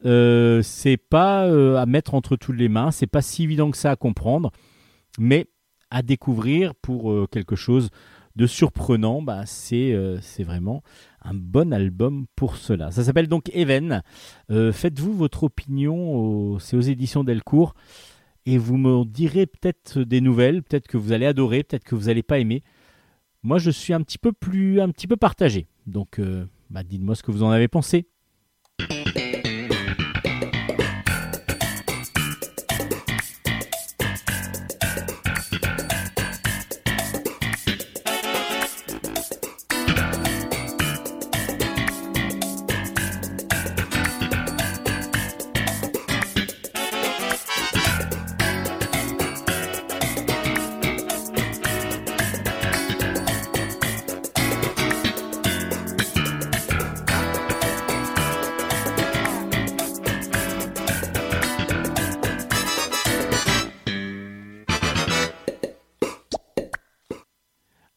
[0.06, 3.76] Euh, c'est pas euh, à mettre entre toutes les mains, c'est pas si évident que
[3.76, 4.52] ça à comprendre,
[5.20, 5.48] mais
[5.92, 7.90] à découvrir pour euh, quelque chose
[8.38, 10.84] de surprenant, bah, c'est euh, c'est vraiment
[11.22, 12.92] un bon album pour cela.
[12.92, 14.02] Ça s'appelle donc Even.
[14.50, 17.74] Faites-vous votre opinion, c'est aux éditions Delcourt,
[18.50, 22.08] et vous me direz peut-être des nouvelles, peut-être que vous allez adorer, peut-être que vous
[22.08, 22.64] n'allez pas aimer.
[23.44, 25.68] Moi, je suis un petit peu plus, un petit peu partagé.
[25.86, 28.08] Donc, euh, bah, dites-moi ce que vous en avez pensé.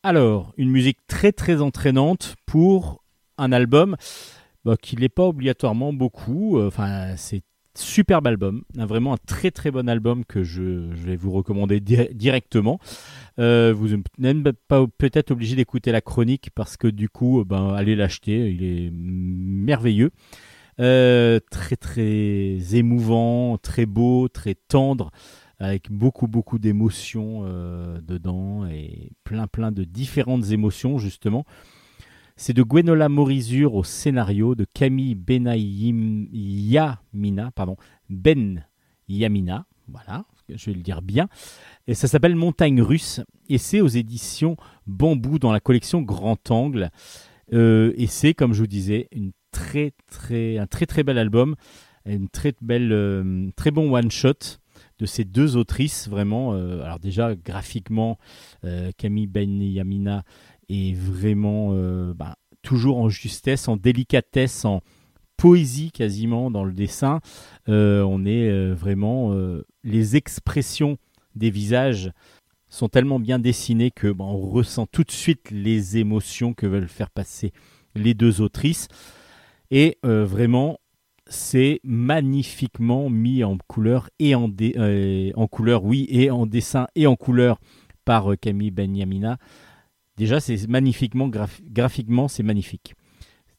[0.02, 3.04] Alors, une musique très très entraînante pour
[3.38, 3.96] un album
[4.64, 6.58] bah, qui n'est pas obligatoirement beaucoup.
[6.58, 7.42] Euh, Enfin, c'est
[7.74, 10.60] superbe album, vraiment un très très bon album que je,
[10.92, 12.78] vais vous recommander di- directement.
[13.38, 17.72] Euh, vous n'êtes pas peut-être obligé d'écouter la chronique parce que du coup, euh, ben,
[17.72, 20.10] allez l'acheter, il est merveilleux.
[20.78, 25.12] Très très émouvant, très beau, très tendre,
[25.62, 31.44] avec beaucoup beaucoup d'émotions euh, dedans et plein plein de différentes émotions justement.
[32.34, 37.76] C'est de Gwenola Morizur au scénario, de Camille Benayim Yamina, pardon,
[38.08, 38.66] Ben
[39.08, 41.28] Yamina, voilà, je vais le dire bien.
[41.86, 44.56] Et ça s'appelle Montagne Russe et c'est aux éditions
[44.86, 46.90] Bambou dans la collection Grand Angle.
[47.52, 51.54] Euh, et c'est, comme je vous disais, une très très un très très bel album,
[52.04, 54.58] une très belle, euh, très bon one shot
[55.02, 56.54] de ces deux autrices vraiment.
[56.54, 58.18] euh, alors déjà graphiquement,
[58.64, 60.22] euh, Camille Benyamina
[60.68, 64.80] est vraiment euh, bah, toujours en justesse, en délicatesse, en
[65.36, 67.20] poésie quasiment dans le dessin.
[67.66, 69.34] On est vraiment
[69.82, 70.98] les expressions
[71.34, 72.12] des visages
[72.68, 76.86] sont tellement bien dessinées que bah, on ressent tout de suite les émotions que veulent
[76.86, 77.52] faire passer
[77.96, 78.86] les deux autrices.
[79.72, 80.78] Et vraiment,
[81.32, 87.06] c'est magnifiquement mis en couleur et en, euh, en couleur, oui, et en dessin et
[87.06, 87.58] en couleur
[88.04, 89.38] par euh, Camille Benyamina.
[90.16, 92.94] Déjà, c'est magnifiquement, graph- graphiquement, c'est magnifique.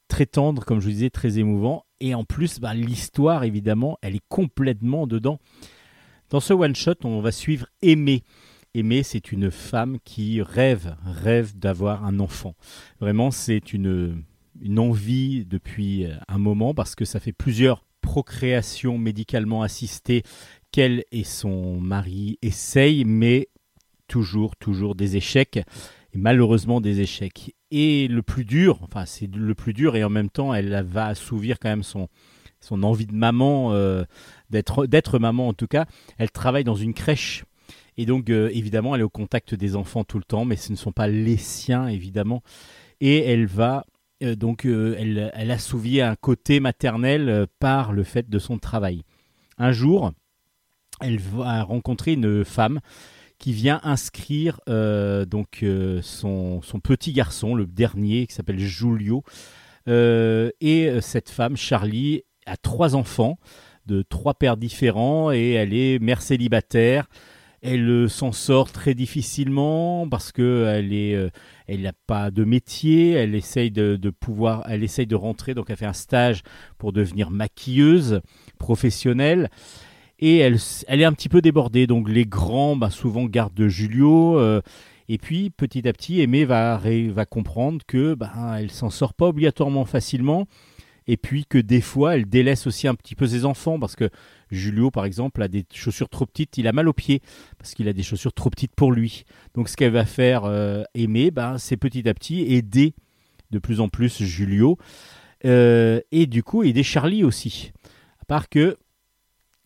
[0.07, 1.83] Très tendre, comme je vous disais, très émouvant.
[1.99, 5.39] Et en plus, bah, l'histoire, évidemment, elle est complètement dedans.
[6.29, 8.23] Dans ce one-shot, on va suivre Aimé.
[8.75, 12.55] Aimée, c'est une femme qui rêve, rêve d'avoir un enfant.
[12.99, 14.23] Vraiment, c'est une,
[14.61, 20.23] une envie depuis un moment parce que ça fait plusieurs procréations médicalement assistées
[20.71, 23.49] qu'elle et son mari essayent, mais
[24.07, 27.55] toujours, toujours des échecs, et malheureusement des échecs.
[27.71, 31.07] Et le plus dur, enfin c'est le plus dur, et en même temps elle va
[31.07, 32.09] assouvir quand même son,
[32.63, 34.03] son envie de maman, euh,
[34.49, 35.85] d'être maman en tout cas.
[36.17, 37.45] Elle travaille dans une crèche.
[37.97, 40.71] Et donc, euh, évidemment, elle est au contact des enfants tout le temps, mais ce
[40.71, 42.41] ne sont pas les siens, évidemment.
[43.01, 48.03] Et elle va, euh, donc, euh, elle, elle assouvit un côté maternel euh, par le
[48.03, 49.03] fait de son travail.
[49.57, 50.11] Un jour,
[51.01, 52.79] elle va rencontrer une femme
[53.39, 59.23] qui vient inscrire euh, donc euh, son, son petit garçon, le dernier, qui s'appelle Julio.
[59.89, 63.37] Euh, et euh, cette femme, Charlie, a trois enfants
[63.85, 67.07] de trois pères différents et elle est mère célibataire.
[67.61, 71.29] Elle euh, s'en sort très difficilement parce que elle est, euh,
[71.67, 73.11] elle n'a pas de métier.
[73.11, 75.53] Elle essaye de, pouvoir, elle essaye de rentrer.
[75.53, 76.43] Donc elle fait un stage
[76.77, 78.21] pour devenir maquilleuse
[78.59, 79.49] professionnelle.
[80.19, 80.57] Et elle,
[80.87, 81.87] elle est un petit peu débordée.
[81.87, 84.37] Donc les grands, bah, souvent gardent Julio.
[84.37, 84.61] euh,
[85.09, 89.27] et puis petit à petit, Aimée va, va comprendre que bah, elle s'en sort pas
[89.27, 90.45] obligatoirement facilement.
[91.07, 94.09] Et puis que des fois, elle délaisse aussi un petit peu ses enfants parce que
[94.51, 96.57] Julio, par exemple, a des chaussures trop petites.
[96.57, 97.21] Il a mal aux pieds
[97.57, 99.23] parce qu'il a des chaussures trop petites pour lui.
[99.55, 102.93] Donc, ce qu'elle va faire, euh, Aimée, ben, c'est petit à petit aider
[103.51, 104.77] de plus en plus Julio
[105.45, 107.71] euh, et du coup aider Charlie aussi.
[108.21, 108.77] À part que,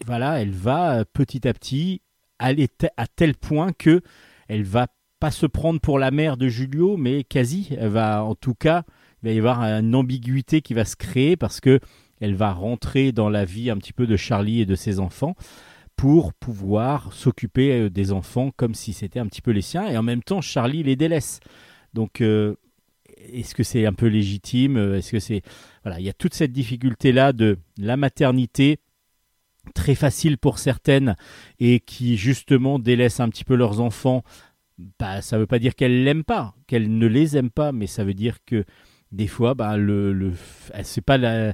[0.05, 2.01] voilà, elle va euh, petit à petit
[2.39, 4.01] aller à tel point que
[4.47, 4.87] elle va
[5.19, 7.69] pas se prendre pour la mère de Julio, mais quasi.
[7.77, 8.83] Elle va, en tout cas,
[9.23, 11.79] il va y avoir une ambiguïté qui va se créer parce que
[12.19, 15.35] elle va rentrer dans la vie un petit peu de Charlie et de ses enfants
[15.95, 19.98] pour pouvoir s'occuper euh, des enfants comme si c'était un petit peu les siens et
[19.98, 21.39] en même temps Charlie les délaisse.
[21.94, 22.56] Donc euh,
[23.34, 25.41] est-ce que c'est un peu légitime Est-ce que c'est
[25.84, 28.80] voilà, il y a toute cette difficulté là de la maternité
[29.73, 31.15] très facile pour certaines
[31.60, 34.23] et qui justement délaissent un petit peu leurs enfants.
[34.99, 38.03] Bah, ça veut pas dire qu'elles l'aiment pas, qu'elles ne les aiment pas, mais ça
[38.03, 38.64] veut dire que
[39.11, 40.34] des fois, bah, le, le,
[41.06, 41.53] pas la,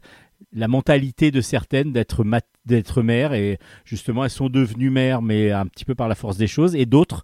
[0.52, 2.26] la mentalité de certaines d'être
[2.66, 6.38] d'être mère et justement elles sont devenues mères mais un petit peu par la force
[6.38, 7.24] des choses et d'autres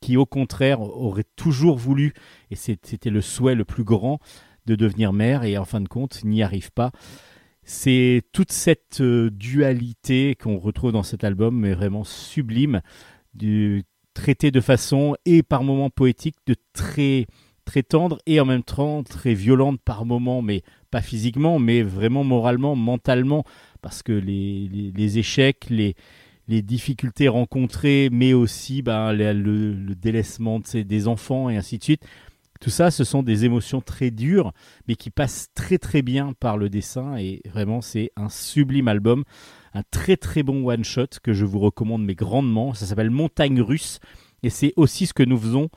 [0.00, 2.14] qui au contraire auraient toujours voulu
[2.50, 4.18] et c'était le souhait le plus grand
[4.66, 6.92] de devenir mère et en fin de compte n'y arrivent pas.
[7.62, 12.80] C'est toute cette euh, dualité qu'on retrouve dans cet album mais vraiment sublime
[13.34, 13.84] du
[14.14, 17.26] traité de façon et par moments poétique de très
[17.64, 22.24] très tendre et en même temps très violente par moments mais pas physiquement, mais vraiment
[22.24, 23.44] moralement, mentalement,
[23.82, 25.94] parce que les, les, échecs, les,
[26.48, 31.78] les difficultés rencontrées, mais aussi le, le- le délaissement de ses- des enfants et ainsi
[31.78, 32.02] de suite,
[32.60, 34.52] tout ça, ce sont des émotions très dures,
[34.86, 39.24] mais qui passent très très bien par le dessin, et vraiment c'est un sublime album,
[39.72, 43.98] un très très bon one-shot que je vous recommande mais grandement, ça s'appelle Montagne russe,
[44.42, 45.70] et c'est aussi ce que nous faisons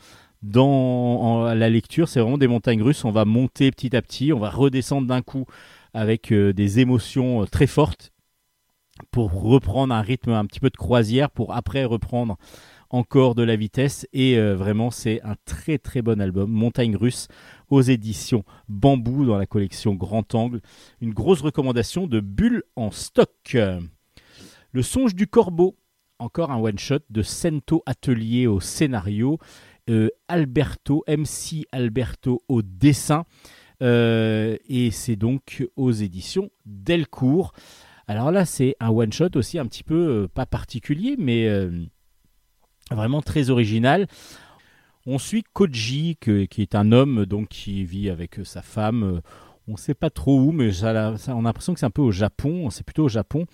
[0.44, 3.06] dans la lecture, c'est vraiment des montagnes russes.
[3.06, 5.46] On va monter petit à petit, on va redescendre d'un coup
[5.94, 8.12] avec euh, des émotions euh, très fortes
[9.12, 12.38] pour reprendre un rythme un petit peu de croisière, pour après reprendre
[12.90, 14.08] encore de la vitesse.
[14.14, 17.28] Et euh, vraiment, c'est un très très bon album, Montagne russe,
[17.70, 20.62] aux éditions Bambou dans la collection Grand Angle.
[21.02, 23.58] Une grosse recommandation de Bulle en stock.
[24.72, 25.76] Le songe du corbeau,
[26.20, 29.40] encore un one-shot de Sento Atelier au scénario
[30.28, 33.26] Alberto, MC Alberto au dessin.
[33.82, 37.54] Euh, et c'est donc aux éditions Delcourt.
[38.08, 41.72] Alors là, c'est un one-shot aussi un petit peu, euh, pas particulier, mais euh,
[42.92, 44.08] vraiment très original.
[45.06, 49.04] On suit Koji, qui est un homme donc qui vit avec euh, sa femme.
[49.04, 49.22] euh,
[49.68, 52.12] on ne sait pas trop où, mais on a l'impression que c'est un peu au
[52.12, 52.70] Japon.
[52.70, 53.46] C'est plutôt au Japon.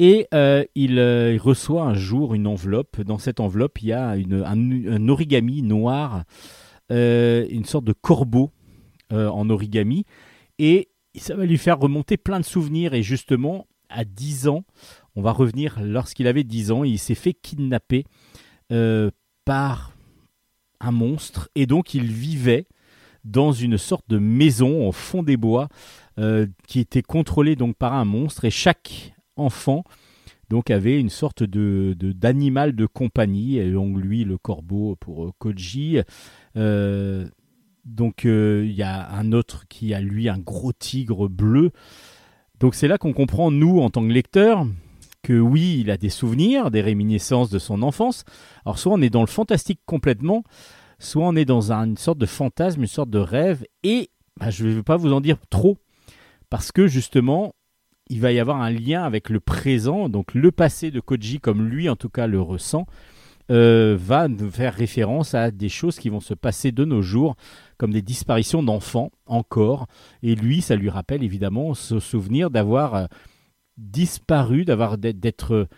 [0.00, 3.02] Et euh, il, euh, il reçoit un jour une enveloppe.
[3.02, 6.24] Dans cette enveloppe, il y a un, origami noir,
[6.90, 8.50] euh, une sorte de corbeau
[9.12, 10.06] en origami.
[10.58, 12.94] Et ça va lui faire remonter plein de souvenirs.
[12.94, 14.64] Et justement, à 10 ans,
[15.16, 18.04] on va revenir lorsqu'il avait 10 ans, il s'est fait kidnapper
[19.44, 19.92] par
[20.80, 21.50] un monstre.
[21.56, 22.68] Et donc, il vivait
[23.24, 25.68] dans une sorte de maison au fond des bois
[26.68, 28.44] qui était contrôlée donc par un monstre.
[28.44, 29.84] Et chaque enfant
[30.50, 35.32] donc avait une sorte de d'animal de, compagnie et donc lui le corbeau pour euh,
[35.38, 36.00] Koji.
[36.56, 37.26] Euh,
[37.84, 41.70] donc euh, il y a un autre qui a lui un gros tigre bleu.
[42.58, 44.66] Donc c'est là qu'on comprend nous en tant que lecteurs
[45.22, 48.24] que oui, il a des souvenirs, des réminiscences de son enfance.
[48.66, 50.42] Alors soit on est dans le fantastique complètement,
[50.98, 54.50] soit on est dans un- une sorte de fantasme, une sorte de rêve, et bah,
[54.50, 55.76] je ne vais pas vous en dire trop,
[56.48, 57.54] parce que justement,
[58.10, 61.66] il va y avoir un lien avec le présent, donc le passé de Koji, comme
[61.66, 62.84] lui en tout cas le ressent,
[63.50, 67.36] euh, va nous faire référence à des choses qui vont se passer de nos jours,
[67.78, 69.86] comme des disparitions d'enfants encore,
[70.22, 73.06] et lui, ça lui rappelle évidemment ce souvenir d'avoir euh,
[73.78, 75.68] disparu, d'avoir d'être-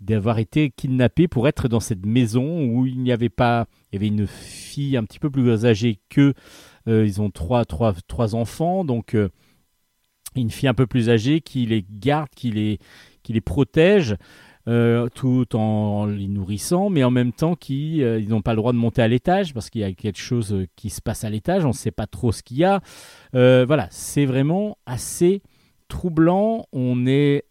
[0.00, 3.98] d'avoir été kidnappé pour être dans cette maison où il n'y avait pas, il y
[3.98, 6.34] avait une fille un petit peu plus âgée que
[6.86, 9.16] euh, ils ont trois, trois, trois enfants, donc
[10.42, 12.78] une fille un peu plus âgée qui les garde, qui les,
[13.22, 14.16] qui les protège.
[14.68, 18.56] euh, tout en les nourrissant, mais en même temps qui euh, ils n'ont pas le
[18.56, 21.22] droit de monter à l'étage parce qu'il y a quelque chose euh, qui se passe
[21.22, 22.80] à l'étage, on ne sait pas trop ce qu'il y a.
[23.32, 25.42] Voilà, c'est vraiment assez
[25.88, 26.66] troublant.
[26.72, 27.44] On est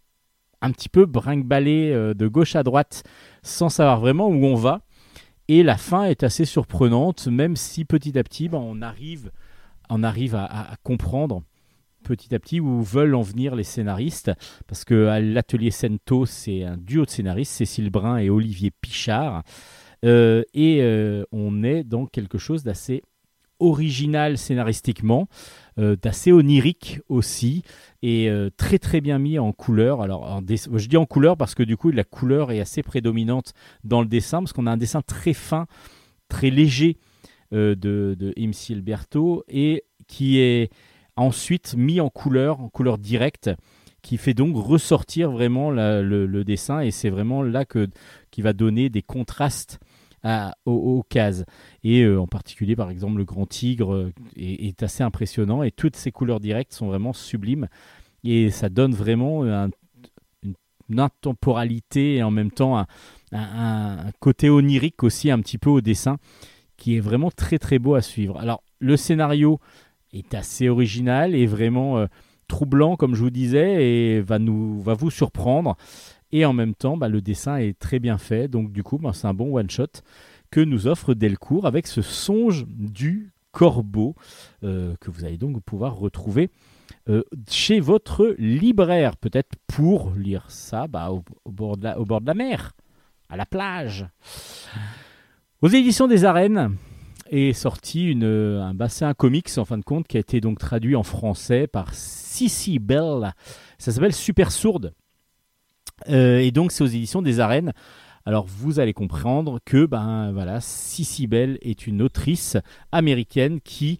[0.61, 3.03] un petit peu brinque-ballé de gauche à droite
[3.43, 4.81] sans savoir vraiment où on va.
[5.47, 9.31] Et la fin est assez surprenante, même si petit à petit, ben, on arrive,
[9.89, 11.43] on arrive à comprendre
[12.05, 14.31] petit à petit où veulent en venir les scénaristes.
[14.67, 19.43] Parce que à l'atelier Sento, c'est un duo de scénaristes, Cécile Brun et Olivier Pichard.
[20.05, 23.01] Euh, et euh, on est dans quelque chose d'assez
[23.59, 25.27] original scénaristiquement,
[25.79, 27.63] euh, d'assez onirique aussi,
[28.01, 30.01] et très très bien mis en couleur.
[30.01, 33.53] Alors, je dis en couleur parce que du coup, la couleur est assez prédominante
[33.83, 35.65] dans le dessin, parce qu'on a un dessin très fin,
[36.29, 36.97] très léger
[37.51, 38.75] de, de MC
[39.47, 40.69] et qui est
[41.15, 43.49] ensuite mis en couleur, en couleur directe,
[44.01, 47.87] qui fait donc ressortir vraiment le, dessin, et c'est vraiment là que
[48.29, 49.79] qui va donner des contrastes
[50.65, 51.43] aux, cases.
[51.83, 55.95] Et euh, en particulier, par exemple, le grand tigre euh, est, assez impressionnant, et toutes
[55.95, 57.67] ces couleurs directes sont vraiment sublimes,
[58.23, 59.69] et ça donne vraiment un-
[60.43, 62.85] une, intemporalité et en même temps
[63.31, 66.17] un côté onirique aussi un petit peu au dessin,
[66.77, 68.37] qui est vraiment très très beau à suivre.
[68.39, 69.59] Alors, le scénario
[70.15, 72.07] est assez original et vraiment euh,
[72.47, 75.75] troublant, comme je vous disais, et va, nous, vous surprendre.
[76.31, 78.47] Et en même temps, bah, le dessin est très bien fait.
[78.47, 80.01] Donc, du coup, bah, c'est un bon one-shot
[80.51, 84.15] que nous offre Delcourt avec ce songe du corbeau
[84.63, 86.49] euh, que vous allez donc pouvoir retrouver
[87.07, 92.73] euh, chez votre libraire, peut-être pour lire ça bah, au bord de la mer,
[93.29, 94.07] à la plage.
[95.61, 96.75] Aux éditions des arènes
[97.35, 100.95] est sorti une, un bassin comics en fin de compte qui a été donc traduit
[100.95, 103.33] en français par Sissy Bell.
[103.77, 104.93] Ça s'appelle Super Sourde.
[106.09, 107.73] Euh, et donc c'est aux éditions des arènes.
[108.25, 112.57] Alors vous allez comprendre que ben voilà, Sissy Bell est une autrice
[112.91, 113.99] américaine qui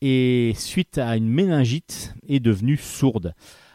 [0.00, 3.34] est suite à une méningite est devenue sourde.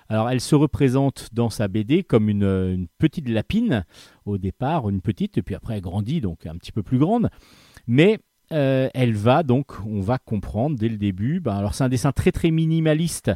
[0.10, 3.86] Alors elle se représente dans sa BD comme une, une petite lapine
[4.26, 7.30] au départ, une petite, et puis après elle grandit, donc un petit peu plus grande.
[7.88, 8.20] Mais
[8.52, 11.40] euh, elle va donc, on va comprendre dès le début.
[11.40, 13.32] ben, alors c'est un dessin très très minimaliste,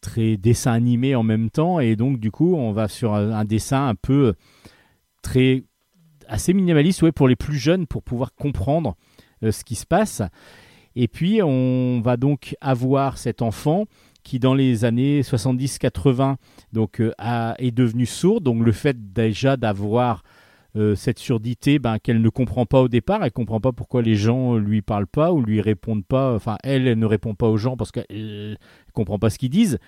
[0.00, 3.88] très dessin animé en même temps, et donc du coup on va sur un, dessin
[3.88, 4.34] un peu
[5.22, 5.64] très
[6.28, 8.96] assez minimaliste, ouais, pour les plus jeunes, pour pouvoir comprendre
[9.42, 10.22] euh, ce qui se passe.
[10.96, 13.86] Et puis on va donc avoir cet enfant
[14.22, 16.36] qui dans les années 70-80
[16.72, 18.40] donc euh, a- est devenu sourd.
[18.40, 20.22] Donc le fait déjà d'avoir
[20.76, 24.16] euh, cette surdité ben, qu'elle ne comprend pas au départ, elle comprend pas pourquoi les
[24.16, 26.34] gens lui parlent pas ou lui répondent pas.
[26.34, 28.58] Enfin, elle, elle ne répond pas aux gens parce qu'elle
[28.92, 29.78] comprend pas ce qu'ils disent.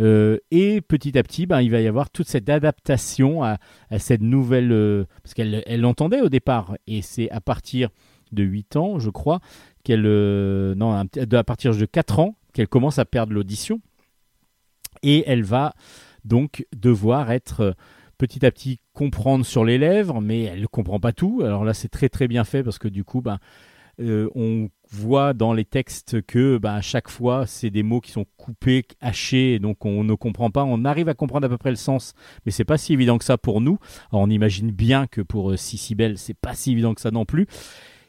[0.00, 3.58] Euh, et petit à petit, ben, il va y avoir toute cette adaptation à,
[3.98, 4.72] cette nouvelle...
[4.72, 7.88] euh, parce qu'elle elle l'entendait au départ, et c'est à partir
[8.32, 9.40] de 8 ans, je crois,
[9.84, 10.04] qu'elle...
[10.06, 13.80] euh, non, à partir de 4 ans, qu'elle commence à perdre l'audition.
[15.02, 15.74] Et elle va
[16.24, 17.72] donc devoir être euh,
[18.18, 21.42] petit à petit comprendre sur les lèvres, mais elle ne comprend pas tout.
[21.44, 23.38] Alors là, c'est très très bien fait parce que du coup, ben,
[24.00, 28.12] euh, on voit dans les textes que ben, à chaque fois, c'est des mots qui
[28.12, 30.64] sont coupés, hachés, donc on ne comprend pas.
[30.64, 32.14] On arrive à comprendre à peu près le sens,
[32.44, 33.78] mais c'est pas si évident que ça pour nous.
[34.12, 37.24] On imagine bien que pour euh, Sissi Bell, c'est pas si évident que ça non
[37.24, 37.46] plus.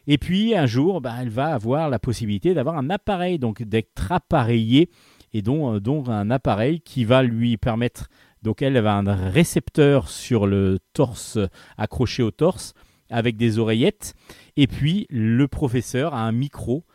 [0.08, 4.12] Et puis un jour, ben, elle va avoir la possibilité d'avoir un appareil, donc d'être
[4.12, 4.90] appareillée,
[5.34, 8.10] et dont, euh, dont un appareil qui va lui permettre.
[8.48, 11.38] Donc elle, elle a un récepteur sur le torse,
[11.78, 12.76] accroché au torse,
[13.10, 14.14] avec des oreillettes.
[14.56, 16.86] Et puis le professeur a un micro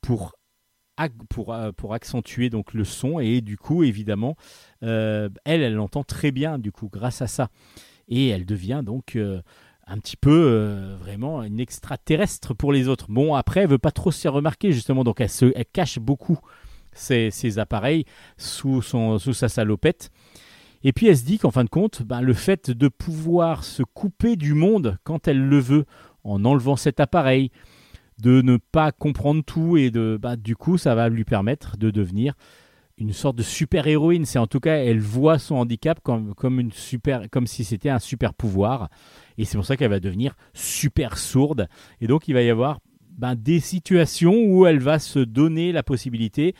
[0.00, 0.32] pour,
[0.98, 3.20] euh, accentuer donc le son.
[3.20, 4.36] Et du coup, évidemment,
[4.84, 7.50] euh, elle, elle l'entend très bien, du coup, grâce à ça.
[8.08, 9.42] Et elle devient donc euh,
[9.86, 13.08] un petit peu vraiment une extraterrestre pour les autres.
[13.10, 16.40] Bon, après, elle veut pas trop se remarquer, justement, donc elle, se, elle cache beaucoup
[16.94, 18.06] ses, appareils
[18.38, 20.10] sous sa salopette.
[20.84, 23.82] Et puis elle se dit qu'en fin de compte, ben, le fait de pouvoir se
[23.82, 25.84] couper du monde quand elle le veut,
[26.24, 27.50] en enlevant cet appareil,
[28.20, 31.90] de ne pas comprendre tout et de, bah, du coup, ça va lui permettre de
[31.90, 32.34] devenir
[32.98, 34.24] une sorte de super héroïne.
[34.24, 37.88] C'est en tout cas, elle voit son handicap comme, comme, une super, comme si c'était
[37.88, 38.88] un super pouvoir.
[39.38, 41.68] Et c'est pour ça qu'elle va devenir super sourde.
[42.00, 42.80] Et donc, il va y avoir
[43.18, 46.54] ben, des situations où elle va se donner la possibilité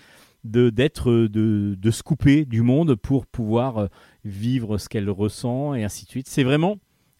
[0.45, 3.87] de d'être de, de se couper du monde pour pouvoir euh,
[4.25, 6.29] vivre ce qu'elle ressent et ainsi de suite.
[6.29, 6.79] C'est vraiment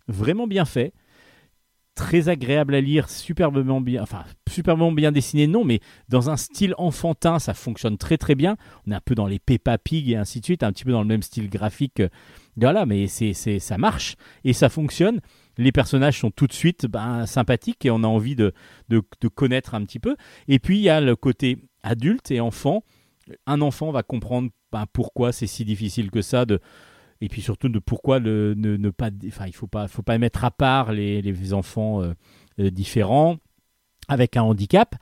[0.09, 0.93] vraiment bien fait,
[1.95, 6.75] très agréable à lire, superbement bien, enfin superbement bien dessiné, non, mais dans un style
[6.79, 8.57] enfantin, ça fonctionne très très bien.
[8.87, 10.93] On est un peu dans les Peppa Pig et ainsi de suite, un petit peu
[10.93, 12.09] dans le même style graphique, euh,
[12.57, 15.21] voilà, mais c'est c'est ça marche et ça fonctionne.
[15.59, 18.53] Les personnages sont tout de suite ben, sympathiques et on a envie de,
[18.89, 20.17] de, de connaître un petit peu.
[20.49, 22.85] Et puis il y a le côté adulte et enfant
[23.47, 26.45] un enfant va comprendre ben, pourquoi c'est si difficile que ça
[27.21, 30.51] et puis surtout de pourquoi ne, pas enfin il faut pas faut pas mettre à
[30.51, 32.13] part les, les enfants euh,
[32.59, 33.37] euh, différents
[34.09, 34.97] avec un handicap.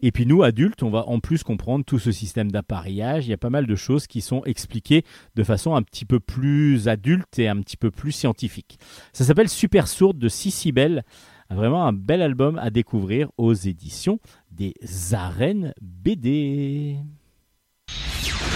[0.00, 3.26] Et puis nous adultes on va en plus comprendre tout ce système d'appareillage.
[3.26, 5.04] Il y a pas mal de choses qui sont expliquées
[5.34, 8.78] de façon un petit peu plus adulte et un petit peu plus scientifique.
[9.12, 11.02] Ça s'appelle Super Sourde de Sissi Bell
[11.50, 14.20] vraiment un bel album à découvrir aux éditions
[14.50, 14.74] des
[15.12, 16.98] arènes BD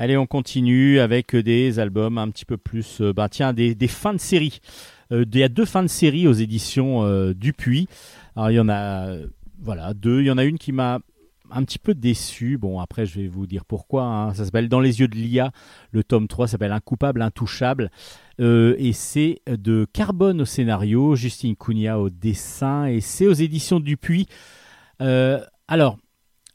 [0.00, 4.14] Allez, on continue avec des albums un petit peu plus, euh, bah tiens, des, fins
[4.14, 4.60] de série.
[5.12, 7.86] Euh, il y a deux fins de série aux éditions euh, Dupuis.
[8.34, 9.14] Alors il y en a,
[9.62, 10.22] voilà, deux.
[10.22, 11.00] Il y en a une qui m'a
[11.50, 12.56] un petit peu déçu.
[12.56, 14.04] Bon, après, je vais vous dire pourquoi.
[14.04, 14.32] hein.
[14.32, 15.52] Ça s'appelle Dans les yeux de l'IA.
[15.92, 17.90] Le tome 3 s'appelle Incoupable, Intouchable.
[18.40, 22.86] Euh, et c'est de Carbone au scénario, Justine Cunha au dessin.
[22.86, 24.28] Et c'est aux éditions Dupuis.
[24.98, 25.98] Alors,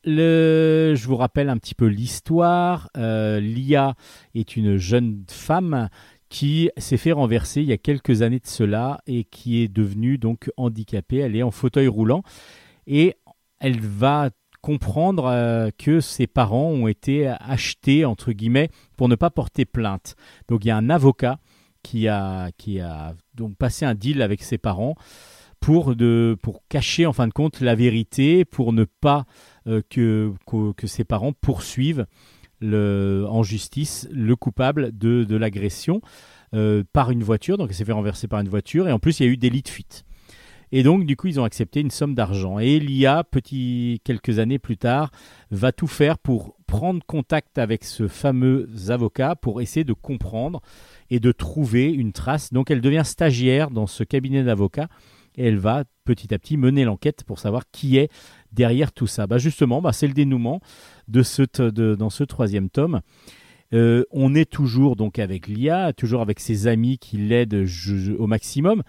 [0.06, 2.90] je vous rappelle un petit peu l'histoire.
[2.98, 3.96] Euh, Lia
[4.34, 5.90] est une jeune femme
[6.30, 10.18] qui s'est fait renverser il y a quelques années de cela et qui est devenue
[10.18, 11.18] donc handicapée.
[11.18, 12.24] Elle est en fauteuil roulant
[12.88, 13.16] et
[13.60, 14.30] elle va
[14.62, 20.16] comprendre euh, que ses parents ont été achetés entre guillemets pour ne pas porter plainte.
[20.48, 21.40] Donc il y a un avocat
[21.84, 24.96] qui a qui a donc passé un deal avec ses parents
[25.60, 29.26] pour de pour cacher en fin de compte la vérité, pour ne pas
[29.66, 30.34] que,
[30.78, 32.06] que ses parents poursuivent
[32.62, 36.02] en justice le coupable de, de l'agression
[36.54, 37.58] euh, par une voiture.
[37.58, 38.88] Donc, elle s'est fait renverser par une voiture.
[38.88, 40.06] Et en plus, il y a eu délit de fuite.
[40.72, 42.60] Et donc, du coup, ils ont accepté une somme d'argent.
[42.60, 45.12] Et l'IA, petit, quelques années plus tard,
[45.52, 50.62] va tout faire pour prendre contact avec ce fameux avocat pour essayer de comprendre
[51.10, 52.54] et de trouver une trace.
[52.54, 54.88] Donc, elle devient stagiaire dans ce cabinet d'avocats
[55.38, 58.10] et elle va petit à petit mener l'enquête pour savoir qui est
[58.56, 59.28] derrière tout ça.
[59.28, 60.62] Bah justement, bah c'est le dénouement
[61.08, 63.02] de ce de- dans ce troisième tome.
[63.74, 67.66] Euh, on est toujours donc avec l'IA, toujours avec ses amis qui l'aident
[68.18, 68.84] au maximum.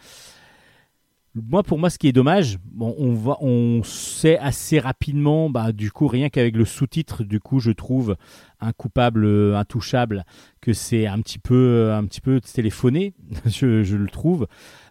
[1.35, 5.91] Moi, pour moi, ce qui est dommage, bon, on on sait assez rapidement, bah, du
[5.91, 8.17] coup, rien qu'avec le sous-titre, du coup, je trouve
[8.59, 10.25] un coupable euh, intouchable
[10.63, 13.13] que c'est un petit peu, un petit peu téléphoné,
[13.45, 14.47] je, je le trouve.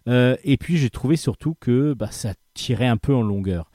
[0.06, 3.68] Euh, et puis, j'ai trouvé surtout que bah, ça tirait un peu en longueur.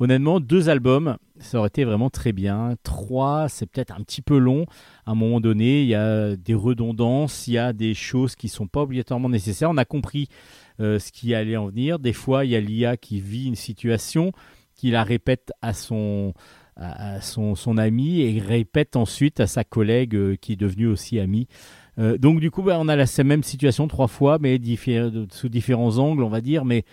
[0.00, 2.74] Honnêtement, deux albums, ça aurait été vraiment très bien.
[2.82, 4.64] Trois, c'est peut-être un petit peu long.
[5.04, 8.48] À un moment donné, il y a des redondances, il y a des choses qui
[8.48, 9.68] sont pas obligatoirement nécessaires.
[9.68, 10.28] On a compris
[10.80, 11.98] euh, ce qui allait en venir.
[11.98, 14.32] Des fois, il y a l'IA qui vit une situation,
[14.74, 16.32] qui la répète à son,
[16.76, 21.20] à son, son ami et répète ensuite à sa collègue euh, qui est devenue aussi
[21.20, 21.46] amie.
[21.98, 24.58] Euh, donc du coup, bah, on a la même situation trois fois, mais
[25.30, 26.84] sous différents angles, on va dire, mais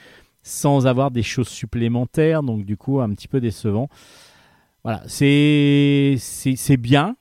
[0.47, 2.41] sans avoir des choses supplémentaires.
[2.43, 3.89] Donc du coup, un petit peu décevant.
[4.83, 6.17] Voilà, c'est
[6.79, 7.17] bien,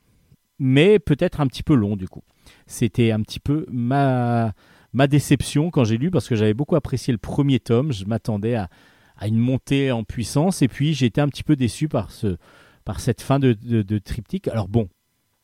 [0.58, 2.22] mais peut-être un petit peu long du coup.
[2.66, 4.52] C'était un petit peu ma
[4.92, 7.92] ma déception quand j'ai lu parce que j'avais beaucoup apprécié le premier tome.
[7.92, 8.68] Je m'attendais à,
[9.16, 12.36] à une montée en puissance et puis j'étais un petit peu déçu par ce
[12.84, 14.46] par cette fin de, de, triptyque.
[14.46, 14.88] Alors bon,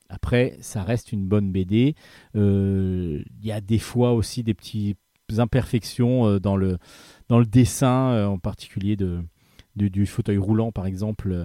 [0.09, 1.97] après ça reste une bonne BD.
[2.37, 4.97] Euh, Il y a des fois aussi des petites
[5.41, 6.79] imperfections euh, dans le
[7.29, 9.23] dans le dessin, euh, en particulier de,
[9.77, 11.45] du, fauteuil roulant par exemple, euh,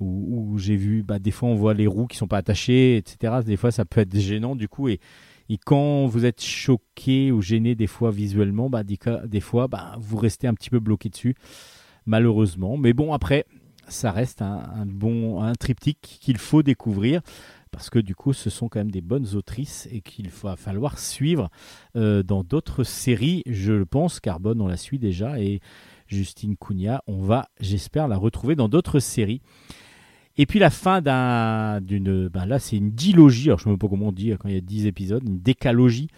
[0.00, 3.40] où, j'ai vu bah, des fois on voit les roues qui sont pas attachées, etc.
[3.44, 5.00] Des fois ça peut être gênant du coup et
[5.48, 10.16] Et quand vous êtes choqué ou gêné des fois visuellement, bah, des fois, bah, vous
[10.16, 11.34] restez un petit peu bloqué dessus,
[12.06, 12.78] malheureusement.
[12.78, 13.44] Mais bon, après,
[13.88, 17.20] ça reste un, un bon un triptyque qu'il faut découvrir
[17.74, 20.98] parce que du coup, ce sont quand même des bonnes autrices et qu'il va falloir
[20.98, 21.50] suivre
[21.96, 24.20] euh, dans d'autres séries, je le pense.
[24.20, 25.60] Carbone, on la suit déjà et
[26.06, 29.40] Justine Cunha, on va, j'espère, la retrouver dans d'autres séries.
[30.36, 33.78] Et puis la fin d'un, d'une, ben là c'est une dilogie, alors je ne sais
[33.78, 36.08] pas comment on dit quand il y a 10 épisodes, une décalogie,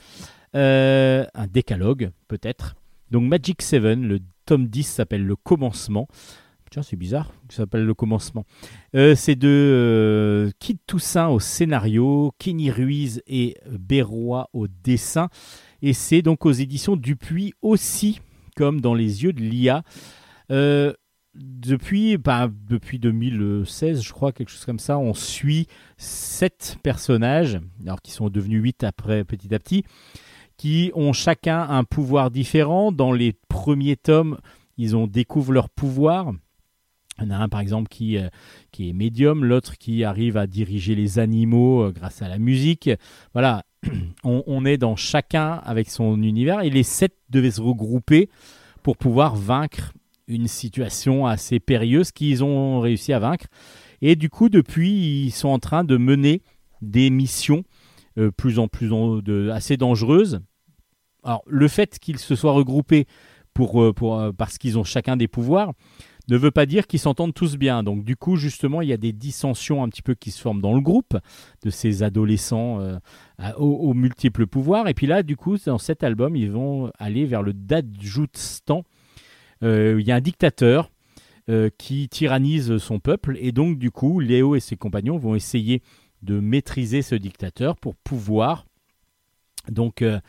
[0.55, 2.77] euh, un décalogue peut-être.
[3.11, 6.07] Donc Magic 7, le tome 10 s'appelle Le Commencement.
[6.71, 8.45] Tiens, c'est bizarre, ça s'appelle Le Commencement.
[8.95, 15.29] Euh, c'est de euh, Kid Toussaint au scénario, Kenny Ruiz et Berroy au dessin.
[15.81, 18.21] Et c'est donc aux éditions Dupuis aussi,
[18.57, 19.85] comme dans Les yeux de l'IA.
[20.51, 20.93] Euh,
[21.35, 25.67] depuis, bah, depuis 2016, je crois, quelque chose comme ça, on suit
[25.99, 29.85] sept personnages, alors qui sont devenus huit après, petit à petit,
[30.57, 32.91] qui ont chacun un pouvoir différent.
[32.91, 34.39] Dans les premiers tomes,
[34.79, 36.33] ils ont découvert leur pouvoir.
[37.19, 38.29] Il y en a un par exemple qui, euh,
[38.73, 42.91] qui est médium, l'autre qui arrive à diriger les animaux euh, grâce à la musique.
[43.33, 43.65] Voilà,
[44.25, 48.29] on, on est dans chacun avec son univers et les sept devaient se regrouper
[48.83, 49.93] pour pouvoir vaincre
[50.29, 53.47] une situation assez périlleuse qu'ils ont réussi à vaincre.
[54.03, 56.43] Et du coup, depuis, ils sont en train de mener
[56.83, 57.65] des missions
[58.19, 59.21] euh, plus en plus en-
[59.51, 60.41] assez dangereuses.
[61.25, 63.07] Alors, le fait qu'ils se soient regroupés
[63.55, 65.73] pour, pour, parce qu'ils ont chacun des pouvoirs
[66.29, 67.83] ne veut pas dire qu'ils s'entendent tous bien.
[67.83, 70.61] Donc, du coup, justement, il y a des dissensions un petit peu qui se forment
[70.61, 71.17] dans le groupe
[71.63, 72.99] de ces adolescents euh,
[73.39, 74.89] à- aux, multiples pouvoirs.
[74.89, 78.85] Et puis là, du coup, dans cet album, ils vont aller vers le Dajoutstan.
[79.63, 80.91] Euh, Il y a un dictateur
[81.49, 83.37] euh, qui tyrannise son peuple.
[83.41, 85.83] Et donc, du coup, Léo et ses compagnons vont essayer
[86.23, 88.67] de maîtriser ce dictateur pour pouvoir
[89.71, 90.21] donc euh,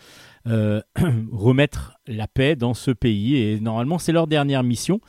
[1.31, 3.35] remettre la paix dans ce pays.
[3.35, 4.99] Et normalement, c'est leur dernière mission.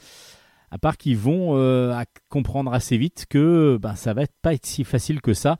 [0.70, 4.84] À part qu'ils vont euh, comprendre assez vite que ben, ça va pas être si
[4.84, 5.58] facile que ça,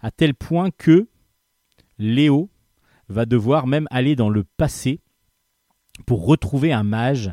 [0.00, 1.08] à tel point que
[1.98, 2.50] Léo
[3.08, 5.00] va devoir même aller dans le passé
[6.06, 7.32] pour retrouver un mage,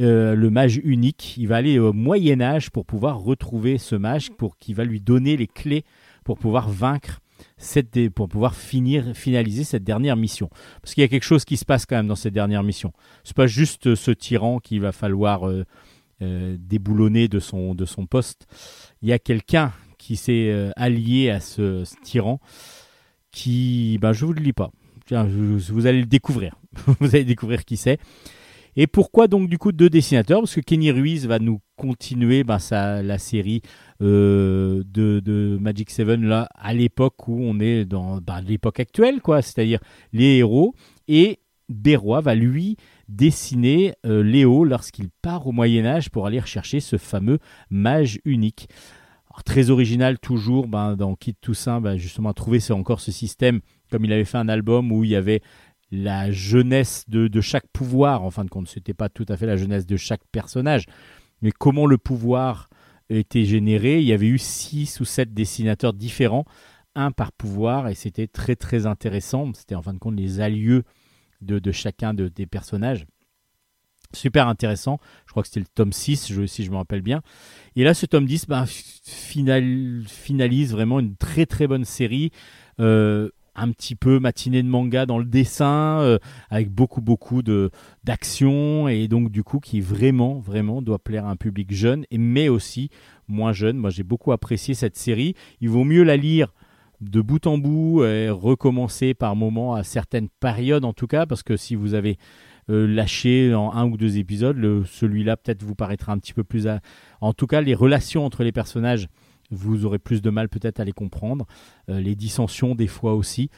[0.00, 1.36] euh, le mage unique.
[1.36, 5.00] Il va aller au Moyen Âge pour pouvoir retrouver ce mage, pour qu'il va lui
[5.00, 5.84] donner les clés
[6.24, 7.20] pour pouvoir vaincre
[7.56, 10.48] cette pour pouvoir finir finaliser cette dernière mission.
[10.80, 12.92] Parce qu'il y a quelque chose qui se passe quand même dans cette dernière mission.
[13.24, 15.64] C'est pas juste ce tyran qu'il va falloir euh,
[16.22, 18.46] euh, déboulonner de son de son poste.
[19.02, 22.40] Il y a quelqu'un qui s'est euh, allié à ce, tyran
[23.30, 24.70] qui, ben, je vous le lis pas.
[25.10, 26.56] Vous allez le découvrir.
[27.00, 27.98] vous allez découvrir qui c'est.
[28.76, 30.40] Et pourquoi donc du coup deux dessinateurs?
[30.40, 33.62] Parce que Kenny Ruiz va nous continuer ben, sa, la série
[34.02, 39.42] euh, de, Magic 7 là à l'époque où on est dans ben, l'époque actuelle, quoi,
[39.42, 39.80] c'est-à-dire
[40.12, 40.74] les héros.
[41.06, 41.38] Et
[41.68, 42.76] Berroy va lui
[43.08, 47.38] dessiner euh, Léo lorsqu'il part au Moyen Âge pour aller rechercher ce fameux
[47.70, 48.68] mage unique.
[49.44, 53.60] Très original toujours ben, dans Kid Toussaint, ben, justement trouver c'est encore ce système
[53.90, 55.42] comme il avait fait un album où il y avait
[55.90, 58.22] la jeunesse de, chaque pouvoir.
[58.22, 60.86] En fin de compte, c'était pas tout à fait la jeunesse de chaque personnage,
[61.42, 62.68] mais comment le pouvoir
[63.10, 64.00] était généré.
[64.00, 66.44] Il y avait eu six ou sept dessinateurs différents,
[66.94, 69.52] un par pouvoir, et c'était très très intéressant.
[69.54, 70.84] C'était en fin de compte les allieux
[71.44, 73.06] de, chacun de- des personnages.
[74.12, 74.98] Super intéressant.
[75.26, 77.20] Je crois que c'était le tome 6, je- si je me rappelle bien.
[77.74, 82.30] Et là, ce tome 10 ben, final- finalise vraiment une très très bonne série.
[82.80, 86.18] Euh, un petit peu matinée de manga dans le dessin, euh,
[86.50, 87.40] avec beaucoup beaucoup
[88.02, 92.48] d'action et donc du coup qui vraiment vraiment doit plaire à un public jeune mais
[92.48, 92.90] aussi
[93.28, 93.76] moins jeune.
[93.76, 95.34] Moi j'ai beaucoup apprécié cette série.
[95.60, 96.52] Il vaut mieux la lire
[97.10, 97.98] de bout en bout
[98.30, 102.16] recommencer par moment à certaines périodes en tout cas parce que si vous avez
[102.70, 104.56] euh, lâché en un ou deux épisodes,
[104.86, 106.66] celui-là peut-être vous paraîtra un petit peu plus.
[106.66, 106.80] à-
[107.20, 109.08] En tout cas, les relations entre les personnages,
[109.50, 111.46] vous aurez plus de mal peut-être à les comprendre.
[111.90, 113.50] Euh, les dissensions des fois aussi.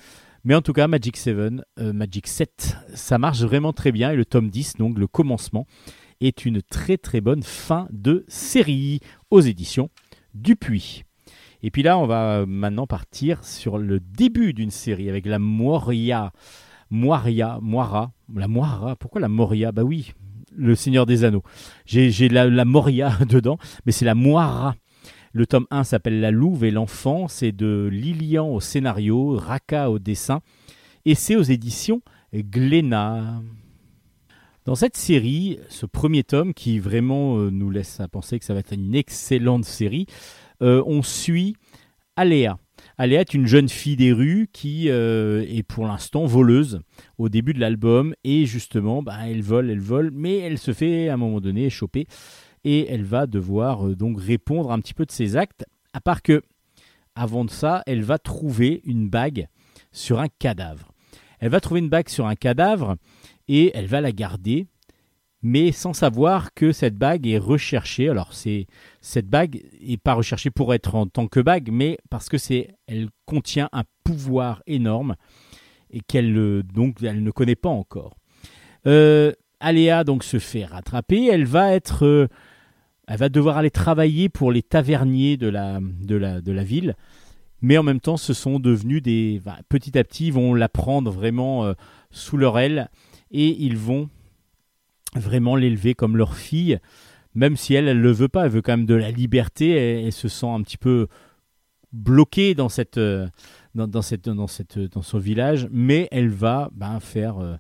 [0.42, 1.36] Mais en tout cas, Magic 7,
[1.78, 4.10] euh, Magic 7, ça marche vraiment très bien.
[4.10, 5.66] Et le tome 10, donc le commencement,
[6.20, 8.98] est une très très bonne fin de série
[9.30, 9.88] aux éditions
[10.34, 11.04] Dupuis.
[11.66, 15.40] Et puis là, on va euh, maintenant partir sur le début d'une série avec la
[15.40, 16.32] Moria.
[16.90, 19.72] Moria, Moira, la Moira, pourquoi la Moria?
[19.72, 20.12] Bah oui,
[20.54, 21.42] le Seigneur des Anneaux.
[21.84, 24.76] J'ai la, la Moria dedans, mais c'est la Moira.
[25.32, 29.98] Le tome 1 s'appelle La Louve et l'enfant, c'est de Lilian au scénario, Raka au
[29.98, 30.42] dessin,
[31.04, 32.00] et c'est aux éditions
[32.32, 33.42] Glénat.
[34.66, 38.54] Dans cette série, ce premier tome qui vraiment euh, nous laisse à penser que ça
[38.54, 40.06] va être une excellente série,
[40.60, 41.56] on suit
[42.16, 42.58] Aléa.
[42.98, 46.80] Aléa est une jeune fille des rues qui euh, est pour l'instant voleuse
[47.18, 51.08] au début de l'album et justement bah, elle vole, elle vole, mais elle se fait
[51.08, 52.06] à un moment donné choper
[52.64, 55.66] et elle va devoir euh, donc répondre un petit peu de ses actes.
[55.92, 56.42] À part que
[57.14, 59.48] avant de ça, elle va trouver une bague
[59.92, 60.92] sur un cadavre.
[61.38, 62.96] Elle va trouver une bague sur un cadavre
[63.48, 64.66] et elle va la garder,
[65.46, 68.08] mais sans savoir que cette bague est recherchée.
[68.08, 68.66] Alors c'est
[69.00, 72.74] cette bague est pas recherchée pour être en tant que bague, mais parce que c'est
[72.88, 75.14] elle contient un pouvoir énorme
[75.90, 78.16] et qu'elle euh, donc elle ne connaît pas encore.
[78.88, 81.26] Euh, Aléa donc se fait rattraper.
[81.26, 82.26] Elle va être euh,
[83.06, 86.96] elle va devoir aller travailler pour les taverniers de la, de la, de la ville.
[87.62, 89.40] Mais en même temps, ce sont devenus des.
[89.40, 91.74] enfin, petit à petit, ils vont la prendre vraiment euh,
[92.10, 92.90] sous leur aile
[93.30, 94.10] et ils vont
[95.14, 96.78] vraiment l'élever comme leur fille.
[97.34, 99.70] Même si elle, elle ne le veut pas, elle veut quand même de la liberté.
[100.04, 101.06] Elle, se sent un petit peu
[101.92, 103.28] bloquée dans, cette, euh,
[103.74, 105.68] dans, cette, dans, cette, dans son village.
[105.70, 107.56] Mais elle va ben, faire euh,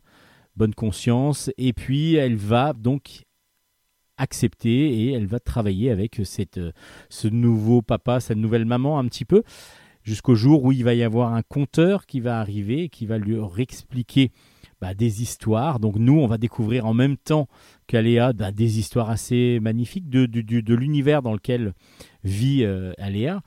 [0.56, 1.50] bonne conscience.
[1.58, 3.24] Et puis, elle va donc
[4.16, 6.72] accepter et elle va travailler avec cette, euh,
[7.10, 9.42] ce nouveau papa, cette nouvelle maman un petit peu,
[10.02, 13.18] jusqu'au jour où il va y avoir un conteur qui va arriver et qui va
[13.18, 14.32] lui expliquer
[14.80, 15.80] bah, des histoires.
[15.80, 17.48] Donc nous, on va découvrir en même temps
[17.86, 21.72] qu'Aléa bah, des histoires assez magnifiques de, de l'univers dans lequel
[22.24, 23.40] vit euh, Aléa.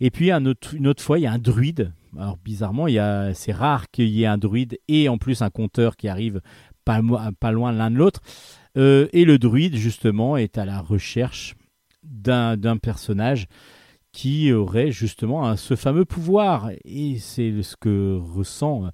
[0.00, 1.92] Et puis une autre fois, il y a un druide.
[2.18, 5.42] Alors bizarrement, il y a- c'est rare qu'il y ait un druide et en plus
[5.42, 6.40] un conteur qui arrive
[6.84, 8.20] pas, loin l'un de l'autre.
[8.76, 11.54] Euh, et le druide, justement, est à la recherche
[12.02, 13.46] d'un d'un personnage
[14.12, 16.70] qui aurait justement ce fameux pouvoir.
[16.84, 18.90] Et c'est ce que ressent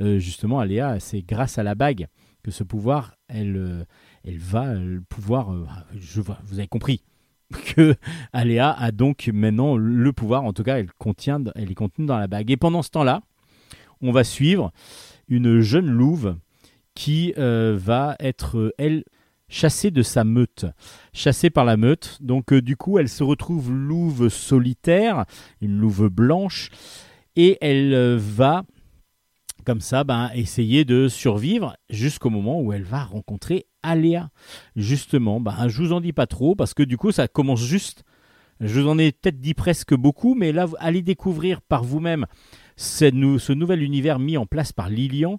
[0.00, 1.00] euh, justement Aléa.
[1.00, 2.06] C'est grâce à la bague
[2.44, 3.84] que ce pouvoir, elle, euh,
[4.22, 5.52] elle va euh, pouvoir.
[5.52, 5.64] euh,
[5.98, 7.02] je vous avez compris
[7.74, 7.96] que
[8.32, 10.44] Aléa a donc maintenant le pouvoir.
[10.44, 12.50] En tout cas, elle contient, elle est contenue dans la bague.
[12.50, 13.22] Et pendant ce temps-là,
[14.00, 14.70] on va suivre
[15.26, 16.36] une jeune louve
[16.94, 19.04] qui va être, elle,
[19.48, 20.66] chassée de sa meute.
[21.12, 22.18] Chassée par la meute.
[22.20, 25.24] Donc, du coup, elle se retrouve louve solitaire,
[25.60, 26.70] une louve blanche,
[27.36, 28.64] et elle va,
[29.64, 34.30] comme ça, ben, essayer de survivre jusqu'au moment où elle va rencontrer Aléa.
[34.76, 38.04] Justement, ben, je vous en dis pas trop, parce que du coup, ça commence juste.
[38.60, 42.26] Je vous en ai peut-être dit presque beaucoup, mais là, allez découvrir par vous-même
[42.76, 45.38] ce, nou- ce nouvel univers mis en place par Lilian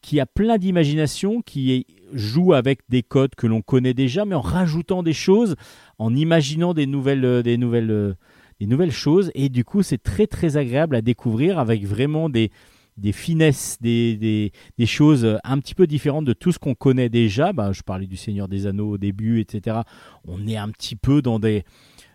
[0.00, 4.40] qui a plein d'imagination, qui joue avec des codes que l'on connaît déjà, mais en
[4.40, 5.56] rajoutant des choses,
[5.98, 8.14] en imaginant des nouvelles, euh, des nouvelles, euh,
[8.60, 9.30] des nouvelles choses.
[9.34, 12.50] Et du coup, c'est très très agréable à découvrir avec vraiment des,
[12.98, 17.52] des finesses, des, des, choses un petit peu différentes de tout ce qu'on connaît déjà.
[17.52, 19.78] Bah, je parlais du Seigneur des Anneaux au début, etc.
[20.26, 21.64] On est un petit peu dans des,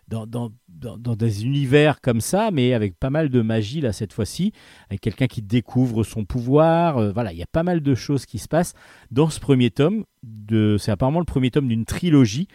[0.08, 4.12] dans, dans, dans des univers comme ça, mais avec pas mal de magie là cette
[4.12, 4.52] fois-ci,
[4.88, 6.98] avec quelqu'un qui découvre son pouvoir.
[6.98, 8.74] euh, voilà, il y a pas mal de choses qui se passent
[9.10, 10.04] dans ce premier tome.
[10.22, 12.48] De, c'est apparemment le premier tome d'une trilogie.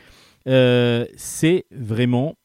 [0.47, 2.35] Euh, c'est vraiment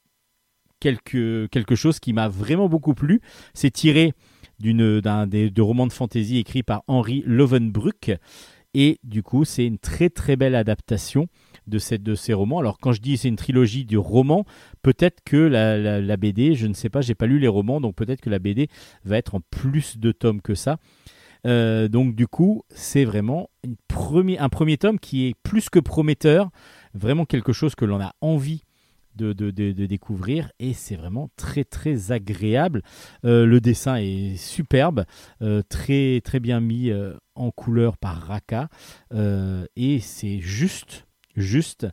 [0.81, 3.21] quelque, quelque chose qui m'a vraiment beaucoup plu.
[3.55, 4.13] C'est tiré
[4.61, 8.13] d'un des de romans de fantasy écrits par Henri Lovenbruck.
[8.77, 11.29] Et du coup, c'est une très très belle adaptation
[11.69, 12.59] de, cette, de ces romans.
[12.59, 14.45] Alors quand je dis c'est une trilogie du roman,
[14.83, 17.81] peut-être que la, la- la BD, je ne sais pas, j'ai pas lu les romans,
[17.81, 18.69] donc peut-être que la BD
[19.05, 20.79] va être en plus de tomes que ça.
[21.47, 25.79] Euh, donc du coup, c'est vraiment une premier- un premier tome qui est plus que
[25.79, 26.51] prometteur,
[26.95, 28.65] vraiment quelque chose que l'on a envie
[29.15, 29.51] de, de-
[29.87, 32.83] découvrir et c'est vraiment très très agréable.
[33.25, 35.05] Euh, le dessin est superbe,
[35.43, 38.69] euh, très très bien mis euh, en couleur par Raka
[39.77, 41.87] et c'est juste juste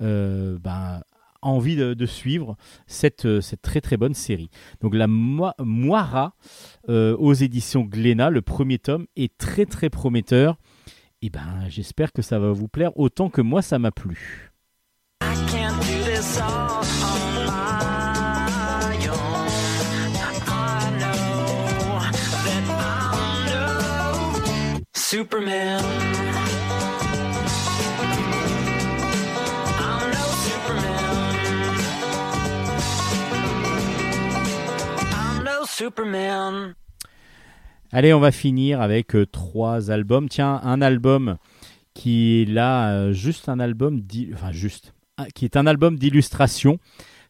[0.00, 1.02] ben,
[1.42, 2.56] envie de, suivre
[2.86, 4.50] cette, cette très très bonne série.
[4.80, 6.34] Donc la Moi- Moira
[6.88, 10.58] aux éditions Glénat, le premier tome est très très prometteur.
[11.22, 14.52] Et ben j'espère que ça va vous plaire autant que moi ça m'a plu.
[35.84, 36.74] Superman.
[37.92, 40.28] Allez, on va finir avec euh, trois albums.
[40.28, 41.36] Tiens, un album
[41.94, 44.00] qui est là, euh, juste un album,
[44.32, 44.93] enfin juste,
[45.34, 46.78] qui est un album d'illustration.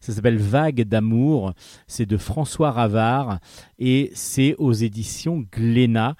[0.00, 1.54] Ça s'appelle Vague d'amour.
[1.86, 3.38] C'est de François Ravard
[3.78, 6.14] et c'est aux éditions Glénat.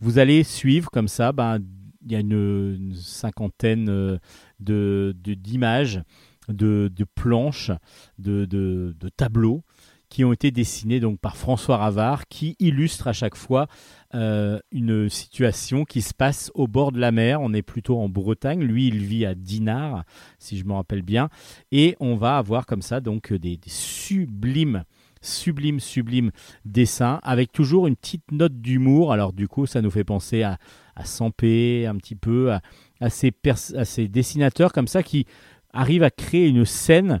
[0.00, 1.32] Vous allez suivre comme ça.
[1.32, 1.58] Ben,
[2.04, 4.18] il y a une, cinquantaine euh,
[4.60, 6.02] de de- d'images,
[6.48, 7.70] de, de planches,
[8.18, 9.62] de- de tableaux
[10.08, 13.66] qui ont été dessinés donc par François Ravard, qui illustre à chaque fois
[14.14, 17.40] euh, une situation qui se passe au bord de la mer.
[17.40, 18.62] On est plutôt en Bretagne.
[18.62, 20.04] Lui, il vit à Dinard,
[20.38, 21.28] si je me rappelle bien.
[21.72, 24.84] Et on va avoir comme ça donc des, des sublimes,
[25.20, 26.30] sublimes, sublimes
[26.64, 29.12] dessins avec toujours une petite note d'humour.
[29.12, 30.58] Alors du coup, ça nous fait penser à,
[30.94, 32.60] à Sampé, un petit peu, à,
[33.00, 35.26] à ces dessinateurs comme ça qui
[35.72, 37.20] arrivent à créer une scène.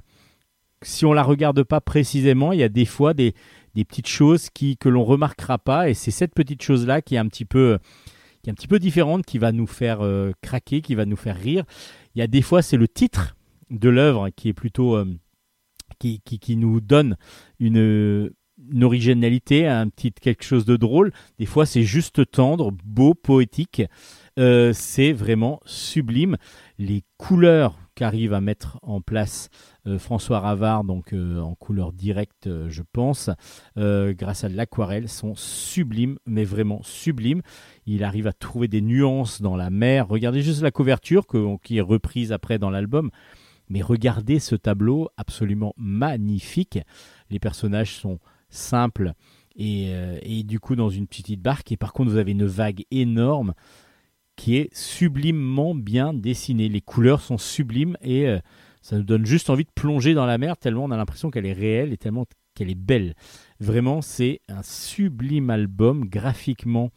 [0.84, 3.34] Si on la regarde pas précisément, il y a des fois des,
[3.74, 7.18] des petites choses qui, que l'on remarquera pas, et c'est cette petite chose-là qui est
[7.18, 7.78] un petit peu,
[8.42, 11.16] qui est un petit peu différente, qui va nous faire euh, craquer, qui va nous
[11.16, 11.64] faire rire.
[12.14, 13.36] Il y a des fois, c'est le titre
[13.70, 15.06] de l'œuvre qui est plutôt, euh,
[15.98, 17.16] qui, qui, nous donne
[17.58, 18.30] une,
[18.82, 21.12] originalité, un petit quelque chose de drôle.
[21.38, 23.82] Des fois, c'est juste tendre, beau, poétique.
[24.38, 26.36] Euh, c'est vraiment sublime.
[26.78, 29.48] Les couleurs qu'arrive à mettre en place
[29.98, 33.30] François Ravard, donc euh, en couleur directe, euh, je pense,
[33.76, 37.42] euh, grâce à l'aquarelle, sont sublimes, mais vraiment sublimes.
[37.86, 40.08] Il arrive à trouver des nuances dans la mer.
[40.08, 41.26] Regardez juste la couverture
[41.62, 43.10] qui est reprise après dans l'album.
[43.68, 46.78] Mais regardez ce tableau absolument magnifique.
[47.30, 49.12] Les personnages sont simples
[49.56, 51.72] et, euh, et du coup dans une petite barque.
[51.72, 53.54] Et par contre, vous avez une vague énorme
[54.36, 56.68] qui est sublimement bien dessinée.
[56.68, 58.38] Les couleurs sont sublimes et euh,
[58.84, 61.46] ça nous donne juste envie de plonger dans la mer tellement on a l'impression qu'elle
[61.46, 63.14] est réelle et tellement qu'elle est belle.
[63.58, 66.90] Vraiment, c'est un sublime album graphiquement.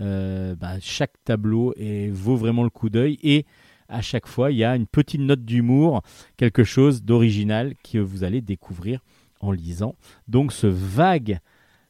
[0.00, 1.74] euh, bah, chaque tableau
[2.12, 3.46] vaut vraiment le coup d'œil et
[3.88, 6.02] à chaque fois il y a une petite note d'humour,
[6.36, 9.00] quelque chose d'original que vous allez découvrir
[9.40, 9.96] en lisant.
[10.28, 11.38] Donc ce vague,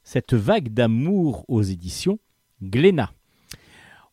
[0.05, 2.21] cette vague d'amour aux éditions
[2.63, 3.11] Glénat.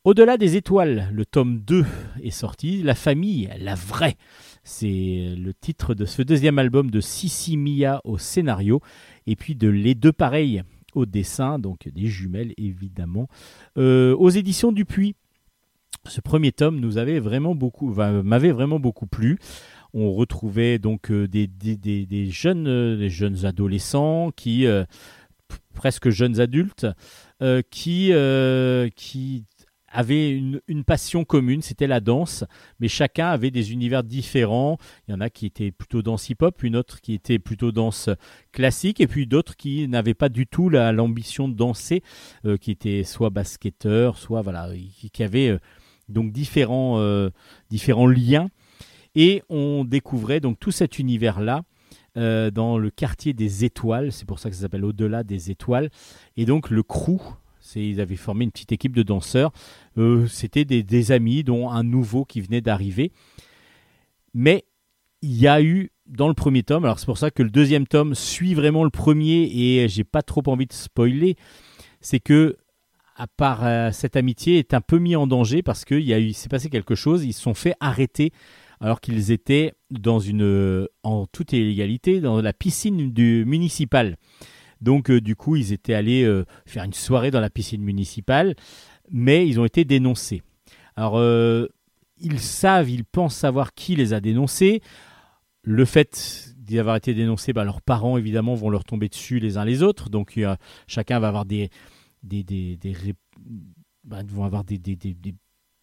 [0.08, 1.86] Au-delà des étoiles, le tome 2
[2.24, 4.16] est sorti, La famille, la vraie.
[4.64, 8.80] C'est le titre de ce deuxième album de Sissi Mia au scénario,
[9.26, 10.64] et puis de Les deux pareils
[10.96, 13.28] au dessin, donc des jumelles évidemment,
[13.78, 15.14] Euh, aux éditions Dupuis.
[16.06, 19.38] Ce premier tome nous avait vraiment beaucoup, m'avait vraiment beaucoup plu.
[19.94, 21.50] On retrouvait donc euh, des,
[22.32, 24.32] jeunes, euh, des jeunes adolescents
[25.74, 26.88] presque jeunes adultes,
[27.70, 28.14] qui
[29.98, 32.44] avaient une, passion commune, c'était la danse,
[32.80, 34.78] mais chacun avait des univers différents.
[35.08, 38.08] Il y en a qui étaient plutôt danse hip-hop, une autre qui était plutôt danse
[38.52, 42.04] classique, et puis d'autres qui n'avaient pas du tout la- l'ambition de danser,
[42.46, 44.70] euh, qui étaient soit basketteurs, soit voilà,
[45.12, 45.60] qui, avaient euh,
[46.10, 47.32] donc différents, euh,
[47.72, 48.50] différents liens.
[49.16, 51.64] Et on découvrait donc tout cet univers-là
[52.16, 55.92] dans le quartier des étoiles, c'est pour ça que ça s'appelle Au-delà des étoiles.
[56.36, 57.20] Et donc le crew,
[57.76, 59.52] ils avaient formé une petite équipe de danseurs.
[59.98, 63.12] Euh, c'était des, amis, dont un nouveau qui venait d'arriver.
[64.34, 64.66] Mais
[65.22, 67.88] il y a eu dans le premier tome, alors c'est pour ça que le deuxième
[67.88, 71.36] tome suit vraiment le premier et j'ai pas trop envie de spoiler,
[72.00, 72.56] c'est que
[73.16, 76.20] à part euh, cette amitié est un peu mis en danger parce qu'il y a
[76.20, 78.32] eu, s'est passé quelque chose, ils se sont fait arrêter
[78.80, 84.18] alors qu'ils étaient dans une, en toute illégalité, dans la piscine du municipal.
[84.82, 88.56] Donc euh, du coup, ils étaient allés euh, faire une soirée dans la piscine municipale,
[89.10, 90.44] mais ils ont été dénoncés.
[90.96, 91.68] Alors, euh,
[92.20, 94.82] ils savent, ils pensent savoir qui les a dénoncés.
[95.64, 99.58] Le fait d'y avoir été dénoncés, bah, leurs parents, évidemment, vont leur tomber dessus les
[99.58, 100.10] uns les autres.
[100.10, 100.40] Donc,
[100.88, 101.70] chacun va avoir des...
[102.24, 102.96] des, des, des
[104.04, 104.96] bah, avoir des, des-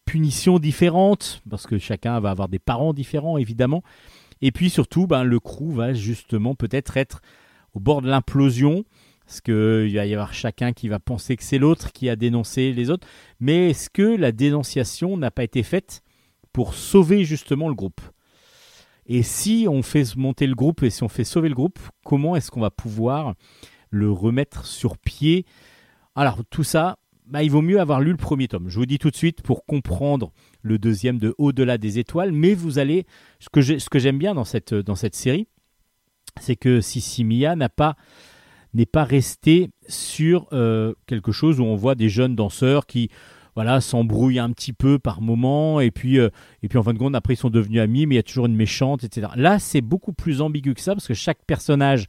[0.05, 3.81] punitions différentes, parce que chacun va avoir des parents différents, évidemment.
[4.41, 7.21] Et puis, surtout, ben, le crew va justement peut-être être
[7.75, 8.83] au bord de l'implosion,
[9.27, 12.73] parce qu'il va y avoir chacun qui va penser que c'est l'autre qui a dénoncé
[12.73, 13.07] les autres.
[13.39, 16.01] Mais est-ce que la dénonciation n'a pas été faite
[16.53, 18.01] pour sauver justement le groupe?
[19.07, 22.35] Et si on fait monter le groupe et si on fait sauver le groupe, comment
[22.35, 23.35] est-ce qu'on va pouvoir
[23.89, 25.45] le remettre sur pied?
[26.15, 26.97] Alors tout ça,
[27.27, 28.69] bah, il vaut mieux avoir lu le premier tome.
[28.69, 30.31] Je vous dis tout de suite pour comprendre
[30.61, 33.05] le deuxième de Au-delà des étoiles, mais vous allez,
[33.39, 33.49] ce
[33.89, 35.47] que j'aime bien dans cette série,
[36.39, 37.69] c'est que Sissimia n'a
[38.73, 43.09] n'est pas resté sur euh, quelque chose où on voit des jeunes danseurs qui
[43.55, 46.29] voilà s'embrouillent un petit peu par moment et puis euh,
[46.61, 48.23] et puis en fin de compte après ils sont devenus amis mais il y a
[48.23, 52.07] toujours une méchante etc là c'est beaucoup plus ambigu que ça parce que chaque personnage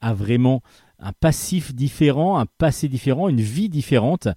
[0.00, 0.62] a vraiment
[0.98, 4.28] un passif différent un passé différent une vie différente.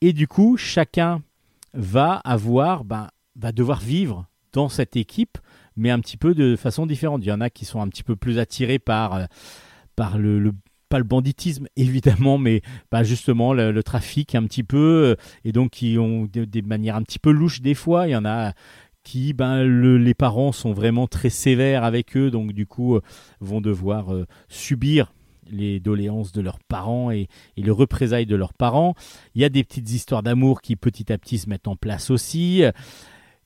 [0.00, 1.22] Et du coup chacun
[1.74, 5.38] va avoir ben, va devoir vivre dans cette équipe
[5.76, 8.02] mais un petit peu de façon différente il y en a qui sont un petit
[8.02, 9.24] peu plus attirés par euh,
[9.96, 10.52] par le, le-
[10.88, 12.62] pas le banditisme évidemment, mais
[12.92, 16.96] bah, justement le, le trafic un petit peu, euh, et donc qui ont des, manières
[16.96, 18.06] un petit peu louches des fois.
[18.06, 18.52] Il y en a
[19.02, 23.00] qui, ben, le- les parents sont vraiment très sévères avec eux, donc du coup euh,
[23.40, 24.08] vont devoir
[24.48, 25.12] subir
[25.50, 28.94] les doléances de leurs parents et, et les représailles de leurs parents.
[29.34, 32.10] Il y a des petites histoires d'amour qui petit à petit se mettent en place
[32.10, 32.62] aussi.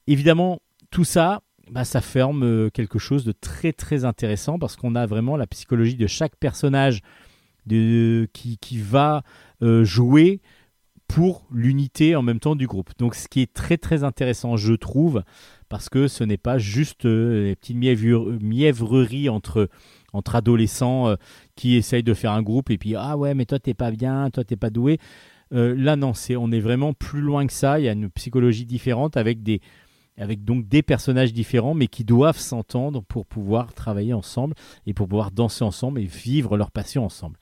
[0.07, 4.95] Évidemment, tout ça, bah, ça ferme euh, quelque chose de très très intéressant parce qu'on
[4.95, 7.01] a vraiment la psychologie de chaque personnage
[7.67, 9.23] de, qui, qui va
[9.63, 10.41] euh, jouer
[11.07, 12.91] pour l'unité en même temps du groupe.
[12.99, 15.23] Donc ce qui est très très intéressant, je trouve,
[15.69, 19.69] parce que ce n'est pas juste euh, les petites mièvre- mièvreries entre,
[20.13, 21.17] entre adolescents euh,
[21.57, 24.31] qui essayent de faire un groupe et puis ah ouais mais toi t'es pas bien,
[24.31, 24.99] toi t'es pas doué.
[25.53, 27.81] Là non, c'est on est vraiment plus loin que ça.
[27.81, 29.61] Il y a une psychologie différente avec des
[30.21, 34.55] avec donc des personnages différents mais qui doivent s'entendre pour pouvoir travailler ensemble
[34.87, 37.37] et pour pouvoir danser ensemble et vivre leur passion ensemble.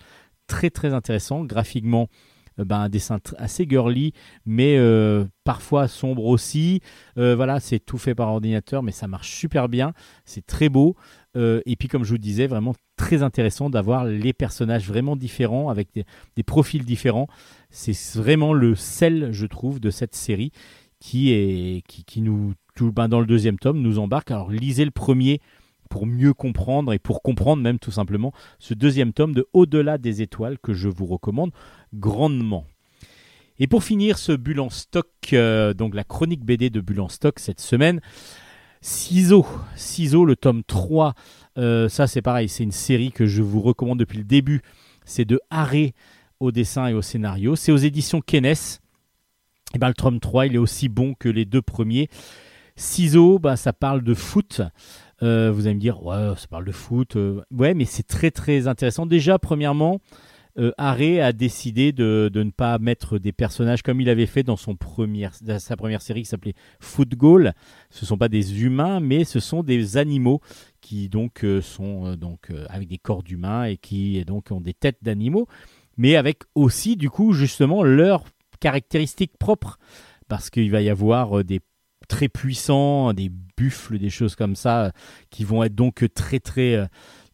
[0.47, 2.09] Très très intéressant graphiquement.
[2.57, 4.13] ben, un dessin assez girly,
[4.45, 6.81] mais euh, parfois sombre aussi.
[7.17, 9.93] Euh, voilà, c'est tout fait par ordinateur, mais ça marche super bien.
[10.25, 10.97] C'est très beau.
[11.37, 15.89] Et puis, comme je vous disais, vraiment très intéressant d'avoir les personnages vraiment différents, avec
[15.95, 17.29] des, profils différents.
[17.71, 20.51] C'est vraiment le sel, je trouve, de cette série
[21.01, 24.31] qui, est, qui nous, tout, ben, dans le deuxième tome, nous embarque.
[24.31, 25.41] Alors, lisez le premier
[25.91, 30.23] pour mieux comprendre et pour comprendre même tout simplement ce deuxième tome de Au-delà des
[30.23, 31.51] étoiles que je vous recommande
[31.93, 32.67] grandement.
[33.59, 37.09] Et pour finir ce bulle en stock, euh, donc la chronique BD de bulle en
[37.09, 38.01] stock cette semaine,
[38.81, 41.15] Ciseaux, Ciseaux, le tome 3,
[41.57, 44.63] euh, ça c'est pareil, c'est une série que je vous recommande depuis le début.
[45.05, 45.95] C'est de Haré
[46.39, 47.57] au dessin et au scénario.
[47.57, 48.79] C'est aux éditions Kenes.
[49.75, 52.09] Et ben, le tome 3, il est aussi bon que les deux premiers.
[52.79, 54.63] Ciseaux, bah, ça parle de foot.
[55.25, 57.17] Euh, vous allez me dire, ouais, ça parle de foot.
[57.17, 59.05] euh, ouais, mais c'est très très intéressant.
[59.05, 60.01] Déjà, premièrement,
[60.61, 64.45] euh, Haré a décidé de, de ne pas mettre des personnages comme il avait fait
[64.45, 67.53] dans, son première, sa première série qui s'appelait Foot Goal.
[67.91, 70.41] Ce ne sont pas des humains, mais ce sont des animaux
[70.81, 74.99] qui donc euh, sont donc avec des corps d'humains et qui donc ont des têtes
[75.03, 75.49] d'animaux,
[75.97, 78.23] mais avec aussi du coup justement leurs
[78.61, 79.81] caractéristiques propres,
[80.29, 81.61] parce qu'il va y avoir des
[82.09, 84.93] très puissants, des buffles, des choses comme ça,
[85.31, 86.87] qui vont être donc très très euh,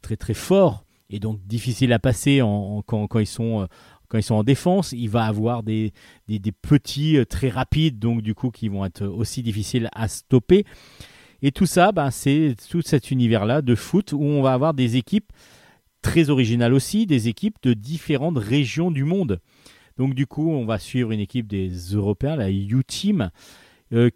[0.03, 2.41] très très forts et donc difficiles à passer
[2.87, 3.67] quand, ils sont euh,
[4.09, 4.93] quand ils sont en défense.
[4.93, 5.93] Il va avoir des,
[6.29, 10.65] des, petits euh, très rapides, donc du coup qui vont être aussi difficiles à stopper.
[11.43, 14.97] Et tout ça, ben, c'est tout cet univers-là de foot où on va avoir des
[14.97, 15.31] équipes
[16.01, 19.41] très originales aussi, des équipes de différentes régions du monde.
[19.97, 23.31] Donc du coup, on va suivre une équipe des Européens, la U-Team,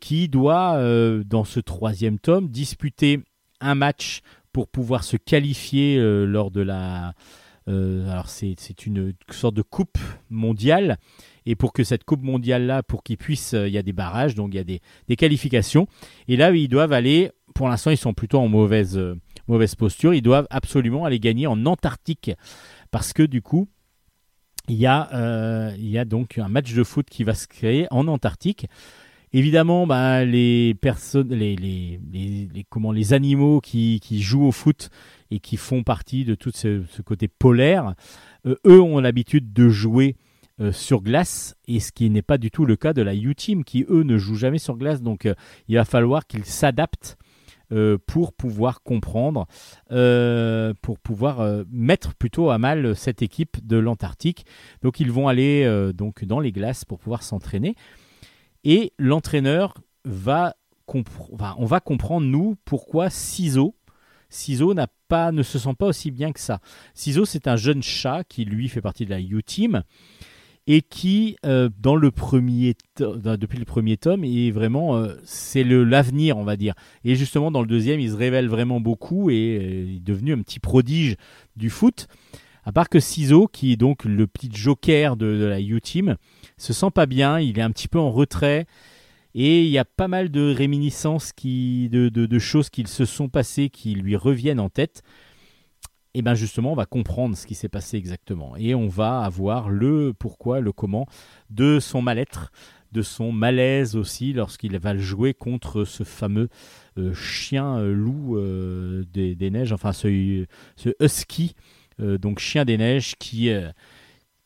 [0.01, 3.21] qui doit, euh, dans ce troisième tome, disputer
[3.61, 4.21] un match
[4.53, 7.15] pour pouvoir se qualifier euh, lors de la...
[7.69, 9.99] euh, alors c'est une sorte de coupe
[10.31, 10.97] mondiale.
[11.47, 14.35] Et pour que cette coupe mondiale-là, pour qu'ils puissent, euh, il y a des barrages,
[14.35, 15.87] donc il y a des, des qualifications.
[16.29, 19.15] Et là, ils doivent aller, pour l'instant, ils sont plutôt en mauvaise, euh,
[19.47, 22.33] mauvaise posture, ils doivent absolument aller gagner en Antarctique.
[22.91, 23.69] Parce que du coup,
[24.69, 27.47] il y, a, euh, il y a donc un match de foot qui va se
[27.47, 28.67] créer en Antarctique.
[29.33, 32.01] Évidemment, bah, les personnes, les,
[32.71, 34.91] comment, les animaux qui, jouent au foot
[35.31, 37.95] et qui font partie de tout ce, côté polaire,
[38.47, 40.17] euh, eux ont l'habitude de jouer
[40.61, 43.65] euh, sur glace, et ce qui n'est pas du tout le cas de la U-Team,
[43.65, 45.03] qui eux ne jouent jamais sur glace.
[45.03, 45.35] Donc euh,
[45.69, 47.17] il va falloir qu'ils s'adaptent
[48.07, 49.47] pour pouvoir comprendre,
[49.91, 54.47] pour pouvoir mettre plutôt à mal cette équipe de l'Antarctique.
[54.81, 57.75] Donc ils vont aller donc dans les glaces pour pouvoir s'entraîner.
[58.65, 59.75] Et l'entraîneur
[60.05, 60.55] va
[61.59, 63.75] on va comprendre nous pourquoi Ciseaux
[64.31, 66.61] Ciseaux n'a pas, ne se sent pas aussi bien que ça.
[66.95, 69.83] Ciseaux, c'est un jeune chat qui, lui, fait partie de la U-Team
[70.67, 76.37] et qui, euh, dans le premier depuis le premier tome, est vraiment, euh, c'est l'avenir,
[76.37, 76.75] on va dire.
[77.05, 80.43] Et justement, dans le deuxième, il se révèle vraiment beaucoup et euh, est devenu un
[80.43, 81.17] petit prodige
[81.57, 82.07] du foot.
[82.65, 86.17] À part que Ciseaux, qui est donc le petit joker de, de la U-Team,
[86.59, 88.67] se sent pas bien, il est un petit peu en retrait.
[89.35, 93.71] Et il y a pas mal de réminiscences, qui, de, choses qui se sont passées
[93.71, 95.03] qui lui reviennent en tête.
[96.15, 98.57] Et bien justement, on va comprendre ce qui s'est passé exactement.
[98.57, 101.07] Et on va avoir le pourquoi, le comment
[101.51, 102.51] de son mal-être,
[102.91, 106.49] de son malaise aussi lorsqu'il va jouer contre ce fameux
[106.97, 111.55] euh, chien euh, loup euh, des, neiges, enfin ce, ce husky,
[111.99, 113.51] donc chien des neiges qui,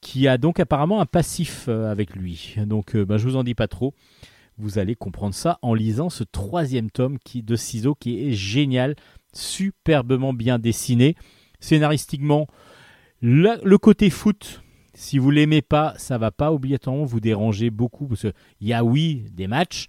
[0.03, 2.57] qui a donc apparemment un passif euh, avec lui.
[2.67, 3.95] Donc euh, ben, je vous en dis pas trop.
[4.59, 8.97] Vous allez comprendre ça en lisant ce troisième tome qui, de Ciseaux qui est génial,
[9.33, 11.17] superbement bien dessiné.
[11.61, 12.49] Scénaristiquement,
[13.23, 14.63] le, côté foot,
[14.93, 18.33] si vous l'aimez pas, ça va pas obligatoirement vous déranger beaucoup parce qu'il
[18.69, 19.87] y a oui des matchs,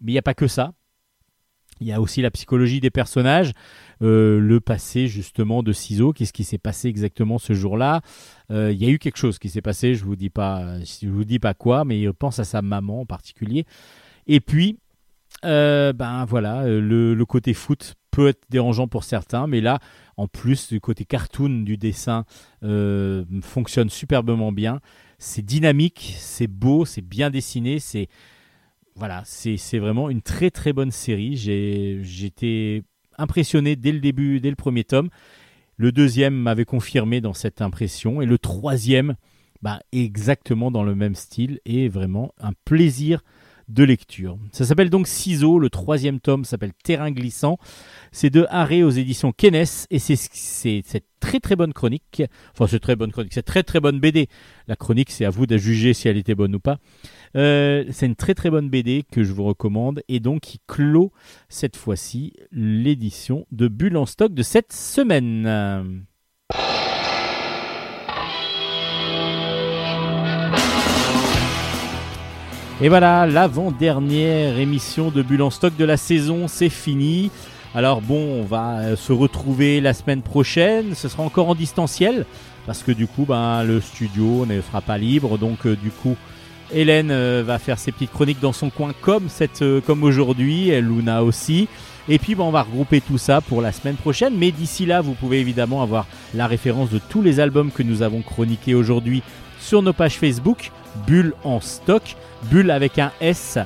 [0.00, 0.72] mais il n'y a pas que ça.
[1.80, 3.52] Il y a aussi la psychologie des personnages,
[4.02, 8.00] euh, le passé justement de Ciseaux, qu'est-ce qui s'est passé exactement ce jour-là?
[8.50, 11.08] Euh, il y a eu quelque chose qui s'est passé, je vous dis pas, je
[11.08, 13.64] vous dis pas quoi, mais pense à sa maman en particulier.
[14.26, 14.78] Et puis,
[15.44, 19.78] euh, ben voilà, le, côté foot peut être dérangeant pour certains, mais là,
[20.16, 22.24] en plus, du côté cartoon du dessin
[23.42, 24.80] fonctionne superbement bien.
[25.18, 28.08] C'est dynamique, c'est beau, c'est bien dessiné, c'est
[28.94, 31.36] voilà, c'est vraiment une très très bonne série.
[31.36, 32.82] J'étais
[33.18, 35.10] impressionné dès le début, dès le premier tome.
[35.76, 39.14] Le deuxième m'avait confirmé dans cette impression et le troisième,
[39.62, 43.22] bah, exactement dans le même style et vraiment un plaisir
[43.68, 44.38] de lecture.
[44.52, 47.58] Ça s'appelle donc Ciseaux, le troisième tome s'appelle Terrain glissant.
[48.12, 52.22] C'est de Haré aux éditions Kenes et c'est cette très très bonne chronique,
[52.52, 54.28] enfin c'est très bonne chronique, c'est très très bonne BD.
[54.68, 56.78] La chronique c'est à vous de juger si elle était bonne ou pas.
[57.36, 61.12] Euh, c'est une très très bonne BD que je vous recommande et donc qui clôt
[61.48, 66.06] cette fois-ci l'édition de Bulle en stock de cette semaine.
[72.80, 77.32] Et voilà, l'avant-dernière émission de Bulle en stock de la saison, c'est fini.
[77.74, 80.94] Alors bon, on va euh, se retrouver la semaine prochaine.
[80.94, 82.24] Ce sera encore en distanciel
[82.66, 85.38] parce que du coup, ben, le studio ne sera pas libre.
[85.38, 86.14] Donc euh, du coup,
[86.72, 90.68] Hélène euh, va faire ses petites chroniques dans son coin comme aujourd'hui.
[90.68, 91.66] Et Luna aussi.
[92.08, 94.34] Et puis ben, on va regrouper tout ça pour la semaine prochaine.
[94.38, 98.02] Mais d'ici là, vous pouvez évidemment avoir la référence de tous les albums que nous
[98.02, 99.24] avons chroniqués aujourd'hui
[99.60, 100.70] sur nos pages Facebook.
[101.06, 102.16] Bulle en stock,
[102.50, 103.58] Bulle avec un S.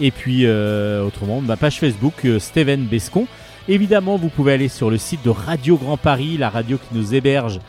[0.00, 3.26] Et puis euh, autrement, ma page Facebook, euh, Steven Bescon.
[3.68, 7.14] Évidemment, vous pouvez aller sur le site de Radio Grand Paris, la radio qui nous
[7.14, 7.60] héberge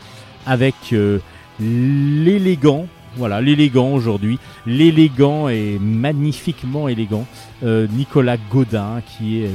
[0.46, 1.18] avec euh,
[1.58, 2.86] l'élégant.
[3.16, 4.38] Voilà, l'élégant aujourd'hui.
[4.66, 7.26] L'élégant et magnifiquement élégant.
[7.62, 9.50] Nicolas Godin qui est,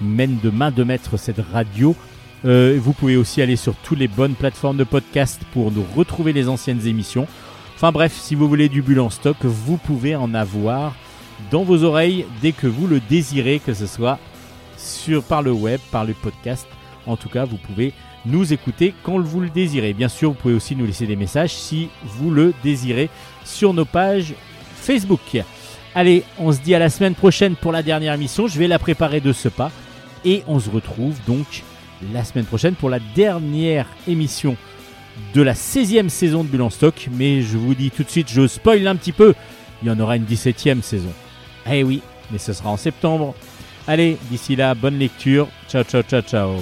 [0.00, 1.94] mène de main de maître cette radio.
[2.44, 6.48] Vous pouvez aussi aller sur toutes les bonnes plateformes de podcast pour nous retrouver les
[6.48, 7.26] anciennes émissions.
[7.82, 10.94] Enfin bref, si vous voulez du bulle en stock, vous pouvez en avoir
[11.50, 14.20] dans vos oreilles dès que vous le désirez, que ce soit
[14.78, 16.68] sur, par le web, par le podcast.
[17.08, 17.92] En tout cas, vous pouvez
[18.24, 19.94] nous écouter quand vous le désirez.
[19.94, 23.10] Bien sûr, vous pouvez aussi nous laisser des messages si vous le désirez
[23.44, 24.34] sur nos pages
[24.76, 25.42] Facebook.
[25.96, 28.46] Allez, on se dit à la semaine prochaine pour la dernière émission.
[28.46, 29.72] Je vais la préparer de ce pas.
[30.24, 31.64] Et on se retrouve donc
[32.12, 34.56] la semaine prochaine pour la dernière émission
[35.34, 37.08] de la 16e saison de Bulle Stock.
[37.12, 39.34] Mais je vous dis tout de suite, je spoil un petit peu,
[39.82, 41.12] il y en aura une 17e saison.
[41.70, 43.34] Eh oui, mais ce sera en septembre.
[43.86, 45.48] Allez, d'ici là, bonne lecture.
[45.68, 46.56] Ciao, ciao, ciao, ciao.